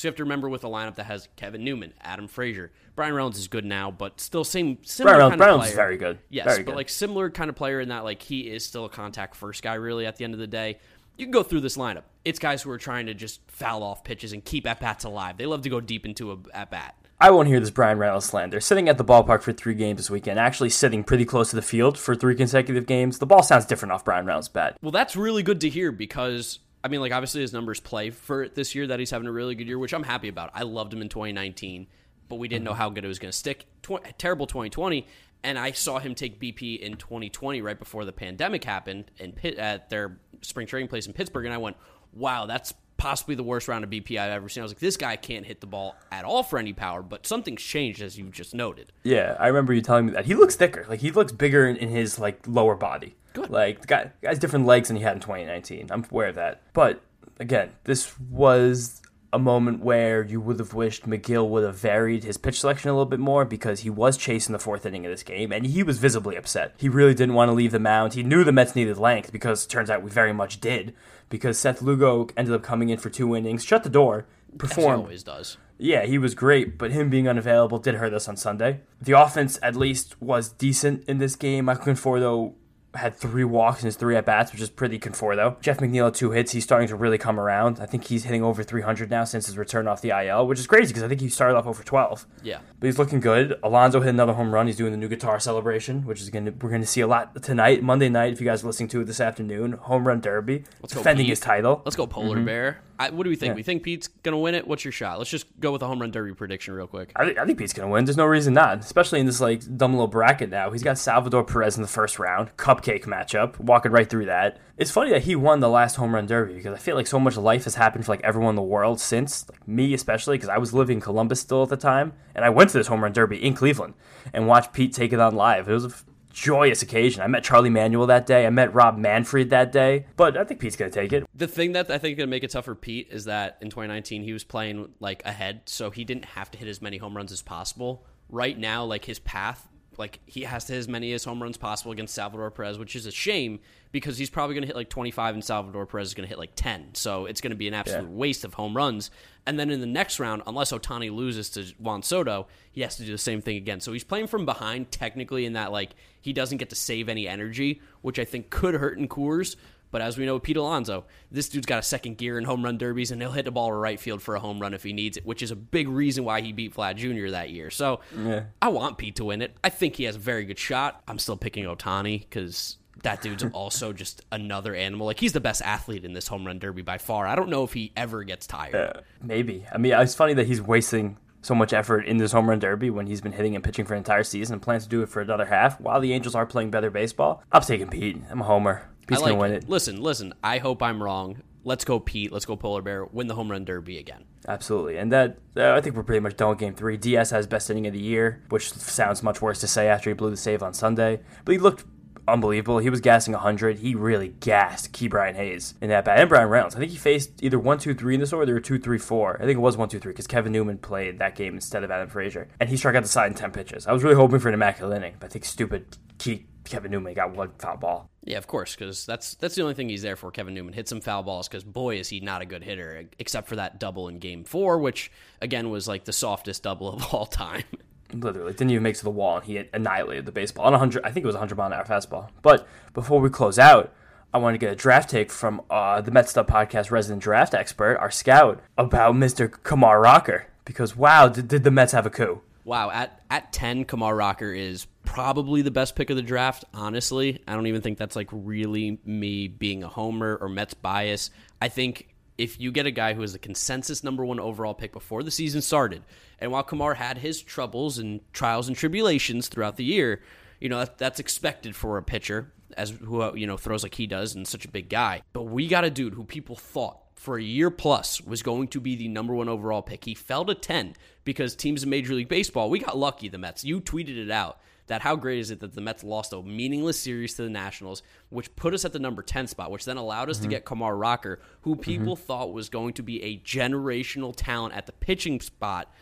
So 0.00 0.08
you 0.08 0.12
have 0.12 0.16
to 0.16 0.24
remember 0.24 0.48
with 0.48 0.64
a 0.64 0.66
lineup 0.66 0.94
that 0.94 1.04
has 1.04 1.28
Kevin 1.36 1.62
Newman, 1.62 1.92
Adam 2.00 2.26
Frazier, 2.26 2.72
Bryan 2.96 3.12
Reynolds 3.12 3.38
is 3.38 3.48
good 3.48 3.66
now, 3.66 3.90
but 3.90 4.18
still 4.18 4.44
same 4.44 4.78
similar 4.82 5.16
Brian 5.16 5.32
kind 5.32 5.40
Reynolds 5.42 5.68
is 5.68 5.74
very 5.74 5.98
good. 5.98 6.18
Yes, 6.30 6.46
Very 6.46 6.62
but 6.62 6.70
good. 6.70 6.76
like 6.76 6.88
similar 6.88 7.28
kind 7.28 7.50
of 7.50 7.56
player 7.56 7.80
in 7.80 7.90
that 7.90 8.02
like 8.02 8.22
he 8.22 8.48
is 8.48 8.64
still 8.64 8.86
a 8.86 8.88
contact 8.88 9.36
first 9.36 9.62
guy 9.62 9.74
really 9.74 10.06
at 10.06 10.16
the 10.16 10.24
end 10.24 10.32
of 10.32 10.40
the 10.40 10.46
day. 10.46 10.78
You 11.18 11.26
can 11.26 11.32
go 11.32 11.42
through 11.42 11.60
this 11.60 11.76
lineup. 11.76 12.04
It's 12.24 12.38
guys 12.38 12.62
who 12.62 12.70
are 12.70 12.78
trying 12.78 13.04
to 13.06 13.14
just 13.14 13.42
foul 13.48 13.82
off 13.82 14.02
pitches 14.02 14.32
and 14.32 14.42
keep 14.42 14.66
at 14.66 14.80
bats 14.80 15.04
alive. 15.04 15.36
They 15.36 15.44
love 15.44 15.60
to 15.62 15.68
go 15.68 15.82
deep 15.82 16.06
into 16.06 16.32
a 16.32 16.38
at 16.54 16.70
bat. 16.70 16.94
I 17.20 17.30
won't 17.30 17.48
hear 17.48 17.60
this 17.60 17.68
Bryan 17.68 17.98
Reynolds 17.98 18.24
slander. 18.24 18.58
Sitting 18.58 18.88
at 18.88 18.96
the 18.96 19.04
ballpark 19.04 19.42
for 19.42 19.52
three 19.52 19.74
games 19.74 19.98
this 19.98 20.08
weekend, 20.08 20.38
actually 20.38 20.70
sitting 20.70 21.04
pretty 21.04 21.26
close 21.26 21.50
to 21.50 21.56
the 21.56 21.60
field 21.60 21.98
for 21.98 22.14
three 22.14 22.34
consecutive 22.34 22.86
games, 22.86 23.18
the 23.18 23.26
ball 23.26 23.42
sounds 23.42 23.66
different 23.66 23.92
off 23.92 24.06
Bryan 24.06 24.24
Reynolds' 24.24 24.48
bat. 24.48 24.78
Well, 24.80 24.92
that's 24.92 25.14
really 25.14 25.42
good 25.42 25.60
to 25.60 25.68
hear 25.68 25.92
because 25.92 26.58
I 26.82 26.88
mean, 26.88 27.00
like 27.00 27.12
obviously 27.12 27.42
his 27.42 27.52
numbers 27.52 27.80
play 27.80 28.10
for 28.10 28.44
it 28.44 28.54
this 28.54 28.74
year 28.74 28.86
that 28.86 28.98
he's 28.98 29.10
having 29.10 29.28
a 29.28 29.32
really 29.32 29.54
good 29.54 29.66
year, 29.66 29.78
which 29.78 29.92
I'm 29.92 30.02
happy 30.02 30.28
about. 30.28 30.50
I 30.54 30.62
loved 30.62 30.92
him 30.92 31.02
in 31.02 31.08
2019, 31.08 31.86
but 32.28 32.36
we 32.36 32.48
didn't 32.48 32.64
know 32.64 32.70
mm-hmm. 32.70 32.78
how 32.78 32.90
good 32.90 33.04
it 33.04 33.08
was 33.08 33.18
going 33.18 33.30
to 33.30 33.36
stick. 33.36 33.66
Tw- 33.82 34.02
terrible 34.18 34.46
2020, 34.46 35.06
and 35.42 35.58
I 35.58 35.72
saw 35.72 35.98
him 35.98 36.14
take 36.14 36.40
BP 36.40 36.80
in 36.80 36.96
2020 36.96 37.60
right 37.60 37.78
before 37.78 38.04
the 38.04 38.12
pandemic 38.12 38.64
happened 38.64 39.10
in 39.18 39.32
Pitt, 39.32 39.56
at 39.56 39.90
their 39.90 40.18
spring 40.42 40.66
training 40.66 40.88
place 40.88 41.06
in 41.06 41.12
Pittsburgh, 41.12 41.44
and 41.44 41.54
I 41.54 41.58
went, 41.58 41.76
"Wow, 42.12 42.46
that's." 42.46 42.74
Possibly 42.96 43.34
the 43.34 43.42
worst 43.42 43.66
round 43.66 43.82
of 43.82 43.88
BP 43.88 44.18
I've 44.18 44.30
ever 44.30 44.50
seen. 44.50 44.60
I 44.60 44.64
was 44.64 44.72
like, 44.72 44.78
this 44.78 44.98
guy 44.98 45.16
can't 45.16 45.46
hit 45.46 45.62
the 45.62 45.66
ball 45.66 45.96
at 46.12 46.26
all 46.26 46.42
for 46.42 46.58
any 46.58 46.74
power, 46.74 47.00
but 47.00 47.26
something's 47.26 47.62
changed 47.62 48.02
as 48.02 48.18
you 48.18 48.26
just 48.28 48.54
noted. 48.54 48.92
Yeah, 49.04 49.38
I 49.40 49.46
remember 49.46 49.72
you 49.72 49.80
telling 49.80 50.04
me 50.04 50.12
that 50.12 50.26
he 50.26 50.34
looks 50.34 50.54
thicker. 50.54 50.84
Like 50.86 51.00
he 51.00 51.10
looks 51.10 51.32
bigger 51.32 51.66
in, 51.66 51.76
in 51.76 51.88
his 51.88 52.18
like 52.18 52.46
lower 52.46 52.74
body. 52.74 53.16
Good. 53.32 53.48
Like 53.48 53.80
the 53.80 53.86
guy 53.86 54.12
the 54.20 54.26
guy's 54.26 54.38
different 54.38 54.66
legs 54.66 54.88
than 54.88 54.98
he 54.98 55.02
had 55.02 55.14
in 55.14 55.20
2019. 55.20 55.88
I'm 55.90 56.04
aware 56.10 56.28
of 56.28 56.34
that. 56.34 56.60
But 56.74 57.00
again, 57.38 57.70
this 57.84 58.20
was 58.20 59.00
a 59.32 59.38
moment 59.38 59.80
where 59.80 60.24
you 60.24 60.40
would 60.40 60.58
have 60.58 60.74
wished 60.74 61.08
Megill 61.08 61.48
would 61.48 61.62
have 61.62 61.76
varied 61.76 62.24
his 62.24 62.36
pitch 62.36 62.60
selection 62.60 62.90
a 62.90 62.92
little 62.92 63.06
bit 63.06 63.20
more 63.20 63.44
because 63.44 63.80
he 63.80 63.90
was 63.90 64.16
chasing 64.16 64.52
the 64.52 64.58
fourth 64.58 64.84
inning 64.84 65.06
of 65.06 65.12
this 65.12 65.22
game 65.22 65.52
and 65.52 65.66
he 65.66 65.82
was 65.82 65.98
visibly 65.98 66.36
upset. 66.36 66.74
He 66.78 66.88
really 66.88 67.14
didn't 67.14 67.34
want 67.34 67.48
to 67.48 67.52
leave 67.52 67.70
the 67.70 67.78
mound. 67.78 68.14
He 68.14 68.24
knew 68.24 68.42
the 68.42 68.52
Mets 68.52 68.74
needed 68.74 68.98
length 68.98 69.30
because 69.32 69.64
it 69.64 69.68
turns 69.68 69.88
out 69.88 70.02
we 70.02 70.10
very 70.10 70.32
much 70.32 70.60
did 70.60 70.94
because 71.30 71.58
Seth 71.58 71.80
Lugo 71.80 72.28
ended 72.36 72.52
up 72.54 72.62
coming 72.62 72.90
in 72.90 72.98
for 72.98 73.08
two 73.08 73.34
innings, 73.34 73.64
shut 73.64 73.82
the 73.82 73.88
door, 73.88 74.18
As 74.18 74.52
he 74.52 74.58
performed 74.58 75.02
always 75.04 75.22
does. 75.22 75.56
yeah, 75.78 76.04
he 76.04 76.18
was 76.18 76.34
great, 76.34 76.76
but 76.76 76.90
him 76.90 77.08
being 77.08 77.26
unavailable 77.26 77.78
did 77.78 77.94
hurt 77.94 78.12
us 78.12 78.28
on 78.28 78.36
Sunday. 78.36 78.80
The 79.00 79.12
offense, 79.12 79.58
at 79.62 79.74
least, 79.76 80.20
was 80.20 80.50
decent 80.50 81.04
in 81.08 81.16
this 81.18 81.36
game. 81.36 81.64
Michael 81.64 81.94
Conforto 81.94 82.52
had 82.94 83.14
three 83.14 83.44
walks 83.44 83.82
in 83.82 83.86
his 83.86 83.96
three 83.96 84.16
at 84.16 84.26
bats, 84.26 84.52
which 84.52 84.60
is 84.60 84.70
pretty 84.70 84.98
Conforto. 84.98 85.60
Jeff 85.60 85.78
McNeil 85.78 86.06
had 86.06 86.14
two 86.14 86.32
hits. 86.32 86.52
He's 86.52 86.64
starting 86.64 86.88
to 86.88 86.96
really 86.96 87.18
come 87.18 87.38
around. 87.38 87.78
I 87.80 87.86
think 87.86 88.04
he's 88.04 88.24
hitting 88.24 88.42
over 88.42 88.62
300 88.62 89.10
now 89.10 89.24
since 89.24 89.46
his 89.46 89.56
return 89.56 89.86
off 89.86 90.00
the 90.00 90.10
IL, 90.10 90.46
which 90.46 90.58
is 90.58 90.66
crazy 90.66 90.88
because 90.88 91.02
I 91.02 91.08
think 91.08 91.20
he 91.20 91.28
started 91.28 91.56
off 91.56 91.66
over 91.66 91.82
12. 91.82 92.26
Yeah. 92.42 92.58
But 92.78 92.86
he's 92.86 92.98
looking 92.98 93.20
good. 93.20 93.58
Alonso 93.62 94.00
hit 94.00 94.10
another 94.10 94.32
home 94.32 94.52
run. 94.52 94.66
He's 94.66 94.76
doing 94.76 94.92
the 94.92 94.98
new 94.98 95.08
guitar 95.08 95.38
celebration, 95.38 96.04
which 96.04 96.20
is 96.20 96.30
gonna 96.30 96.52
we're 96.60 96.70
gonna 96.70 96.86
see 96.86 97.00
a 97.00 97.06
lot 97.06 97.42
tonight, 97.42 97.82
Monday 97.82 98.08
night. 98.08 98.32
If 98.32 98.40
you 98.40 98.46
guys 98.46 98.64
are 98.64 98.66
listening 98.66 98.88
to 98.90 99.00
it 99.02 99.04
this 99.04 99.20
afternoon, 99.20 99.72
home 99.72 100.06
run 100.06 100.20
derby, 100.20 100.64
Let's 100.82 100.94
defending 100.94 101.26
his 101.26 101.40
title. 101.40 101.82
Let's 101.84 101.96
go, 101.96 102.06
Polar 102.06 102.36
mm-hmm. 102.36 102.46
Bear. 102.46 102.80
I, 103.00 103.08
what 103.08 103.24
do 103.24 103.30
we 103.30 103.36
think? 103.36 103.52
Yeah. 103.52 103.54
We 103.54 103.62
think 103.62 103.82
Pete's 103.82 104.08
gonna 104.08 104.38
win 104.38 104.54
it. 104.54 104.66
What's 104.66 104.84
your 104.84 104.92
shot? 104.92 105.16
Let's 105.16 105.30
just 105.30 105.46
go 105.58 105.72
with 105.72 105.80
a 105.80 105.86
home 105.86 106.02
run 106.02 106.10
derby 106.10 106.34
prediction 106.34 106.74
real 106.74 106.86
quick. 106.86 107.12
I 107.16 107.24
think, 107.24 107.38
I 107.38 107.46
think 107.46 107.58
Pete's 107.58 107.72
gonna 107.72 107.88
win. 107.88 108.04
There's 108.04 108.18
no 108.18 108.26
reason 108.26 108.52
not, 108.52 108.80
especially 108.80 109.20
in 109.20 109.26
this 109.26 109.40
like 109.40 109.62
dumb 109.78 109.92
little 109.92 110.06
bracket 110.06 110.50
now. 110.50 110.70
He's 110.70 110.82
got 110.82 110.98
Salvador 110.98 111.42
Perez 111.42 111.76
in 111.76 111.82
the 111.82 111.88
first 111.88 112.18
round, 112.18 112.54
cupcake 112.58 113.04
matchup, 113.06 113.58
walking 113.58 113.90
right 113.90 114.08
through 114.08 114.26
that. 114.26 114.58
It's 114.76 114.90
funny 114.90 115.10
that 115.12 115.22
he 115.22 115.34
won 115.34 115.60
the 115.60 115.68
last 115.70 115.96
home 115.96 116.14
run 116.14 116.26
derby 116.26 116.54
because 116.54 116.74
I 116.74 116.78
feel 116.78 116.94
like 116.94 117.06
so 117.06 117.18
much 117.18 117.38
life 117.38 117.64
has 117.64 117.76
happened 117.76 118.04
for 118.04 118.12
like 118.12 118.22
everyone 118.22 118.50
in 118.50 118.56
the 118.56 118.62
world 118.62 119.00
since, 119.00 119.48
like 119.48 119.66
me 119.66 119.94
especially, 119.94 120.36
because 120.36 120.50
I 120.50 120.58
was 120.58 120.74
living 120.74 120.98
in 120.98 121.00
Columbus 121.00 121.40
still 121.40 121.62
at 121.62 121.70
the 121.70 121.78
time, 121.78 122.12
and 122.34 122.44
I 122.44 122.50
went 122.50 122.68
to 122.70 122.78
this 122.78 122.88
home 122.88 123.02
run 123.02 123.12
derby 123.12 123.42
in 123.42 123.54
Cleveland 123.54 123.94
and 124.34 124.46
watched 124.46 124.74
Pete 124.74 124.92
take 124.92 125.14
it 125.14 125.20
on 125.20 125.34
live. 125.34 125.68
It 125.68 125.72
was 125.72 125.84
a 125.86 125.88
f- 125.88 126.04
joyous 126.30 126.82
occasion. 126.82 127.22
I 127.22 127.26
met 127.26 127.44
Charlie 127.44 127.70
Manuel 127.70 128.06
that 128.06 128.26
day. 128.26 128.46
I 128.46 128.50
met 128.50 128.72
Rob 128.74 128.96
Manfred 128.96 129.50
that 129.50 129.72
day, 129.72 130.06
but 130.16 130.36
I 130.36 130.44
think 130.44 130.60
Pete's 130.60 130.76
gonna 130.76 130.90
take 130.90 131.12
it. 131.12 131.24
The 131.34 131.46
thing 131.48 131.72
that 131.72 131.90
I 131.90 131.98
think 131.98 132.12
is 132.12 132.18
gonna 132.18 132.30
make 132.30 132.44
it 132.44 132.50
tough 132.50 132.64
for 132.64 132.74
Pete 132.74 133.08
is 133.10 133.24
that 133.26 133.58
in 133.60 133.68
2019 133.70 134.22
he 134.22 134.32
was 134.32 134.44
playing 134.44 134.90
like 135.00 135.22
ahead, 135.26 135.62
so 135.66 135.90
he 135.90 136.04
didn't 136.04 136.24
have 136.24 136.50
to 136.52 136.58
hit 136.58 136.68
as 136.68 136.80
many 136.80 136.96
home 136.96 137.16
runs 137.16 137.32
as 137.32 137.42
possible. 137.42 138.04
Right 138.28 138.58
now, 138.58 138.84
like 138.84 139.04
his 139.04 139.18
path, 139.18 139.66
like 139.98 140.20
he 140.24 140.42
has 140.42 140.64
to 140.66 140.72
hit 140.72 140.78
as 140.78 140.88
many 140.88 141.12
as 141.12 141.24
home 141.24 141.42
runs 141.42 141.56
possible 141.56 141.92
against 141.92 142.14
Salvador 142.14 142.50
Perez, 142.50 142.78
which 142.78 142.94
is 142.96 143.06
a 143.06 143.10
shame 143.10 143.58
because 143.92 144.16
he's 144.16 144.30
probably 144.30 144.54
gonna 144.54 144.66
hit 144.68 144.76
like 144.76 144.88
25 144.88 145.34
and 145.34 145.44
Salvador 145.44 145.84
Perez 145.84 146.08
is 146.08 146.14
gonna 146.14 146.28
hit 146.28 146.38
like 146.38 146.52
10. 146.54 146.94
So 146.94 147.26
it's 147.26 147.40
gonna 147.40 147.56
be 147.56 147.66
an 147.68 147.74
absolute 147.74 148.04
Yeah. 148.04 148.08
waste 148.16 148.44
of 148.44 148.54
home 148.54 148.76
runs. 148.76 149.10
And 149.46 149.58
then 149.58 149.70
in 149.70 149.80
the 149.80 149.86
next 149.86 150.20
round, 150.20 150.42
unless 150.46 150.70
Ohtani 150.72 151.10
loses 151.14 151.50
to 151.50 151.64
Juan 151.78 152.02
Soto, 152.02 152.46
he 152.70 152.82
has 152.82 152.96
to 152.96 153.04
do 153.04 153.12
the 153.12 153.18
same 153.18 153.40
thing 153.40 153.56
again. 153.56 153.80
So 153.80 153.92
he's 153.92 154.04
playing 154.04 154.26
from 154.26 154.44
behind 154.44 154.90
technically 154.90 155.46
in 155.46 155.54
that 155.54 155.72
like 155.72 155.90
he 156.20 156.32
doesn't 156.32 156.58
get 156.58 156.70
to 156.70 156.76
save 156.76 157.08
any 157.08 157.26
energy, 157.26 157.80
which 158.02 158.18
I 158.18 158.24
think 158.24 158.50
could 158.50 158.74
hurt 158.74 158.98
in 158.98 159.08
Coors. 159.08 159.56
But 159.92 160.02
as 160.02 160.16
we 160.16 160.24
know, 160.24 160.38
Pete 160.38 160.56
Alonso, 160.56 161.04
this 161.32 161.48
dude's 161.48 161.66
got 161.66 161.80
a 161.80 161.82
second 161.82 162.16
gear 162.16 162.38
in 162.38 162.44
home 162.44 162.64
run 162.64 162.78
derbies, 162.78 163.10
and 163.10 163.20
he'll 163.20 163.32
hit 163.32 163.44
the 163.46 163.50
ball 163.50 163.70
to 163.70 163.74
right 163.74 163.98
field 163.98 164.22
for 164.22 164.36
a 164.36 164.38
home 164.40 164.60
run 164.60 164.72
if 164.72 164.84
he 164.84 164.92
needs 164.92 165.16
it, 165.16 165.26
which 165.26 165.42
is 165.42 165.50
a 165.50 165.56
big 165.56 165.88
reason 165.88 166.22
why 166.22 166.42
he 166.42 166.52
beat 166.52 166.74
Vlad 166.76 166.94
Jr. 166.94 167.32
that 167.32 167.50
year. 167.50 167.70
So 167.70 167.98
Yeah. 168.16 168.44
I 168.62 168.68
want 168.68 168.98
Pete 168.98 169.16
to 169.16 169.24
win 169.24 169.42
it. 169.42 169.56
I 169.64 169.68
think 169.68 169.96
he 169.96 170.04
has 170.04 170.14
a 170.14 170.20
very 170.20 170.44
good 170.44 170.60
shot. 170.60 171.02
I'm 171.08 171.18
still 171.18 171.36
picking 171.36 171.64
Ohtani 171.64 172.20
because 172.20 172.76
that 173.02 173.22
dude's 173.22 173.44
also 173.52 173.92
just 173.92 174.22
another 174.32 174.74
animal. 174.74 175.06
Like 175.06 175.20
he's 175.20 175.32
the 175.32 175.40
best 175.40 175.62
athlete 175.62 176.04
in 176.04 176.12
this 176.12 176.28
home 176.28 176.46
run 176.46 176.58
derby 176.58 176.82
by 176.82 176.98
far. 176.98 177.26
I 177.26 177.34
don't 177.34 177.48
know 177.48 177.64
if 177.64 177.72
he 177.72 177.92
ever 177.96 178.24
gets 178.24 178.46
tired. 178.46 178.74
Uh, 178.74 179.00
maybe. 179.22 179.66
I 179.72 179.78
mean, 179.78 179.92
it's 179.94 180.14
funny 180.14 180.34
that 180.34 180.46
he's 180.46 180.60
wasting 180.60 181.16
so 181.42 181.54
much 181.54 181.72
effort 181.72 182.00
in 182.06 182.18
this 182.18 182.32
home 182.32 182.48
run 182.48 182.58
derby 182.58 182.90
when 182.90 183.06
he's 183.06 183.20
been 183.20 183.32
hitting 183.32 183.54
and 183.54 183.64
pitching 183.64 183.84
for 183.84 183.94
an 183.94 183.98
entire 183.98 184.24
season 184.24 184.54
and 184.54 184.62
plans 184.62 184.84
to 184.84 184.88
do 184.88 185.02
it 185.02 185.08
for 185.08 185.20
another 185.22 185.46
half 185.46 185.80
while 185.80 186.00
the 186.00 186.12
Angels 186.12 186.34
are 186.34 186.46
playing 186.46 186.70
better 186.70 186.90
baseball. 186.90 187.42
I'm 187.50 187.62
taking 187.62 187.88
Pete. 187.88 188.20
I'm 188.30 188.40
a 188.40 188.44
homer. 188.44 188.88
Pete's 189.06 189.22
like 189.22 189.30
gonna 189.30 189.40
win 189.40 189.52
it. 189.52 189.64
it. 189.64 189.68
Listen, 189.68 190.00
listen. 190.00 190.34
I 190.44 190.58
hope 190.58 190.82
I'm 190.82 191.02
wrong. 191.02 191.42
Let's 191.62 191.84
go, 191.84 192.00
Pete. 192.00 192.32
Let's 192.32 192.46
go, 192.46 192.56
Polar 192.56 192.80
Bear. 192.80 193.04
Win 193.04 193.26
the 193.26 193.34
home 193.34 193.50
run 193.50 193.64
derby 193.64 193.98
again. 193.98 194.24
Absolutely. 194.48 194.96
And 194.96 195.12
that 195.12 195.38
uh, 195.56 195.72
I 195.72 195.80
think 195.80 195.94
we're 195.94 196.02
pretty 196.02 196.20
much 196.20 196.36
done 196.36 196.50
with 196.50 196.58
game 196.58 196.74
three. 196.74 196.96
Díaz 196.96 197.30
has 197.32 197.46
best 197.46 197.68
inning 197.70 197.86
of 197.86 197.92
the 197.92 198.00
year, 198.00 198.42
which 198.48 198.72
sounds 198.72 199.22
much 199.22 199.42
worse 199.42 199.60
to 199.60 199.66
say 199.66 199.88
after 199.88 200.08
he 200.08 200.14
blew 200.14 200.30
the 200.30 200.36
save 200.36 200.62
on 200.62 200.72
Sunday. 200.72 201.20
But 201.44 201.52
he 201.52 201.58
looked 201.58 201.84
unbelievable. 202.26 202.78
He 202.78 202.90
was 202.90 203.00
gassing 203.00 203.32
100. 203.32 203.78
He 203.78 203.94
really 203.94 204.28
gassed 204.28 204.92
Ke'Bryan 204.92 205.34
Hayes 205.34 205.74
in 205.80 205.88
that 205.90 206.04
bat. 206.04 206.18
And 206.18 206.28
Bryan 206.28 206.48
Reynolds. 206.48 206.74
I 206.74 206.78
think 206.78 206.90
he 206.90 206.98
faced 206.98 207.42
either 207.42 207.58
1 207.58 207.78
2 207.78 207.94
3 207.94 208.14
in 208.14 208.20
this 208.20 208.32
order 208.32 208.56
or 208.56 208.60
2 208.60 208.78
3 208.78 208.98
4. 208.98 209.36
I 209.36 209.44
think 209.44 209.56
it 209.56 209.60
was 209.60 209.76
1 209.76 209.88
2 209.88 209.98
3 209.98 210.12
because 210.12 210.26
Kevin 210.26 210.52
Newman 210.52 210.78
played 210.78 211.18
that 211.18 211.34
game 211.34 211.54
instead 211.54 211.84
of 211.84 211.90
Adam 211.90 212.08
Frazier. 212.08 212.48
And 212.60 212.68
he 212.68 212.76
struck 212.76 212.94
out 212.94 213.02
the 213.02 213.08
side 213.08 213.30
in 213.30 213.34
10 213.34 213.52
pitches. 213.52 213.86
I 213.86 213.92
was 213.92 214.02
really 214.02 214.16
hoping 214.16 214.38
for 214.38 214.48
an 214.48 214.54
immaculate 214.54 214.96
inning, 214.96 215.16
but 215.18 215.26
I 215.26 215.28
think 215.30 215.44
stupid 215.44 215.96
Key, 216.18 216.46
Kevin 216.64 216.90
Newman 216.90 217.14
got 217.14 217.34
one 217.34 217.50
foul 217.58 217.76
ball. 217.78 218.10
Yeah, 218.22 218.38
of 218.38 218.46
course, 218.46 218.76
because 218.76 219.06
that's 219.06 219.34
that's 219.36 219.54
the 219.54 219.62
only 219.62 219.74
thing 219.74 219.88
he's 219.88 220.02
there 220.02 220.16
for. 220.16 220.30
Kevin 220.30 220.54
Newman 220.54 220.74
hit 220.74 220.88
some 220.88 221.00
foul 221.00 221.22
balls 221.22 221.48
because 221.48 221.64
boy 221.64 221.96
is 221.96 222.08
he 222.08 222.20
not 222.20 222.42
a 222.42 222.46
good 222.46 222.62
hitter, 222.62 223.08
except 223.18 223.48
for 223.48 223.56
that 223.56 223.80
double 223.80 224.08
in 224.08 224.18
Game 224.18 224.44
Four, 224.44 224.78
which 224.78 225.10
again 225.40 225.70
was 225.70 225.88
like 225.88 226.04
the 226.04 226.12
softest 226.12 226.62
double 226.62 226.92
of 226.92 227.14
all 227.14 227.26
time. 227.26 227.64
Literally, 228.14 228.52
didn't 228.52 228.70
even 228.70 228.82
make 228.82 228.96
to 228.96 229.04
the 229.04 229.10
wall, 229.10 229.36
and 229.36 229.44
he 229.46 229.64
annihilated 229.72 230.26
the 230.26 230.32
baseball 230.32 230.66
on 230.66 230.72
100. 230.72 231.04
I 231.04 231.10
think 231.10 231.24
it 231.24 231.26
was 231.26 231.34
a 231.34 231.38
100 231.38 231.56
mile 231.56 231.66
an 231.68 231.72
hour 231.72 231.84
fastball. 231.84 232.28
But 232.42 232.66
before 232.94 233.20
we 233.20 233.30
close 233.30 233.58
out, 233.58 233.92
I 234.32 234.38
want 234.38 234.54
to 234.54 234.58
get 234.58 234.72
a 234.72 234.76
draft 234.76 235.10
take 235.10 235.30
from 235.30 235.62
uh, 235.70 236.00
the 236.00 236.10
Mets 236.10 236.36
Up 236.36 236.48
Podcast 236.48 236.90
resident 236.90 237.22
draft 237.22 237.52
expert, 237.54 237.96
our 237.98 238.10
scout, 238.10 238.60
about 238.78 239.14
Mr. 239.14 239.50
Kumar 239.50 240.00
Rocker. 240.00 240.46
because 240.64 240.96
wow, 240.96 241.28
did, 241.28 241.48
did 241.48 241.64
the 241.64 241.70
Mets 241.70 241.92
have 241.92 242.06
a 242.06 242.10
coup? 242.10 242.40
Wow, 242.64 242.90
at 242.90 243.20
at 243.30 243.52
10 243.52 243.86
Kumar 243.86 244.14
Rocker 244.14 244.52
is 244.52 244.86
probably 245.04 245.62
the 245.62 245.70
best 245.70 245.96
pick 245.96 246.10
of 246.10 246.16
the 246.16 246.22
draft, 246.22 246.64
honestly. 246.72 247.42
I 247.48 247.54
don't 247.54 247.66
even 247.66 247.80
think 247.80 247.98
that's 247.98 248.14
like 248.14 248.28
really 248.30 249.00
me 249.04 249.48
being 249.48 249.82
a 249.82 249.88
homer 249.88 250.36
or 250.40 250.48
Mets 250.48 250.74
bias. 250.74 251.30
I 251.60 251.68
think 251.68 252.09
if 252.40 252.58
you 252.58 252.72
get 252.72 252.86
a 252.86 252.90
guy 252.90 253.12
who 253.12 253.22
is 253.22 253.34
a 253.34 253.38
consensus 253.38 254.02
number 254.02 254.24
1 254.24 254.40
overall 254.40 254.72
pick 254.72 254.92
before 254.92 255.22
the 255.22 255.30
season 255.30 255.60
started, 255.60 256.02
and 256.38 256.50
while 256.50 256.62
Kumar 256.62 256.94
had 256.94 257.18
his 257.18 257.42
troubles 257.42 257.98
and 257.98 258.20
trials 258.32 258.66
and 258.66 258.76
tribulations 258.76 259.48
throughout 259.48 259.76
the 259.76 259.84
year, 259.84 260.22
you 260.58 260.70
know, 260.70 260.78
that, 260.78 260.96
that's 260.96 261.20
expected 261.20 261.76
for 261.76 261.98
a 261.98 262.02
pitcher 262.02 262.50
as 262.78 262.90
who 262.90 263.36
you 263.36 263.46
know 263.46 263.58
throws 263.58 263.82
like 263.82 263.94
he 263.94 264.06
does 264.06 264.34
and 264.34 264.48
such 264.48 264.64
a 264.64 264.68
big 264.68 264.88
guy. 264.88 265.20
But 265.34 265.44
we 265.44 265.68
got 265.68 265.84
a 265.84 265.90
dude 265.90 266.14
who 266.14 266.24
people 266.24 266.56
thought 266.56 266.98
for 267.14 267.36
a 267.36 267.42
year 267.42 267.70
plus 267.70 268.22
was 268.22 268.42
going 268.42 268.68
to 268.68 268.80
be 268.80 268.96
the 268.96 269.08
number 269.08 269.34
one 269.34 269.50
overall 269.50 269.82
pick. 269.82 270.06
He 270.06 270.14
fell 270.14 270.46
to 270.46 270.54
10 270.54 270.94
because 271.24 271.54
teams 271.54 271.82
in 271.82 271.90
Major 271.90 272.14
League 272.14 272.30
Baseball, 272.30 272.70
we 272.70 272.78
got 272.78 272.96
lucky, 272.96 273.28
the 273.28 273.36
Mets. 273.36 273.64
You 273.64 273.82
tweeted 273.82 274.16
it 274.16 274.30
out 274.30 274.60
that 274.90 275.02
how 275.02 275.14
great 275.14 275.38
is 275.38 275.52
it 275.52 275.60
that 275.60 275.72
the 275.72 275.80
Mets 275.80 276.02
lost 276.02 276.32
a 276.32 276.42
meaningless 276.42 276.98
series 276.98 277.34
to 277.34 277.42
the 277.42 277.48
Nationals, 277.48 278.02
which 278.28 278.54
put 278.56 278.74
us 278.74 278.84
at 278.84 278.92
the 278.92 278.98
number 278.98 279.22
10 279.22 279.46
spot, 279.46 279.70
which 279.70 279.84
then 279.84 279.96
allowed 279.96 280.28
us 280.28 280.38
mm-hmm. 280.38 280.46
to 280.46 280.50
get 280.50 280.64
Kumar 280.64 280.96
Rocker, 280.96 281.38
who 281.60 281.76
people 281.76 282.16
mm-hmm. 282.16 282.24
thought 282.24 282.52
was 282.52 282.68
going 282.68 282.94
to 282.94 283.02
be 283.04 283.22
a 283.22 283.38
generational 283.38 284.34
talent 284.36 284.74
at 284.74 284.86
the 284.86 284.92
pitching 284.92 285.40
spot. 285.40 285.94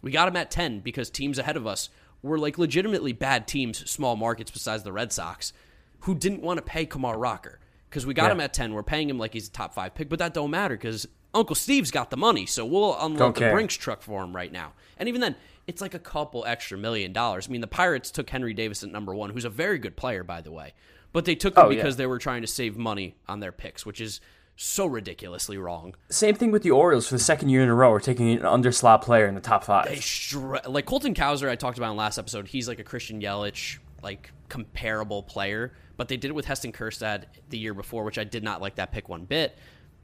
We 0.00 0.10
got 0.10 0.26
him 0.26 0.36
at 0.36 0.50
10 0.50 0.80
because 0.80 1.10
teams 1.10 1.38
ahead 1.38 1.58
of 1.58 1.66
us 1.66 1.90
were 2.22 2.38
like 2.38 2.56
legitimately 2.56 3.12
bad 3.12 3.46
teams, 3.46 3.88
small 3.90 4.16
markets 4.16 4.50
besides 4.50 4.84
the 4.84 4.92
Red 4.92 5.12
Sox, 5.12 5.52
who 6.00 6.14
didn't 6.14 6.40
want 6.40 6.56
to 6.56 6.62
pay 6.62 6.86
Kumar 6.86 7.18
Rocker 7.18 7.60
because 7.90 8.06
we 8.06 8.14
got 8.14 8.28
yeah. 8.28 8.32
him 8.32 8.40
at 8.40 8.54
10. 8.54 8.72
We're 8.72 8.82
paying 8.82 9.10
him 9.10 9.18
like 9.18 9.34
he's 9.34 9.48
a 9.48 9.52
top 9.52 9.74
five 9.74 9.94
pick, 9.94 10.08
but 10.08 10.18
that 10.18 10.32
don't 10.32 10.50
matter 10.50 10.78
because 10.78 11.06
Uncle 11.34 11.54
Steve's 11.54 11.90
got 11.90 12.08
the 12.08 12.16
money, 12.16 12.46
so 12.46 12.64
we'll 12.64 12.98
unload 12.98 13.34
the 13.34 13.50
Brinks 13.50 13.74
truck 13.74 14.00
for 14.00 14.24
him 14.24 14.34
right 14.34 14.50
now. 14.50 14.72
And 14.96 15.10
even 15.10 15.20
then, 15.20 15.36
it's 15.66 15.80
like 15.80 15.94
a 15.94 15.98
couple 15.98 16.44
extra 16.44 16.78
million 16.78 17.12
dollars. 17.12 17.48
I 17.48 17.50
mean, 17.50 17.60
the 17.60 17.66
Pirates 17.66 18.10
took 18.10 18.28
Henry 18.30 18.54
Davis 18.54 18.82
at 18.82 18.90
number 18.90 19.14
one, 19.14 19.30
who's 19.30 19.44
a 19.44 19.50
very 19.50 19.78
good 19.78 19.96
player, 19.96 20.24
by 20.24 20.40
the 20.40 20.52
way, 20.52 20.74
but 21.12 21.24
they 21.24 21.34
took 21.34 21.56
him 21.56 21.66
oh, 21.66 21.68
because 21.68 21.94
yeah. 21.94 21.98
they 21.98 22.06
were 22.06 22.18
trying 22.18 22.42
to 22.42 22.48
save 22.48 22.76
money 22.76 23.16
on 23.28 23.40
their 23.40 23.52
picks, 23.52 23.84
which 23.86 24.00
is 24.00 24.20
so 24.56 24.86
ridiculously 24.86 25.56
wrong. 25.56 25.94
Same 26.10 26.34
thing 26.34 26.50
with 26.50 26.62
the 26.62 26.70
Orioles 26.70 27.08
for 27.08 27.14
the 27.14 27.22
second 27.22 27.48
year 27.48 27.62
in 27.62 27.68
a 27.68 27.74
row. 27.74 27.90
We're 27.90 28.00
taking 28.00 28.30
an 28.30 28.40
underslot 28.40 29.02
player 29.02 29.26
in 29.26 29.34
the 29.34 29.40
top 29.40 29.64
five. 29.64 30.02
Str- 30.02 30.56
like 30.66 30.86
Colton 30.86 31.14
Cowser, 31.14 31.48
I 31.48 31.56
talked 31.56 31.78
about 31.78 31.92
in 31.92 31.96
last 31.96 32.18
episode. 32.18 32.48
He's 32.48 32.68
like 32.68 32.78
a 32.78 32.84
Christian 32.84 33.22
Yelich, 33.22 33.78
like 34.02 34.32
comparable 34.48 35.22
player 35.22 35.72
but 36.00 36.08
they 36.08 36.16
did 36.16 36.28
it 36.28 36.34
with 36.34 36.46
Heston 36.46 36.72
Kjerstad 36.72 37.24
the 37.50 37.58
year 37.58 37.74
before, 37.74 38.04
which 38.04 38.16
I 38.16 38.24
did 38.24 38.42
not 38.42 38.62
like 38.62 38.76
that 38.76 38.90
pick 38.90 39.10
one 39.10 39.26
bit. 39.26 39.58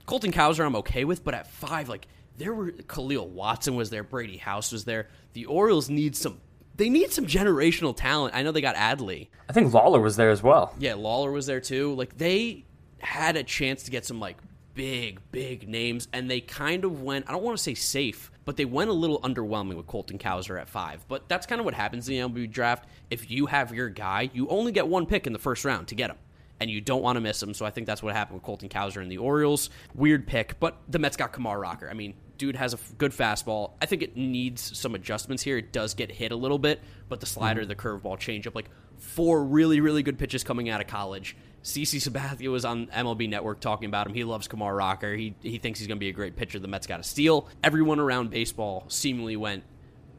Colton 0.05 0.31
Cowser, 0.31 0.63
I'm 0.63 0.77
okay 0.77 1.07
with, 1.07 1.25
but 1.25 1.33
at 1.33 1.47
five, 1.47 1.89
like 1.89 2.07
there 2.39 2.55
were 2.55 2.71
Khalil 2.73 3.29
Watson 3.29 3.77
was 3.77 3.91
there, 3.91 4.03
Brady 4.03 4.37
House 4.37 4.73
was 4.73 4.85
there. 4.85 5.09
The 5.33 5.47
Orioles 5.47 5.89
need 5.89 6.17
some. 6.17 6.41
They 6.77 6.91
need 6.91 7.11
some 7.11 7.27
generational 7.27 7.97
talent. 7.97 8.35
I 8.35 8.43
know 8.43 8.53
they 8.53 8.61
got 8.61 8.77
Adley. 8.77 9.29
I 9.49 9.53
think 9.53 9.73
Lawlar 9.73 10.03
was 10.03 10.17
there 10.17 10.31
as 10.31 10.43
well. 10.43 10.75
Yeah, 10.79 10.93
Lawlar 10.93 11.33
was 11.33 11.47
there 11.47 11.61
too. 11.61 11.95
Like 11.95 12.19
they 12.19 12.65
had 12.99 13.37
a 13.37 13.43
chance 13.43 13.85
to 13.85 13.91
get 13.91 14.05
some 14.05 14.21
like 14.21 14.37
big, 14.75 15.21
big 15.33 15.69
names, 15.69 16.07
and 16.13 16.31
they 16.31 16.41
kind 16.41 16.85
of 16.85 17.03
went. 17.03 17.29
I 17.29 17.33
don't 17.33 17.43
want 17.43 17.57
to 17.57 17.63
say 17.63 17.75
safe, 17.75 18.31
but 18.45 18.57
they 18.57 18.65
went 18.65 18.91
a 18.91 18.93
little 18.93 19.21
underwhelming 19.23 19.75
with 19.75 19.87
Colton 19.87 20.19
Cowser 20.19 20.61
at 20.61 20.69
five. 20.69 21.05
But 21.09 21.29
that's 21.29 21.47
kind 21.47 21.59
of 21.59 21.65
what 21.65 21.75
happens 21.75 22.09
in 22.09 22.15
the 22.15 22.29
MLB 22.29 22.51
draft. 22.51 22.87
If 23.11 23.31
you 23.31 23.47
have 23.47 23.75
your 23.75 23.89
guy, 23.89 24.31
you 24.33 24.47
only 24.49 24.71
get 24.71 24.87
one 24.87 25.07
pick 25.07 25.27
in 25.27 25.33
the 25.33 25.39
first 25.39 25.65
round 25.65 25.89
to 25.89 25.95
get 25.97 26.11
him. 26.11 26.19
And 26.59 26.71
you 26.71 26.81
don't 26.81 27.03
want 27.03 27.17
to 27.17 27.21
miss 27.21 27.43
him. 27.43 27.53
So 27.53 27.67
I 27.67 27.71
think 27.71 27.87
that's 27.87 28.03
what 28.03 28.15
happened 28.15 28.37
with 28.37 28.43
Colton 28.43 28.71
Cowser 28.71 29.03
and 29.03 29.13
the 29.13 29.19
Orioles. 29.19 29.69
Weird 29.95 30.27
pick, 30.27 30.59
but 30.59 30.79
the 30.89 30.99
Mets 30.99 31.17
got 31.17 31.33
Kumar 31.33 31.61
Rocker. 31.61 31.91
I 31.91 31.93
mean, 31.93 32.15
dude 32.39 32.57
has 32.57 32.75
a 32.75 32.79
good 32.99 33.13
fastball. 33.13 33.73
I 33.81 33.87
think 33.87 34.03
it 34.03 34.17
needs 34.17 34.77
some 34.79 34.95
adjustments 34.95 35.43
here. 35.43 35.59
It 35.59 35.73
does 35.73 35.95
get 35.95 36.11
hit 36.11 36.33
a 36.33 36.37
little 36.37 36.59
bit, 36.59 36.81
but 37.09 37.21
the 37.21 37.27
slider, 37.27 37.63
mm-hmm. 37.63 37.69
the 37.69 37.77
curveball, 37.77 38.19
changeup, 38.19 38.55
like 38.55 38.71
four 38.99 39.45
really, 39.45 39.81
really 39.81 40.03
good 40.03 40.19
pitches 40.19 40.45
coming 40.45 40.69
out 40.69 40.81
of 40.81 40.87
college. 40.87 41.37
CC 41.63 42.01
Sabathia 42.01 42.51
was 42.51 42.65
on 42.65 42.87
MLB 42.87 43.29
Network 43.29 43.61
talking 43.61 43.89
about 43.89 44.07
him. 44.07 44.15
He 44.15 44.25
loves 44.25 44.47
Kumar 44.47 44.75
Rocker. 44.75 45.15
He 45.15 45.35
he 45.43 45.59
thinks 45.59 45.81
he's 45.81 45.89
going 45.89 45.99
to 45.99 46.01
be 46.01 46.09
a 46.09 46.13
great 46.13 46.37
pitcher. 46.37 46.59
The 46.59 46.69
Mets 46.69 46.87
got 46.87 46.99
to 46.99 47.03
steal. 47.03 47.49
Everyone 47.65 47.99
around 47.99 48.31
baseball 48.31 48.85
seemingly 48.89 49.37
went, 49.37 49.65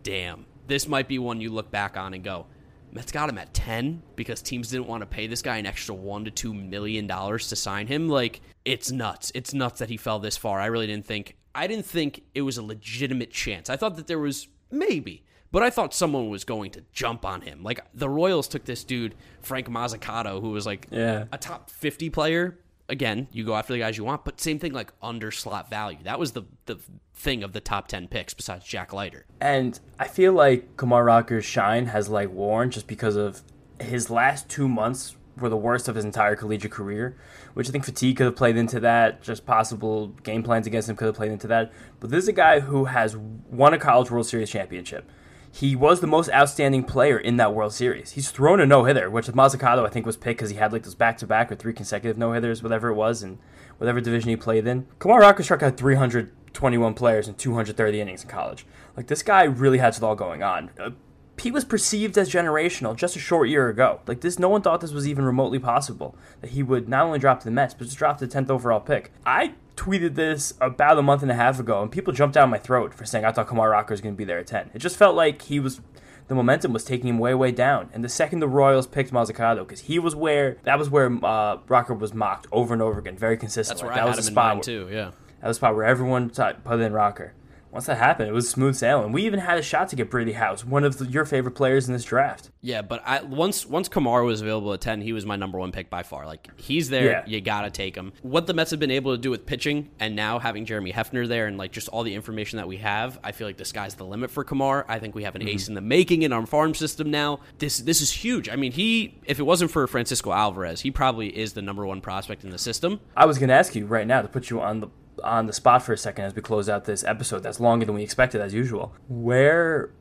"Damn, 0.03 0.45
this 0.67 0.87
might 0.87 1.07
be 1.07 1.19
one 1.19 1.39
you 1.39 1.49
look 1.49 1.71
back 1.71 1.95
on 1.95 2.13
and 2.13 2.23
go." 2.23 2.47
Mets 2.91 3.11
got 3.11 3.29
him 3.29 3.37
at 3.37 3.53
10 3.53 4.01
because 4.15 4.41
teams 4.41 4.69
didn't 4.69 4.87
want 4.87 5.01
to 5.01 5.05
pay 5.05 5.27
this 5.27 5.41
guy 5.41 5.57
an 5.57 5.65
extra 5.65 5.93
1 5.93 6.25
to 6.25 6.31
2 6.31 6.53
million 6.53 7.05
dollars 7.05 7.49
to 7.49 7.55
sign 7.55 7.87
him. 7.87 8.09
Like 8.09 8.41
it's 8.65 8.91
nuts. 8.91 9.31
It's 9.35 9.53
nuts 9.53 9.79
that 9.79 9.89
he 9.89 9.97
fell 9.97 10.19
this 10.19 10.35
far. 10.35 10.59
I 10.59 10.65
really 10.65 10.87
didn't 10.87 11.05
think 11.05 11.35
I 11.57 11.67
didn't 11.67 11.85
think 11.85 12.23
it 12.33 12.43
was 12.43 12.57
a 12.57 12.63
legitimate 12.63 13.31
chance. 13.31 13.69
I 13.69 13.75
thought 13.75 13.97
that 13.97 14.07
there 14.07 14.19
was 14.19 14.47
maybe 14.71 15.23
but 15.51 15.63
I 15.63 15.69
thought 15.69 15.93
someone 15.93 16.29
was 16.29 16.43
going 16.43 16.71
to 16.71 16.83
jump 16.93 17.25
on 17.25 17.41
him. 17.41 17.63
Like 17.63 17.79
the 17.93 18.09
Royals 18.09 18.47
took 18.47 18.65
this 18.65 18.83
dude, 18.83 19.15
Frank 19.41 19.67
Mozzicato, 19.67 20.41
who 20.41 20.51
was 20.51 20.65
like 20.65 20.87
yeah. 20.91 21.25
a 21.31 21.37
top 21.37 21.69
50 21.69 22.09
player. 22.09 22.59
Again, 22.89 23.27
you 23.31 23.43
go 23.43 23.55
after 23.55 23.73
the 23.73 23.79
guys 23.79 23.97
you 23.97 24.05
want, 24.05 24.23
but 24.23 24.39
same 24.39 24.59
thing 24.59 24.71
like 24.71 24.93
under 25.01 25.29
slot 25.29 25.69
value. 25.69 25.99
That 26.03 26.19
was 26.19 26.31
the 26.31 26.43
the 26.67 26.77
thing 27.13 27.43
of 27.43 27.51
the 27.51 27.59
top 27.59 27.87
10 27.87 28.07
picks 28.07 28.33
besides 28.33 28.65
Jack 28.65 28.93
Leiter. 28.93 29.25
And 29.41 29.77
I 29.99 30.07
feel 30.07 30.31
like 30.31 30.77
Kumar 30.77 31.03
Rocker's 31.03 31.43
shine 31.43 31.87
has 31.87 32.07
like 32.07 32.29
worn 32.29 32.71
just 32.71 32.87
because 32.87 33.15
of 33.15 33.41
his 33.79 34.09
last 34.09 34.47
2 34.49 34.69
months 34.69 35.16
were 35.39 35.49
the 35.49 35.57
worst 35.57 35.87
of 35.87 35.95
his 35.95 36.05
entire 36.05 36.35
collegiate 36.35 36.71
career, 36.71 37.17
which 37.53 37.69
I 37.69 37.71
think 37.71 37.85
fatigue 37.85 38.17
could 38.17 38.25
have 38.25 38.35
played 38.35 38.57
into 38.57 38.79
that. 38.81 39.21
Just 39.21 39.45
possible 39.45 40.07
game 40.23 40.43
plans 40.43 40.67
against 40.67 40.89
him 40.89 40.95
could 40.95 41.05
have 41.05 41.15
played 41.15 41.31
into 41.31 41.47
that. 41.47 41.71
But 41.99 42.09
this 42.09 42.23
is 42.23 42.27
a 42.27 42.33
guy 42.33 42.59
who 42.59 42.85
has 42.85 43.15
won 43.15 43.73
a 43.73 43.77
college 43.77 44.11
World 44.11 44.27
Series 44.27 44.49
championship 44.49 45.09
he 45.51 45.75
was 45.75 46.01
the 46.01 46.07
most 46.07 46.29
outstanding 46.29 46.83
player 46.83 47.17
in 47.17 47.37
that 47.37 47.53
World 47.53 47.73
Series. 47.73 48.11
He's 48.11 48.29
thrown 48.29 48.59
a 48.59 48.65
no 48.65 48.83
hitter, 48.83 49.09
which 49.09 49.25
with 49.25 49.35
Mozzicato 49.35 49.85
I 49.85 49.89
think 49.89 50.05
was 50.05 50.17
picked 50.17 50.39
because 50.39 50.51
he 50.51 50.57
had 50.57 50.71
like 50.71 50.83
those 50.83 50.93
back 50.93 51.17
to 51.17 51.27
back 51.27 51.51
or 51.51 51.55
three 51.55 51.73
consecutive 51.73 52.17
no 52.17 52.31
hitters, 52.33 52.61
whatever 52.61 52.89
it 52.89 52.95
was, 52.95 53.23
in 53.23 53.39
whatever 53.79 53.99
division 53.99 54.29
he 54.29 54.35
played 54.35 54.67
in. 54.67 54.85
Kumar 54.99 55.21
Rocker 55.21 55.41
struck 55.43 55.63
out 55.63 55.77
321 55.77 56.93
players 56.93 57.27
in 57.27 57.33
230 57.35 58.01
innings 58.01 58.23
in 58.23 58.29
college. 58.29 58.65
Like 58.95 59.07
this 59.07 59.23
guy 59.23 59.43
really 59.43 59.79
has 59.79 59.97
it 59.97 60.03
all 60.03 60.15
going 60.15 60.43
on. 60.43 60.69
Uh, 60.79 60.91
He 61.39 61.51
was 61.51 61.63
perceived 61.63 62.17
as 62.17 62.31
generational 62.31 62.95
just 62.95 63.15
a 63.15 63.19
short 63.19 63.47
year 63.49 63.69
ago. 63.69 64.01
Like 64.07 64.21
this, 64.21 64.39
no 64.39 64.49
one 64.49 64.61
thought 64.61 64.81
this 64.81 64.91
was 64.91 65.07
even 65.07 65.23
remotely 65.23 65.59
possible 65.59 66.15
that 66.41 66.51
he 66.51 66.63
would 66.63 66.89
not 66.89 67.05
only 67.05 67.19
drop 67.19 67.39
to 67.39 67.45
the 67.45 67.51
Mets 67.51 67.73
but 67.73 67.85
just 67.85 67.97
drop 67.97 68.17
the 68.17 68.27
10th 68.27 68.49
overall 68.49 68.79
pick. 68.79 69.11
I 69.25 69.53
tweeted 69.75 70.15
this 70.15 70.55
about 70.59 70.97
a 70.97 71.01
month 71.01 71.21
and 71.21 71.31
a 71.31 71.35
half 71.35 71.59
ago, 71.59 71.81
and 71.81 71.91
people 71.91 72.11
jumped 72.11 72.33
down 72.33 72.49
my 72.49 72.57
throat 72.57 72.93
for 72.93 73.05
saying 73.05 73.23
I 73.23 73.31
thought 73.31 73.47
Kumar 73.47 73.69
Rocker 73.69 73.93
was 73.93 74.01
going 74.01 74.15
to 74.15 74.17
be 74.17 74.25
there 74.25 74.39
at 74.39 74.47
10. 74.47 74.71
It 74.73 74.79
just 74.79 74.97
felt 74.97 75.15
like 75.15 75.43
he 75.43 75.59
was 75.59 75.79
the 76.27 76.35
momentum 76.35 76.73
was 76.73 76.83
taking 76.83 77.07
him 77.07 77.19
way, 77.19 77.33
way 77.33 77.51
down. 77.51 77.89
And 77.93 78.03
the 78.03 78.09
second 78.09 78.39
the 78.39 78.49
Royals 78.49 78.85
picked 78.85 79.11
Mozzicato, 79.11 79.59
because 79.59 79.81
he 79.81 79.97
was 79.97 80.15
where 80.15 80.57
that 80.63 80.77
was 80.77 80.89
where 80.89 81.09
uh, 81.23 81.59
Rocker 81.67 81.93
was 81.93 82.13
mocked 82.13 82.47
over 82.51 82.73
and 82.73 82.81
over 82.81 82.99
again, 82.99 83.15
very 83.15 83.37
consistently. 83.37 83.83
That's 83.83 83.83
where 83.83 83.95
that 83.95 84.03
I 84.03 84.05
was 84.05 84.27
had 84.27 84.35
him 84.35 84.57
in 84.57 84.61
too. 84.61 84.89
Yeah, 84.91 85.11
that 85.41 85.47
was 85.47 85.57
the 85.57 85.59
spot 85.61 85.75
where 85.75 85.85
everyone 85.85 86.29
put 86.29 86.79
in 86.81 86.93
Rocker 86.93 87.33
once 87.77 87.85
that 87.85 87.99
happened, 87.99 88.27
it 88.27 88.33
was 88.33 88.49
smooth 88.49 88.75
sailing. 88.75 89.11
We 89.11 89.23
even 89.27 89.39
had 89.39 89.59
a 89.59 89.61
shot 89.61 89.89
to 89.89 89.95
get 89.95 90.09
Brady 90.09 90.31
House, 90.31 90.65
one 90.65 90.83
of 90.83 90.97
the, 90.97 91.05
your 91.05 91.25
favorite 91.25 91.51
players 91.51 91.87
in 91.87 91.93
this 91.93 92.03
draft. 92.03 92.49
Yeah, 92.61 92.81
but 92.81 93.03
I, 93.05 93.21
once 93.21 93.67
once 93.67 93.87
Kumar 93.87 94.23
was 94.23 94.41
available 94.41 94.73
at 94.73 94.81
ten, 94.81 94.99
he 94.99 95.13
was 95.13 95.27
my 95.27 95.35
number 95.35 95.59
one 95.59 95.71
pick 95.71 95.87
by 95.87 96.01
far. 96.01 96.25
Like 96.25 96.49
he's 96.59 96.89
there, 96.89 97.05
yeah. 97.05 97.23
you 97.27 97.39
gotta 97.39 97.69
take 97.69 97.95
him. 97.95 98.13
What 98.23 98.47
the 98.47 98.55
Mets 98.55 98.71
have 98.71 98.79
been 98.79 98.89
able 98.89 99.15
to 99.15 99.21
do 99.21 99.29
with 99.29 99.45
pitching, 99.45 99.91
and 99.99 100.15
now 100.15 100.39
having 100.39 100.65
Jeremy 100.65 100.91
Hefner 100.91 101.27
there, 101.27 101.45
and 101.45 101.59
like 101.59 101.71
just 101.71 101.87
all 101.89 102.01
the 102.01 102.15
information 102.15 102.57
that 102.57 102.67
we 102.67 102.77
have, 102.77 103.19
I 103.23 103.31
feel 103.31 103.45
like 103.45 103.57
the 103.57 103.65
sky's 103.65 103.93
the 103.93 104.05
limit 104.05 104.31
for 104.31 104.43
Kumar. 104.43 104.83
I 104.87 104.97
think 104.97 105.13
we 105.13 105.21
have 105.21 105.35
an 105.35 105.41
mm-hmm. 105.41 105.49
ace 105.49 105.67
in 105.67 105.75
the 105.75 105.81
making 105.81 106.23
in 106.23 106.33
our 106.33 106.47
farm 106.47 106.73
system 106.73 107.11
now. 107.11 107.41
This 107.59 107.77
this 107.77 108.01
is 108.01 108.11
huge. 108.11 108.49
I 108.49 108.55
mean, 108.55 108.71
he 108.71 109.19
if 109.25 109.37
it 109.37 109.43
wasn't 109.43 109.69
for 109.69 109.85
Francisco 109.85 110.31
Alvarez, 110.31 110.81
he 110.81 110.89
probably 110.89 111.27
is 111.37 111.53
the 111.53 111.61
number 111.61 111.85
one 111.85 112.01
prospect 112.01 112.43
in 112.43 112.49
the 112.49 112.57
system. 112.57 113.01
I 113.15 113.27
was 113.27 113.37
gonna 113.37 113.53
ask 113.53 113.75
you 113.75 113.85
right 113.85 114.07
now 114.07 114.23
to 114.23 114.27
put 114.27 114.49
you 114.49 114.61
on 114.61 114.79
the 114.79 114.87
on 115.23 115.47
the 115.47 115.53
spot 115.53 115.83
for 115.83 115.93
a 115.93 115.97
second 115.97 116.25
as 116.25 116.35
we 116.35 116.41
close 116.41 116.69
out 116.69 116.85
this 116.85 117.03
episode 117.03 117.43
that's 117.43 117.59
longer 117.59 117.85
than 117.85 117.95
we 117.95 118.03
expected 118.03 118.41
as 118.41 118.53
usual. 118.53 118.93
Where 119.07 119.91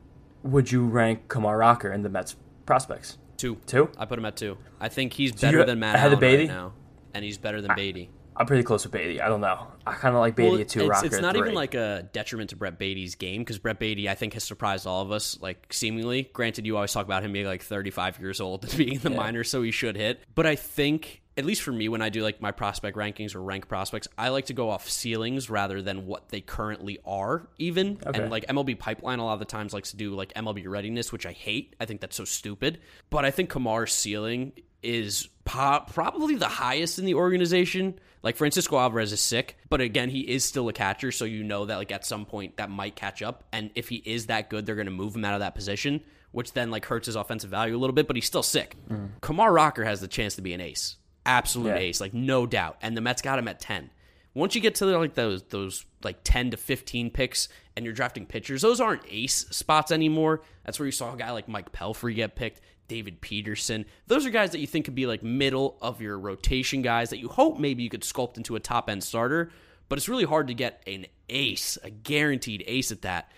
would 0.43 0.71
you 0.71 0.85
rank 0.85 1.27
Kumar 1.27 1.57
Rocker 1.57 1.91
in 1.91 2.03
the 2.03 2.09
Mets 2.09 2.35
prospects? 2.65 3.17
Two. 3.37 3.57
Two? 3.65 3.89
I 3.97 4.05
put 4.05 4.17
him 4.17 4.25
at 4.25 4.35
two. 4.35 4.57
I 4.79 4.89
think 4.89 5.13
he's 5.13 5.31
better 5.31 5.63
than 5.65 5.79
Matt 5.79 5.95
Allan 5.95 6.19
right 6.19 6.47
now. 6.47 6.73
And 7.13 7.23
he's 7.23 7.37
better 7.37 7.61
than 7.61 7.75
Baty. 7.75 8.09
I'm 8.39 8.45
pretty 8.45 8.63
close 8.63 8.83
with 8.83 8.91
Baty. 8.91 9.19
I 9.19 9.29
don't 9.29 9.41
know. 9.41 9.67
I 9.85 9.93
kind 9.93 10.13
of 10.13 10.21
like 10.21 10.35
Baty 10.35 10.49
well, 10.49 10.61
at 10.61 10.69
two. 10.69 10.81
It's, 10.81 10.89
Rocker 10.89 11.05
it's 11.07 11.19
not 11.19 11.35
even 11.35 11.55
like 11.55 11.73
a 11.73 12.07
detriment 12.13 12.51
to 12.51 12.55
Brett 12.55 12.77
Baty's 12.77 13.15
game 13.15 13.41
because 13.41 13.57
Brett 13.57 13.79
Baty, 13.79 14.07
I 14.07 14.13
think, 14.13 14.33
has 14.33 14.43
surprised 14.43 14.85
all 14.85 15.01
of 15.01 15.11
us. 15.11 15.39
Like 15.41 15.73
seemingly, 15.73 16.29
granted, 16.33 16.67
you 16.67 16.75
always 16.75 16.91
talk 16.91 17.05
about 17.05 17.23
him 17.23 17.33
being 17.33 17.47
like 17.47 17.63
35 17.63 18.19
years 18.19 18.39
old 18.39 18.63
and 18.69 18.77
being 18.77 18.93
in 18.93 19.01
the 19.01 19.09
yeah. 19.09 19.17
minors, 19.17 19.49
so 19.49 19.63
he 19.63 19.71
should 19.71 19.95
hit. 19.95 20.21
But 20.35 20.45
I 20.45 20.55
think 20.55 21.23
at 21.37 21.45
least 21.45 21.61
for 21.61 21.71
me, 21.71 21.87
when 21.87 22.01
I 22.01 22.09
do 22.09 22.23
like 22.23 22.41
my 22.41 22.51
prospect 22.51 22.97
rankings 22.97 23.35
or 23.35 23.41
rank 23.41 23.67
prospects, 23.67 24.07
I 24.17 24.29
like 24.29 24.47
to 24.47 24.53
go 24.53 24.69
off 24.69 24.89
ceilings 24.89 25.49
rather 25.49 25.81
than 25.81 26.05
what 26.07 26.29
they 26.29 26.41
currently 26.41 26.99
are, 27.05 27.47
even. 27.57 27.99
Okay. 28.05 28.21
And 28.21 28.31
like 28.31 28.47
MLB 28.47 28.79
Pipeline, 28.79 29.19
a 29.19 29.25
lot 29.25 29.33
of 29.33 29.39
the 29.39 29.45
times 29.45 29.73
likes 29.73 29.91
to 29.91 29.97
do 29.97 30.15
like 30.15 30.33
MLB 30.33 30.67
readiness, 30.67 31.11
which 31.11 31.25
I 31.25 31.31
hate. 31.31 31.75
I 31.79 31.85
think 31.85 32.01
that's 32.01 32.15
so 32.15 32.25
stupid. 32.25 32.79
But 33.09 33.23
I 33.23 33.31
think 33.31 33.51
Kumar's 33.51 33.93
ceiling 33.93 34.53
is 34.81 35.27
po- 35.45 35.83
probably 35.91 36.35
the 36.35 36.47
highest 36.47 36.99
in 36.99 37.05
the 37.05 37.15
organization. 37.15 37.99
Like 38.23 38.35
Francisco 38.35 38.77
Alvarez 38.77 39.13
is 39.13 39.21
sick, 39.21 39.57
but 39.69 39.79
again, 39.79 40.09
he 40.09 40.21
is 40.21 40.43
still 40.43 40.67
a 40.69 40.73
catcher, 40.73 41.11
so 41.11 41.23
you 41.23 41.43
know 41.43 41.65
that 41.65 41.77
like 41.77 41.91
at 41.91 42.05
some 42.05 42.25
point 42.25 42.57
that 42.57 42.69
might 42.69 42.95
catch 42.95 43.21
up. 43.21 43.43
And 43.53 43.69
if 43.75 43.89
he 43.89 43.97
is 43.97 44.25
that 44.25 44.49
good, 44.49 44.65
they're 44.65 44.75
going 44.75 44.87
to 44.87 44.91
move 44.91 45.15
him 45.15 45.23
out 45.23 45.35
of 45.35 45.39
that 45.41 45.55
position, 45.55 46.01
which 46.31 46.53
then 46.53 46.71
like 46.71 46.85
hurts 46.85 47.05
his 47.05 47.15
offensive 47.15 47.51
value 47.51 47.75
a 47.75 47.79
little 47.79 47.93
bit. 47.93 48.07
But 48.07 48.15
he's 48.15 48.25
still 48.25 48.43
sick. 48.43 48.75
Mm. 48.89 49.11
Kumar 49.21 49.53
Rocker 49.53 49.83
has 49.83 50.01
the 50.01 50.07
chance 50.07 50.35
to 50.35 50.41
be 50.41 50.53
an 50.53 50.61
ace, 50.61 50.97
absolute 51.27 51.69
yeah. 51.69 51.77
ace, 51.77 52.01
like 52.01 52.13
no 52.13 52.47
doubt. 52.47 52.77
And 52.81 52.97
the 52.97 53.01
Mets 53.01 53.21
got 53.21 53.37
him 53.37 53.47
at 53.47 53.59
ten. 53.59 53.91
Once 54.33 54.55
you 54.55 54.61
get 54.61 54.75
to 54.75 54.85
like 54.97 55.13
those 55.13 55.43
those 55.43 55.85
like 56.03 56.17
ten 56.23 56.51
to 56.51 56.57
fifteen 56.57 57.11
picks, 57.11 57.49
and 57.75 57.85
you're 57.85 57.93
drafting 57.93 58.25
pitchers, 58.25 58.61
those 58.61 58.81
aren't 58.81 59.03
ace 59.09 59.45
spots 59.49 59.91
anymore. 59.91 60.41
That's 60.65 60.79
where 60.79 60.85
you 60.85 60.91
saw 60.91 61.13
a 61.13 61.17
guy 61.17 61.31
like 61.31 61.47
Mike 61.47 61.71
Pelfrey 61.71 62.15
get 62.15 62.35
picked. 62.35 62.61
David 62.87 63.19
Peterson. 63.19 63.85
Those 64.07 64.25
are 64.25 64.29
guys 64.29 64.51
that 64.51 64.59
you 64.59 64.67
think 64.67 64.85
could 64.85 64.95
be 64.95 65.05
like 65.05 65.21
middle 65.21 65.77
of 65.81 66.01
your 66.01 66.17
rotation 66.17 66.81
guys 66.81 67.09
that 67.09 67.19
you 67.19 67.27
hope 67.27 67.59
maybe 67.59 67.83
you 67.83 67.89
could 67.89 68.01
sculpt 68.01 68.37
into 68.37 68.55
a 68.55 68.61
top 68.61 68.89
end 68.89 69.03
starter, 69.03 69.51
but 69.89 69.97
it's 69.97 70.07
really 70.07 70.23
hard 70.23 70.47
to 70.47 70.53
get 70.53 70.83
an 70.87 71.05
ace, 71.29 71.77
a 71.83 71.89
guaranteed 71.89 72.63
ace 72.65 72.91
at 72.91 73.01
that. 73.01 73.29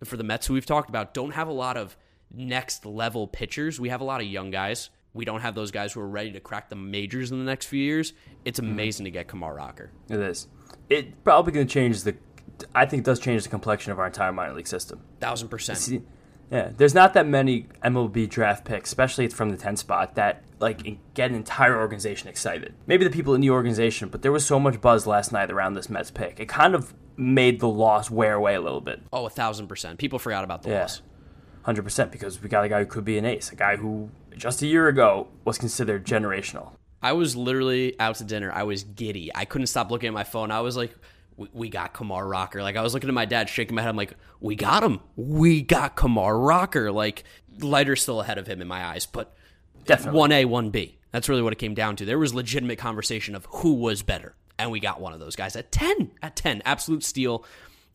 And 0.00 0.08
for 0.08 0.16
the 0.16 0.24
Mets, 0.24 0.46
who 0.46 0.54
we've 0.54 0.66
talked 0.66 0.88
about, 0.88 1.14
don't 1.14 1.34
have 1.34 1.48
a 1.48 1.52
lot 1.52 1.76
of 1.76 1.96
next 2.32 2.84
level 2.84 3.26
pitchers. 3.26 3.78
We 3.78 3.90
have 3.90 4.00
a 4.00 4.04
lot 4.04 4.20
of 4.20 4.26
young 4.26 4.50
guys. 4.50 4.90
We 5.16 5.24
don't 5.24 5.40
have 5.40 5.54
those 5.54 5.70
guys 5.70 5.92
who 5.92 6.00
are 6.00 6.08
ready 6.08 6.32
to 6.32 6.40
crack 6.40 6.68
the 6.68 6.76
majors 6.76 7.32
in 7.32 7.38
the 7.38 7.44
next 7.44 7.66
few 7.66 7.82
years. 7.82 8.12
It's 8.44 8.60
mm-hmm. 8.60 8.70
amazing 8.70 9.04
to 9.04 9.10
get 9.10 9.28
Kumar 9.28 9.54
Rocker. 9.54 9.90
It 10.08 10.20
is. 10.20 10.46
It 10.88 11.24
probably 11.24 11.52
going 11.52 11.66
to 11.66 11.72
change 11.72 12.02
the. 12.02 12.16
I 12.74 12.86
think 12.86 13.00
it 13.00 13.06
does 13.06 13.18
change 13.18 13.42
the 13.42 13.48
complexion 13.48 13.92
of 13.92 13.98
our 13.98 14.06
entire 14.06 14.32
minor 14.32 14.54
league 14.54 14.68
system. 14.68 15.02
Thousand 15.20 15.48
percent. 15.48 16.02
Yeah, 16.50 16.70
there's 16.76 16.94
not 16.94 17.14
that 17.14 17.26
many 17.26 17.66
MLB 17.84 18.28
draft 18.28 18.64
picks, 18.64 18.90
especially 18.90 19.26
from 19.28 19.50
the 19.50 19.56
10 19.56 19.76
spot, 19.76 20.14
that 20.14 20.42
like 20.60 20.80
get 21.14 21.30
an 21.30 21.36
entire 21.36 21.76
organization 21.76 22.28
excited. 22.28 22.74
Maybe 22.86 23.04
the 23.04 23.10
people 23.10 23.34
in 23.34 23.40
the 23.40 23.50
organization, 23.50 24.08
but 24.08 24.22
there 24.22 24.32
was 24.32 24.46
so 24.46 24.60
much 24.60 24.80
buzz 24.80 25.06
last 25.06 25.32
night 25.32 25.50
around 25.50 25.74
this 25.74 25.90
Mets 25.90 26.10
pick. 26.10 26.38
It 26.38 26.48
kind 26.48 26.74
of 26.74 26.94
made 27.16 27.60
the 27.60 27.68
loss 27.68 28.10
wear 28.10 28.34
away 28.34 28.54
a 28.54 28.60
little 28.60 28.80
bit. 28.80 29.02
Oh, 29.12 29.26
a 29.26 29.30
thousand 29.30 29.66
percent. 29.66 29.98
People 29.98 30.18
forgot 30.18 30.44
about 30.44 30.62
the 30.62 30.70
yeah. 30.70 30.82
loss. 30.82 31.02
Hundred 31.66 31.82
percent, 31.82 32.12
because 32.12 32.40
we 32.40 32.48
got 32.48 32.64
a 32.64 32.68
guy 32.68 32.78
who 32.78 32.86
could 32.86 33.04
be 33.04 33.18
an 33.18 33.24
ace, 33.24 33.50
a 33.50 33.56
guy 33.56 33.74
who 33.74 34.08
just 34.36 34.62
a 34.62 34.68
year 34.68 34.86
ago 34.86 35.26
was 35.44 35.58
considered 35.58 36.06
generational. 36.06 36.70
I 37.02 37.12
was 37.12 37.34
literally 37.34 37.98
out 37.98 38.14
to 38.16 38.24
dinner. 38.24 38.52
I 38.52 38.62
was 38.62 38.84
giddy. 38.84 39.32
I 39.34 39.46
couldn't 39.46 39.66
stop 39.66 39.90
looking 39.90 40.06
at 40.06 40.14
my 40.14 40.22
phone. 40.22 40.52
I 40.52 40.60
was 40.60 40.76
like, 40.76 40.94
we, 41.36 41.48
we 41.52 41.68
got 41.68 41.92
Kumar 41.92 42.24
Rocker. 42.24 42.62
Like 42.62 42.76
I 42.76 42.82
was 42.82 42.94
looking 42.94 43.08
at 43.10 43.14
my 43.14 43.24
dad, 43.24 43.48
shaking 43.48 43.74
my 43.74 43.82
head. 43.82 43.88
I'm 43.88 43.96
like, 43.96 44.14
we 44.38 44.54
got 44.54 44.84
him. 44.84 45.00
We 45.16 45.60
got 45.60 45.96
Kumar 45.96 46.38
Rocker. 46.38 46.92
Like 46.92 47.24
Leiter's 47.58 48.00
still 48.00 48.20
ahead 48.20 48.38
of 48.38 48.46
him 48.46 48.62
in 48.62 48.68
my 48.68 48.84
eyes, 48.84 49.04
but 49.04 49.34
definitely 49.86 50.20
one 50.20 50.30
A, 50.30 50.44
one 50.44 50.70
B. 50.70 50.98
That's 51.10 51.28
really 51.28 51.42
what 51.42 51.52
it 51.52 51.58
came 51.58 51.74
down 51.74 51.96
to. 51.96 52.04
There 52.04 52.16
was 52.16 52.32
legitimate 52.32 52.78
conversation 52.78 53.34
of 53.34 53.44
who 53.46 53.74
was 53.74 54.02
better, 54.02 54.36
and 54.56 54.70
we 54.70 54.78
got 54.78 55.00
one 55.00 55.12
of 55.12 55.18
those 55.18 55.34
guys 55.34 55.56
at 55.56 55.72
ten. 55.72 56.12
At 56.22 56.36
ten, 56.36 56.62
absolute 56.64 57.02
steal. 57.02 57.44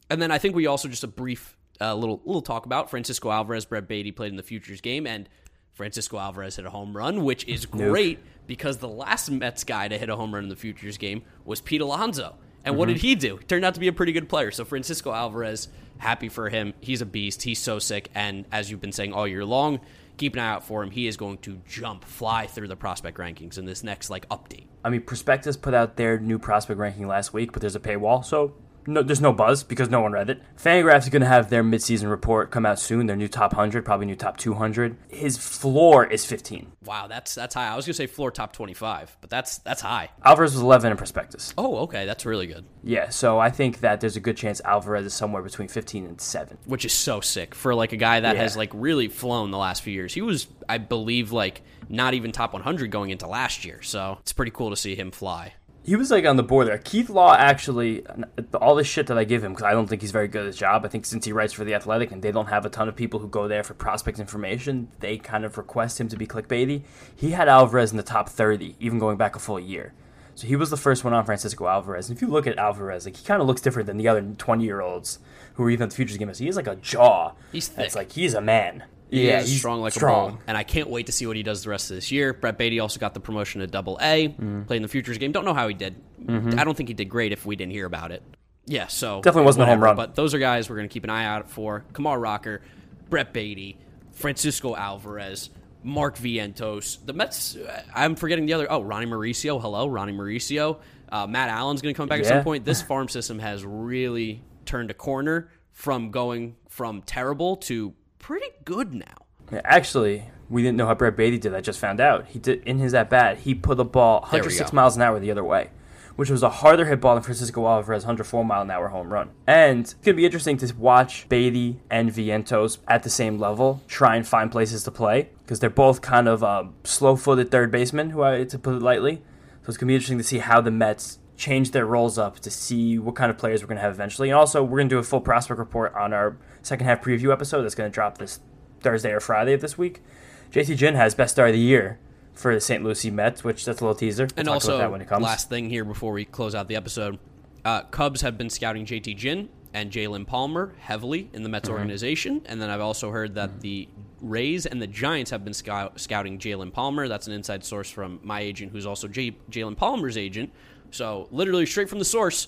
And 0.09 0.21
then 0.21 0.29
I 0.29 0.39
think 0.39 0.55
we 0.55 0.67
also 0.67 0.89
just 0.89 1.05
a 1.05 1.07
brief 1.07 1.55
uh, 1.81 1.95
little 1.95 2.21
little 2.25 2.41
talk 2.41 2.65
about 2.65 2.89
Francisco 2.89 3.31
Alvarez. 3.31 3.65
Brett 3.65 3.87
Baty 3.87 4.11
played 4.11 4.29
in 4.29 4.37
the 4.37 4.43
futures 4.43 4.81
game, 4.81 5.07
and 5.07 5.27
Francisco 5.73 6.19
Alvarez 6.19 6.57
hit 6.57 6.65
a 6.65 6.69
home 6.69 6.95
run, 6.95 7.23
which 7.23 7.47
is 7.47 7.65
great 7.65 8.19
because 8.47 8.77
the 8.77 8.87
last 8.87 9.31
Mets 9.31 9.63
guy 9.63 9.87
to 9.87 9.97
hit 9.97 10.09
a 10.09 10.15
home 10.15 10.33
run 10.33 10.43
in 10.43 10.49
the 10.49 10.55
futures 10.55 10.97
game 10.97 11.23
was 11.45 11.61
Pete 11.61 11.81
Alonso. 11.81 12.35
And 12.63 12.73
mm-hmm. 12.73 12.79
what 12.79 12.87
did 12.87 12.97
he 12.97 13.15
do? 13.15 13.37
He 13.37 13.45
turned 13.45 13.65
out 13.65 13.73
to 13.73 13.79
be 13.79 13.87
a 13.87 13.93
pretty 13.93 14.11
good 14.11 14.29
player. 14.29 14.51
So 14.51 14.65
Francisco 14.65 15.11
Alvarez, 15.11 15.69
happy 15.97 16.29
for 16.29 16.49
him. 16.49 16.73
He's 16.79 17.01
a 17.01 17.05
beast. 17.05 17.43
He's 17.43 17.59
so 17.59 17.79
sick. 17.79 18.09
And 18.13 18.45
as 18.51 18.69
you've 18.69 18.81
been 18.81 18.91
saying 18.91 19.13
all 19.13 19.27
year 19.27 19.45
long, 19.45 19.79
keep 20.17 20.33
an 20.33 20.39
eye 20.39 20.49
out 20.49 20.63
for 20.63 20.83
him. 20.83 20.91
He 20.91 21.07
is 21.07 21.17
going 21.17 21.39
to 21.39 21.59
jump, 21.67 22.05
fly 22.05 22.45
through 22.45 22.67
the 22.67 22.75
prospect 22.75 23.17
rankings 23.17 23.57
in 23.57 23.65
this 23.65 23.83
next 23.83 24.09
like 24.09 24.27
update. 24.29 24.67
I 24.83 24.89
mean, 24.89 25.01
Prospectus 25.01 25.57
put 25.57 25.73
out 25.73 25.95
their 25.95 26.19
new 26.19 26.37
prospect 26.37 26.79
ranking 26.79 27.07
last 27.07 27.33
week, 27.33 27.51
but 27.51 27.61
there's 27.61 27.75
a 27.75 27.79
paywall, 27.79 28.25
so 28.25 28.53
no, 28.87 29.03
there's 29.03 29.21
no 29.21 29.33
buzz 29.33 29.63
because 29.63 29.89
no 29.89 30.01
one 30.01 30.11
read 30.11 30.29
it. 30.29 30.41
Fangraphs 30.57 31.03
is 31.03 31.09
going 31.09 31.21
to 31.21 31.27
have 31.27 31.49
their 31.49 31.63
midseason 31.63 32.09
report 32.09 32.51
come 32.51 32.65
out 32.65 32.79
soon. 32.79 33.07
Their 33.07 33.15
new 33.15 33.27
top 33.27 33.53
100, 33.53 33.85
probably 33.85 34.05
new 34.05 34.15
top 34.15 34.37
200. 34.37 34.97
His 35.09 35.37
floor 35.37 36.05
is 36.05 36.25
15. 36.25 36.71
Wow, 36.85 37.07
that's 37.07 37.35
that's 37.35 37.55
high. 37.55 37.67
I 37.67 37.75
was 37.75 37.85
going 37.85 37.93
to 37.93 37.97
say 37.97 38.07
floor 38.07 38.31
top 38.31 38.53
25, 38.53 39.17
but 39.21 39.29
that's 39.29 39.59
that's 39.59 39.81
high. 39.81 40.09
Alvarez 40.23 40.53
was 40.53 40.61
11 40.61 40.91
in 40.91 40.97
prospectus. 40.97 41.53
Oh, 41.57 41.77
okay, 41.79 42.05
that's 42.05 42.25
really 42.25 42.47
good. 42.47 42.65
Yeah, 42.83 43.09
so 43.09 43.39
I 43.39 43.49
think 43.49 43.81
that 43.81 44.01
there's 44.01 44.15
a 44.15 44.21
good 44.21 44.37
chance 44.37 44.61
Alvarez 44.65 45.05
is 45.05 45.13
somewhere 45.13 45.43
between 45.43 45.67
15 45.67 46.05
and 46.05 46.19
7, 46.19 46.57
which 46.65 46.85
is 46.85 46.93
so 46.93 47.21
sick 47.21 47.53
for 47.53 47.75
like 47.75 47.93
a 47.93 47.97
guy 47.97 48.19
that 48.19 48.35
yeah. 48.35 48.41
has 48.41 48.57
like 48.57 48.71
really 48.73 49.07
flown 49.07 49.51
the 49.51 49.57
last 49.57 49.83
few 49.83 49.93
years. 49.93 50.13
He 50.13 50.21
was 50.21 50.47
I 50.67 50.77
believe 50.77 51.31
like 51.31 51.61
not 51.89 52.13
even 52.13 52.31
top 52.31 52.53
100 52.53 52.89
going 52.89 53.09
into 53.09 53.27
last 53.27 53.65
year. 53.65 53.81
So, 53.81 54.17
it's 54.21 54.33
pretty 54.33 54.51
cool 54.51 54.69
to 54.69 54.77
see 54.77 54.95
him 54.95 55.11
fly 55.11 55.53
he 55.83 55.95
was 55.95 56.11
like 56.11 56.25
on 56.25 56.35
the 56.35 56.43
border. 56.43 56.77
Keith 56.77 57.09
Law 57.09 57.33
actually, 57.33 58.05
all 58.53 58.75
this 58.75 58.87
shit 58.87 59.07
that 59.07 59.17
I 59.17 59.23
give 59.23 59.43
him 59.43 59.53
because 59.53 59.65
I 59.65 59.71
don't 59.71 59.87
think 59.87 60.01
he's 60.01 60.11
very 60.11 60.27
good 60.27 60.41
at 60.41 60.47
his 60.47 60.57
job. 60.57 60.85
I 60.85 60.89
think 60.89 61.05
since 61.05 61.25
he 61.25 61.31
writes 61.31 61.53
for 61.53 61.63
the 61.63 61.73
Athletic 61.73 62.11
and 62.11 62.21
they 62.21 62.31
don't 62.31 62.47
have 62.47 62.65
a 62.65 62.69
ton 62.69 62.87
of 62.87 62.95
people 62.95 63.19
who 63.19 63.27
go 63.27 63.47
there 63.47 63.63
for 63.63 63.73
prospect 63.73 64.19
information, 64.19 64.89
they 64.99 65.17
kind 65.17 65.43
of 65.43 65.57
request 65.57 65.99
him 65.99 66.07
to 66.09 66.17
be 66.17 66.27
clickbaity. 66.27 66.83
He 67.15 67.31
had 67.31 67.47
Alvarez 67.47 67.91
in 67.91 67.97
the 67.97 68.03
top 68.03 68.29
thirty, 68.29 68.75
even 68.79 68.99
going 68.99 69.17
back 69.17 69.35
a 69.35 69.39
full 69.39 69.59
year. 69.59 69.93
So 70.35 70.47
he 70.47 70.55
was 70.55 70.69
the 70.69 70.77
first 70.77 71.03
one 71.03 71.13
on 71.13 71.25
Francisco 71.25 71.67
Alvarez. 71.67 72.09
And 72.09 72.17
if 72.17 72.21
you 72.21 72.27
look 72.27 72.47
at 72.47 72.57
Alvarez, 72.57 73.05
like 73.05 73.17
he 73.17 73.25
kind 73.25 73.41
of 73.41 73.47
looks 73.47 73.61
different 73.61 73.87
than 73.87 73.97
the 73.97 74.07
other 74.07 74.21
twenty 74.37 74.65
year 74.65 74.81
olds 74.81 75.19
who 75.55 75.63
are 75.63 75.69
even 75.69 75.89
the 75.89 75.95
futures 75.95 76.17
game. 76.17 76.31
He 76.33 76.45
has 76.45 76.55
like 76.55 76.67
a 76.67 76.75
jaw. 76.75 77.33
He's 77.51 77.67
thick. 77.67 77.85
It's 77.85 77.95
like 77.95 78.11
he's 78.11 78.33
a 78.33 78.41
man. 78.41 78.83
He 79.11 79.27
yeah, 79.27 79.41
he's 79.41 79.59
strong 79.59 79.81
like 79.81 79.91
strong. 79.91 80.29
a 80.29 80.31
ball, 80.31 80.41
and 80.47 80.57
I 80.57 80.63
can't 80.63 80.89
wait 80.89 81.07
to 81.07 81.11
see 81.11 81.27
what 81.27 81.35
he 81.35 81.43
does 81.43 81.65
the 81.65 81.69
rest 81.69 81.91
of 81.91 81.97
this 81.97 82.13
year. 82.13 82.33
Brett 82.33 82.57
Baty 82.57 82.79
also 82.79 82.97
got 82.97 83.13
the 83.13 83.19
promotion 83.19 83.59
to 83.59 83.67
Double 83.67 83.99
A, 84.01 84.29
mm. 84.29 84.65
played 84.65 84.77
in 84.77 84.83
the 84.83 84.87
futures 84.87 85.17
game. 85.17 85.33
Don't 85.33 85.43
know 85.43 85.53
how 85.53 85.67
he 85.67 85.73
did. 85.73 85.95
Mm-hmm. 86.23 86.57
I 86.57 86.63
don't 86.63 86.77
think 86.77 86.87
he 86.87 86.93
did 86.93 87.09
great 87.09 87.33
if 87.33 87.45
we 87.45 87.57
didn't 87.57 87.73
hear 87.73 87.85
about 87.85 88.13
it. 88.13 88.23
Yeah, 88.65 88.87
so 88.87 89.21
definitely 89.21 89.47
wasn't 89.47 89.67
whatever, 89.67 89.85
a 89.85 89.89
home 89.89 89.97
run. 89.97 90.07
But 90.07 90.15
those 90.15 90.33
are 90.33 90.39
guys 90.39 90.69
we're 90.69 90.77
going 90.77 90.87
to 90.87 90.93
keep 90.93 91.03
an 91.03 91.09
eye 91.09 91.25
out 91.25 91.49
for: 91.49 91.83
Kumar 91.91 92.17
Rocker, 92.17 92.61
Brett 93.09 93.33
Baty, 93.33 93.77
Francisco 94.13 94.77
Alvarez, 94.77 95.49
Mark 95.83 96.17
Vientos. 96.17 97.05
The 97.05 97.11
Mets. 97.11 97.57
I'm 97.93 98.15
forgetting 98.15 98.45
the 98.45 98.53
other. 98.53 98.71
Oh, 98.71 98.81
Ronnie 98.81 99.07
Mauricio. 99.07 99.59
Hello, 99.59 99.87
Ronnie 99.87 100.13
Mauricio. 100.13 100.77
Uh, 101.11 101.27
Matt 101.27 101.49
Allan's 101.49 101.81
going 101.81 101.93
to 101.93 101.97
come 101.97 102.07
back 102.07 102.21
yeah. 102.21 102.27
at 102.27 102.29
some 102.29 102.43
point. 102.45 102.63
This 102.63 102.81
farm 102.81 103.09
system 103.09 103.39
has 103.39 103.65
really 103.65 104.41
turned 104.65 104.89
a 104.89 104.93
corner 104.93 105.49
from 105.73 106.11
going 106.11 106.55
from 106.69 107.01
terrible 107.01 107.57
to 107.57 107.93
pretty 108.21 108.47
good 108.63 108.93
now. 108.93 109.25
Yeah, 109.51 109.61
actually, 109.65 110.23
we 110.49 110.61
didn't 110.61 110.77
know 110.77 110.85
how 110.85 110.95
Brett 110.95 111.17
Baty 111.17 111.37
did. 111.37 111.53
I 111.53 111.59
just 111.59 111.79
found 111.79 111.99
out. 111.99 112.27
He 112.27 112.39
did 112.39 112.63
in 112.63 112.77
his 112.77 112.93
at 112.93 113.09
bat. 113.09 113.39
He 113.39 113.53
put 113.53 113.77
the 113.77 113.83
ball 113.83 114.21
106 114.21 114.71
miles 114.71 114.95
an 114.95 115.01
hour 115.01 115.19
the 115.19 115.31
other 115.31 115.43
way, 115.43 115.71
which 116.15 116.29
was 116.29 116.43
a 116.43 116.49
harder 116.49 116.85
hit 116.85 117.01
ball 117.01 117.15
than 117.15 117.23
Francisco 117.23 117.67
Alvarez 117.67 118.03
104 118.03 118.45
mile 118.45 118.61
an 118.61 118.71
hour 118.71 118.87
home 118.87 119.11
run. 119.11 119.31
And 119.45 119.81
it's 119.81 119.93
gonna 119.95 120.15
be 120.15 120.25
interesting 120.25 120.55
to 120.57 120.73
watch 120.75 121.27
Baty 121.27 121.81
and 121.89 122.11
Vientos 122.11 122.77
at 122.87 123.03
the 123.03 123.09
same 123.09 123.39
level 123.39 123.81
try 123.87 124.15
and 124.15 124.25
find 124.25 124.51
places 124.51 124.83
to 124.83 124.91
play 124.91 125.29
because 125.43 125.59
they're 125.59 125.69
both 125.69 126.01
kind 126.01 126.29
of 126.29 126.43
um, 126.43 126.75
slow-footed 126.83 127.51
third 127.51 127.71
basemen, 127.71 128.11
who 128.11 128.23
I 128.23 128.43
to 128.45 128.59
put 128.59 128.75
it 128.75 128.81
lightly. 128.81 129.21
So 129.63 129.69
it's 129.69 129.77
gonna 129.77 129.89
be 129.89 129.95
interesting 129.95 130.17
to 130.19 130.23
see 130.23 130.37
how 130.37 130.61
the 130.61 130.71
Mets 130.71 131.19
change 131.41 131.71
their 131.71 131.87
roles 131.87 132.19
up 132.19 132.39
to 132.39 132.51
see 132.51 132.99
what 132.99 133.15
kind 133.15 133.31
of 133.31 133.37
players 133.37 133.63
we're 133.63 133.67
going 133.67 133.77
to 133.77 133.81
have 133.81 133.93
eventually. 133.93 134.29
And 134.29 134.37
also, 134.37 134.63
we're 134.63 134.77
going 134.77 134.89
to 134.89 134.95
do 134.95 134.99
a 134.99 135.03
full 135.03 135.21
prospect 135.21 135.57
report 135.57 135.93
on 135.95 136.13
our 136.13 136.37
second 136.61 136.85
half 136.85 137.01
preview 137.01 137.33
episode 137.33 137.63
that's 137.63 137.73
going 137.73 137.89
to 137.89 137.93
drop 137.93 138.19
this 138.19 138.39
Thursday 138.81 139.11
or 139.11 139.19
Friday 139.19 139.53
of 139.53 139.59
this 139.59 139.75
week. 139.75 140.03
JT 140.51 140.77
Ginn 140.77 140.93
has 140.93 141.15
best 141.15 141.33
star 141.33 141.47
of 141.47 141.53
the 141.53 141.59
year 141.59 141.97
for 142.33 142.53
the 142.53 142.61
St. 142.61 142.83
Lucie 142.83 143.09
Mets, 143.09 143.43
which 143.43 143.65
that's 143.65 143.81
a 143.81 143.83
little 143.83 143.95
teaser. 143.95 144.25
We'll 144.25 144.33
and 144.37 144.47
also, 144.49 144.77
last 145.19 145.49
thing 145.49 145.71
here 145.71 145.83
before 145.83 146.13
we 146.13 146.25
close 146.25 146.53
out 146.53 146.67
the 146.67 146.75
episode, 146.75 147.17
uh, 147.65 147.83
Cubs 147.83 148.21
have 148.21 148.37
been 148.37 148.51
scouting 148.51 148.85
JT 148.85 149.17
Ginn 149.17 149.49
and 149.73 149.91
Jaylen 149.91 150.27
Palmer 150.27 150.75
heavily 150.77 151.31
in 151.33 151.41
the 151.41 151.49
Mets 151.49 151.69
mm-hmm. 151.69 151.77
organization, 151.77 152.41
and 152.45 152.61
then 152.61 152.69
I've 152.69 152.81
also 152.81 153.09
heard 153.09 153.33
that 153.33 153.49
mm-hmm. 153.49 153.59
the 153.61 153.89
Rays 154.21 154.67
and 154.67 154.79
the 154.79 154.87
Giants 154.87 155.31
have 155.31 155.43
been 155.43 155.55
scout- 155.55 155.99
scouting 155.99 156.37
Jaylen 156.37 156.71
Palmer. 156.71 157.07
That's 157.07 157.25
an 157.25 157.33
inside 157.33 157.65
source 157.65 157.89
from 157.89 158.19
my 158.21 158.41
agent, 158.41 158.71
who's 158.71 158.85
also 158.85 159.07
J- 159.07 159.37
Jaylen 159.49 159.75
Palmer's 159.75 160.17
agent. 160.17 160.51
So 160.91 161.27
literally 161.31 161.65
straight 161.65 161.89
from 161.89 161.99
the 161.99 162.05
source. 162.05 162.47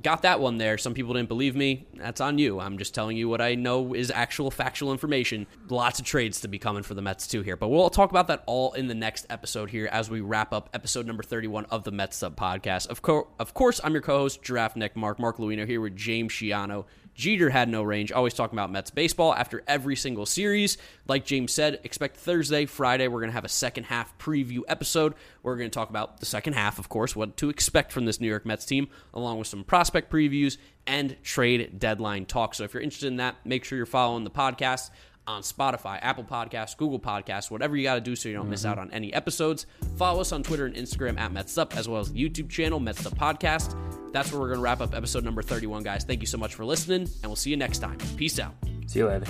Got 0.00 0.22
that 0.22 0.38
one 0.38 0.58
there. 0.58 0.78
Some 0.78 0.94
people 0.94 1.14
didn't 1.14 1.28
believe 1.28 1.56
me. 1.56 1.88
That's 1.96 2.20
on 2.20 2.38
you. 2.38 2.60
I'm 2.60 2.78
just 2.78 2.94
telling 2.94 3.16
you 3.16 3.28
what 3.28 3.40
I 3.40 3.56
know 3.56 3.94
is 3.94 4.12
actual 4.12 4.48
factual 4.52 4.92
information. 4.92 5.48
Lots 5.68 5.98
of 5.98 6.04
trades 6.06 6.42
to 6.42 6.48
be 6.48 6.60
coming 6.60 6.84
for 6.84 6.94
the 6.94 7.02
Mets 7.02 7.26
too 7.26 7.42
here. 7.42 7.56
But 7.56 7.68
we'll 7.68 7.90
talk 7.90 8.10
about 8.10 8.28
that 8.28 8.44
all 8.46 8.74
in 8.74 8.86
the 8.86 8.94
next 8.94 9.26
episode 9.28 9.70
here 9.70 9.88
as 9.90 10.08
we 10.08 10.20
wrap 10.20 10.52
up 10.52 10.70
episode 10.72 11.04
number 11.04 11.24
31 11.24 11.64
of 11.64 11.82
the 11.82 11.90
Mets 11.90 12.22
Up 12.22 12.36
podcast. 12.36 12.86
Of, 12.86 13.02
co- 13.02 13.26
of 13.40 13.54
course, 13.54 13.80
I'm 13.82 13.92
your 13.92 14.02
co-host, 14.02 14.40
Giraffe 14.40 14.76
Neck 14.76 14.94
Mark, 14.94 15.18
Mark 15.18 15.38
Luino 15.38 15.66
here 15.66 15.80
with 15.80 15.96
James 15.96 16.30
Shiano. 16.30 16.84
Jeter 17.18 17.50
had 17.50 17.68
no 17.68 17.82
range, 17.82 18.12
always 18.12 18.32
talking 18.32 18.56
about 18.56 18.70
Mets 18.70 18.92
baseball 18.92 19.34
after 19.34 19.64
every 19.66 19.96
single 19.96 20.24
series. 20.24 20.78
Like 21.08 21.26
James 21.26 21.52
said, 21.52 21.80
expect 21.82 22.16
Thursday, 22.16 22.64
Friday, 22.64 23.08
we're 23.08 23.18
going 23.18 23.30
to 23.30 23.34
have 23.34 23.44
a 23.44 23.48
second 23.48 23.84
half 23.84 24.16
preview 24.18 24.60
episode. 24.68 25.14
We're 25.42 25.56
going 25.56 25.68
to 25.68 25.74
talk 25.74 25.90
about 25.90 26.20
the 26.20 26.26
second 26.26 26.52
half, 26.52 26.78
of 26.78 26.88
course, 26.88 27.16
what 27.16 27.36
to 27.38 27.50
expect 27.50 27.90
from 27.90 28.04
this 28.04 28.20
New 28.20 28.28
York 28.28 28.46
Mets 28.46 28.64
team, 28.64 28.88
along 29.12 29.40
with 29.40 29.48
some 29.48 29.64
prospect 29.64 30.12
previews 30.12 30.58
and 30.86 31.20
trade 31.24 31.80
deadline 31.80 32.24
talk. 32.24 32.54
So 32.54 32.62
if 32.62 32.72
you're 32.72 32.84
interested 32.84 33.08
in 33.08 33.16
that, 33.16 33.34
make 33.44 33.64
sure 33.64 33.76
you're 33.76 33.84
following 33.84 34.22
the 34.22 34.30
podcast 34.30 34.90
on 35.28 35.42
Spotify, 35.42 35.98
Apple 36.02 36.24
Podcasts, 36.24 36.76
Google 36.76 36.98
Podcasts, 36.98 37.50
whatever 37.50 37.76
you 37.76 37.82
got 37.84 37.96
to 37.96 38.00
do 38.00 38.16
so 38.16 38.28
you 38.28 38.34
don't 38.34 38.44
mm-hmm. 38.44 38.50
miss 38.50 38.64
out 38.64 38.78
on 38.78 38.90
any 38.90 39.12
episodes. 39.12 39.66
Follow 39.96 40.20
us 40.20 40.32
on 40.32 40.42
Twitter 40.42 40.66
and 40.66 40.74
Instagram 40.74 41.18
at 41.18 41.32
MetsUp, 41.32 41.76
as 41.76 41.88
well 41.88 42.00
as 42.00 42.12
the 42.12 42.28
YouTube 42.28 42.48
channel, 42.48 42.80
MetsUp 42.80 43.16
Podcast. 43.16 43.76
That's 44.12 44.32
where 44.32 44.40
we're 44.40 44.48
going 44.48 44.58
to 44.58 44.64
wrap 44.64 44.80
up 44.80 44.94
episode 44.94 45.24
number 45.24 45.42
31, 45.42 45.82
guys. 45.82 46.04
Thank 46.04 46.20
you 46.20 46.26
so 46.26 46.38
much 46.38 46.54
for 46.54 46.64
listening, 46.64 47.02
and 47.02 47.26
we'll 47.26 47.36
see 47.36 47.50
you 47.50 47.56
next 47.56 47.78
time. 47.78 47.98
Peace 48.16 48.38
out. 48.40 48.54
See 48.86 49.00
you 49.00 49.06
later. 49.06 49.26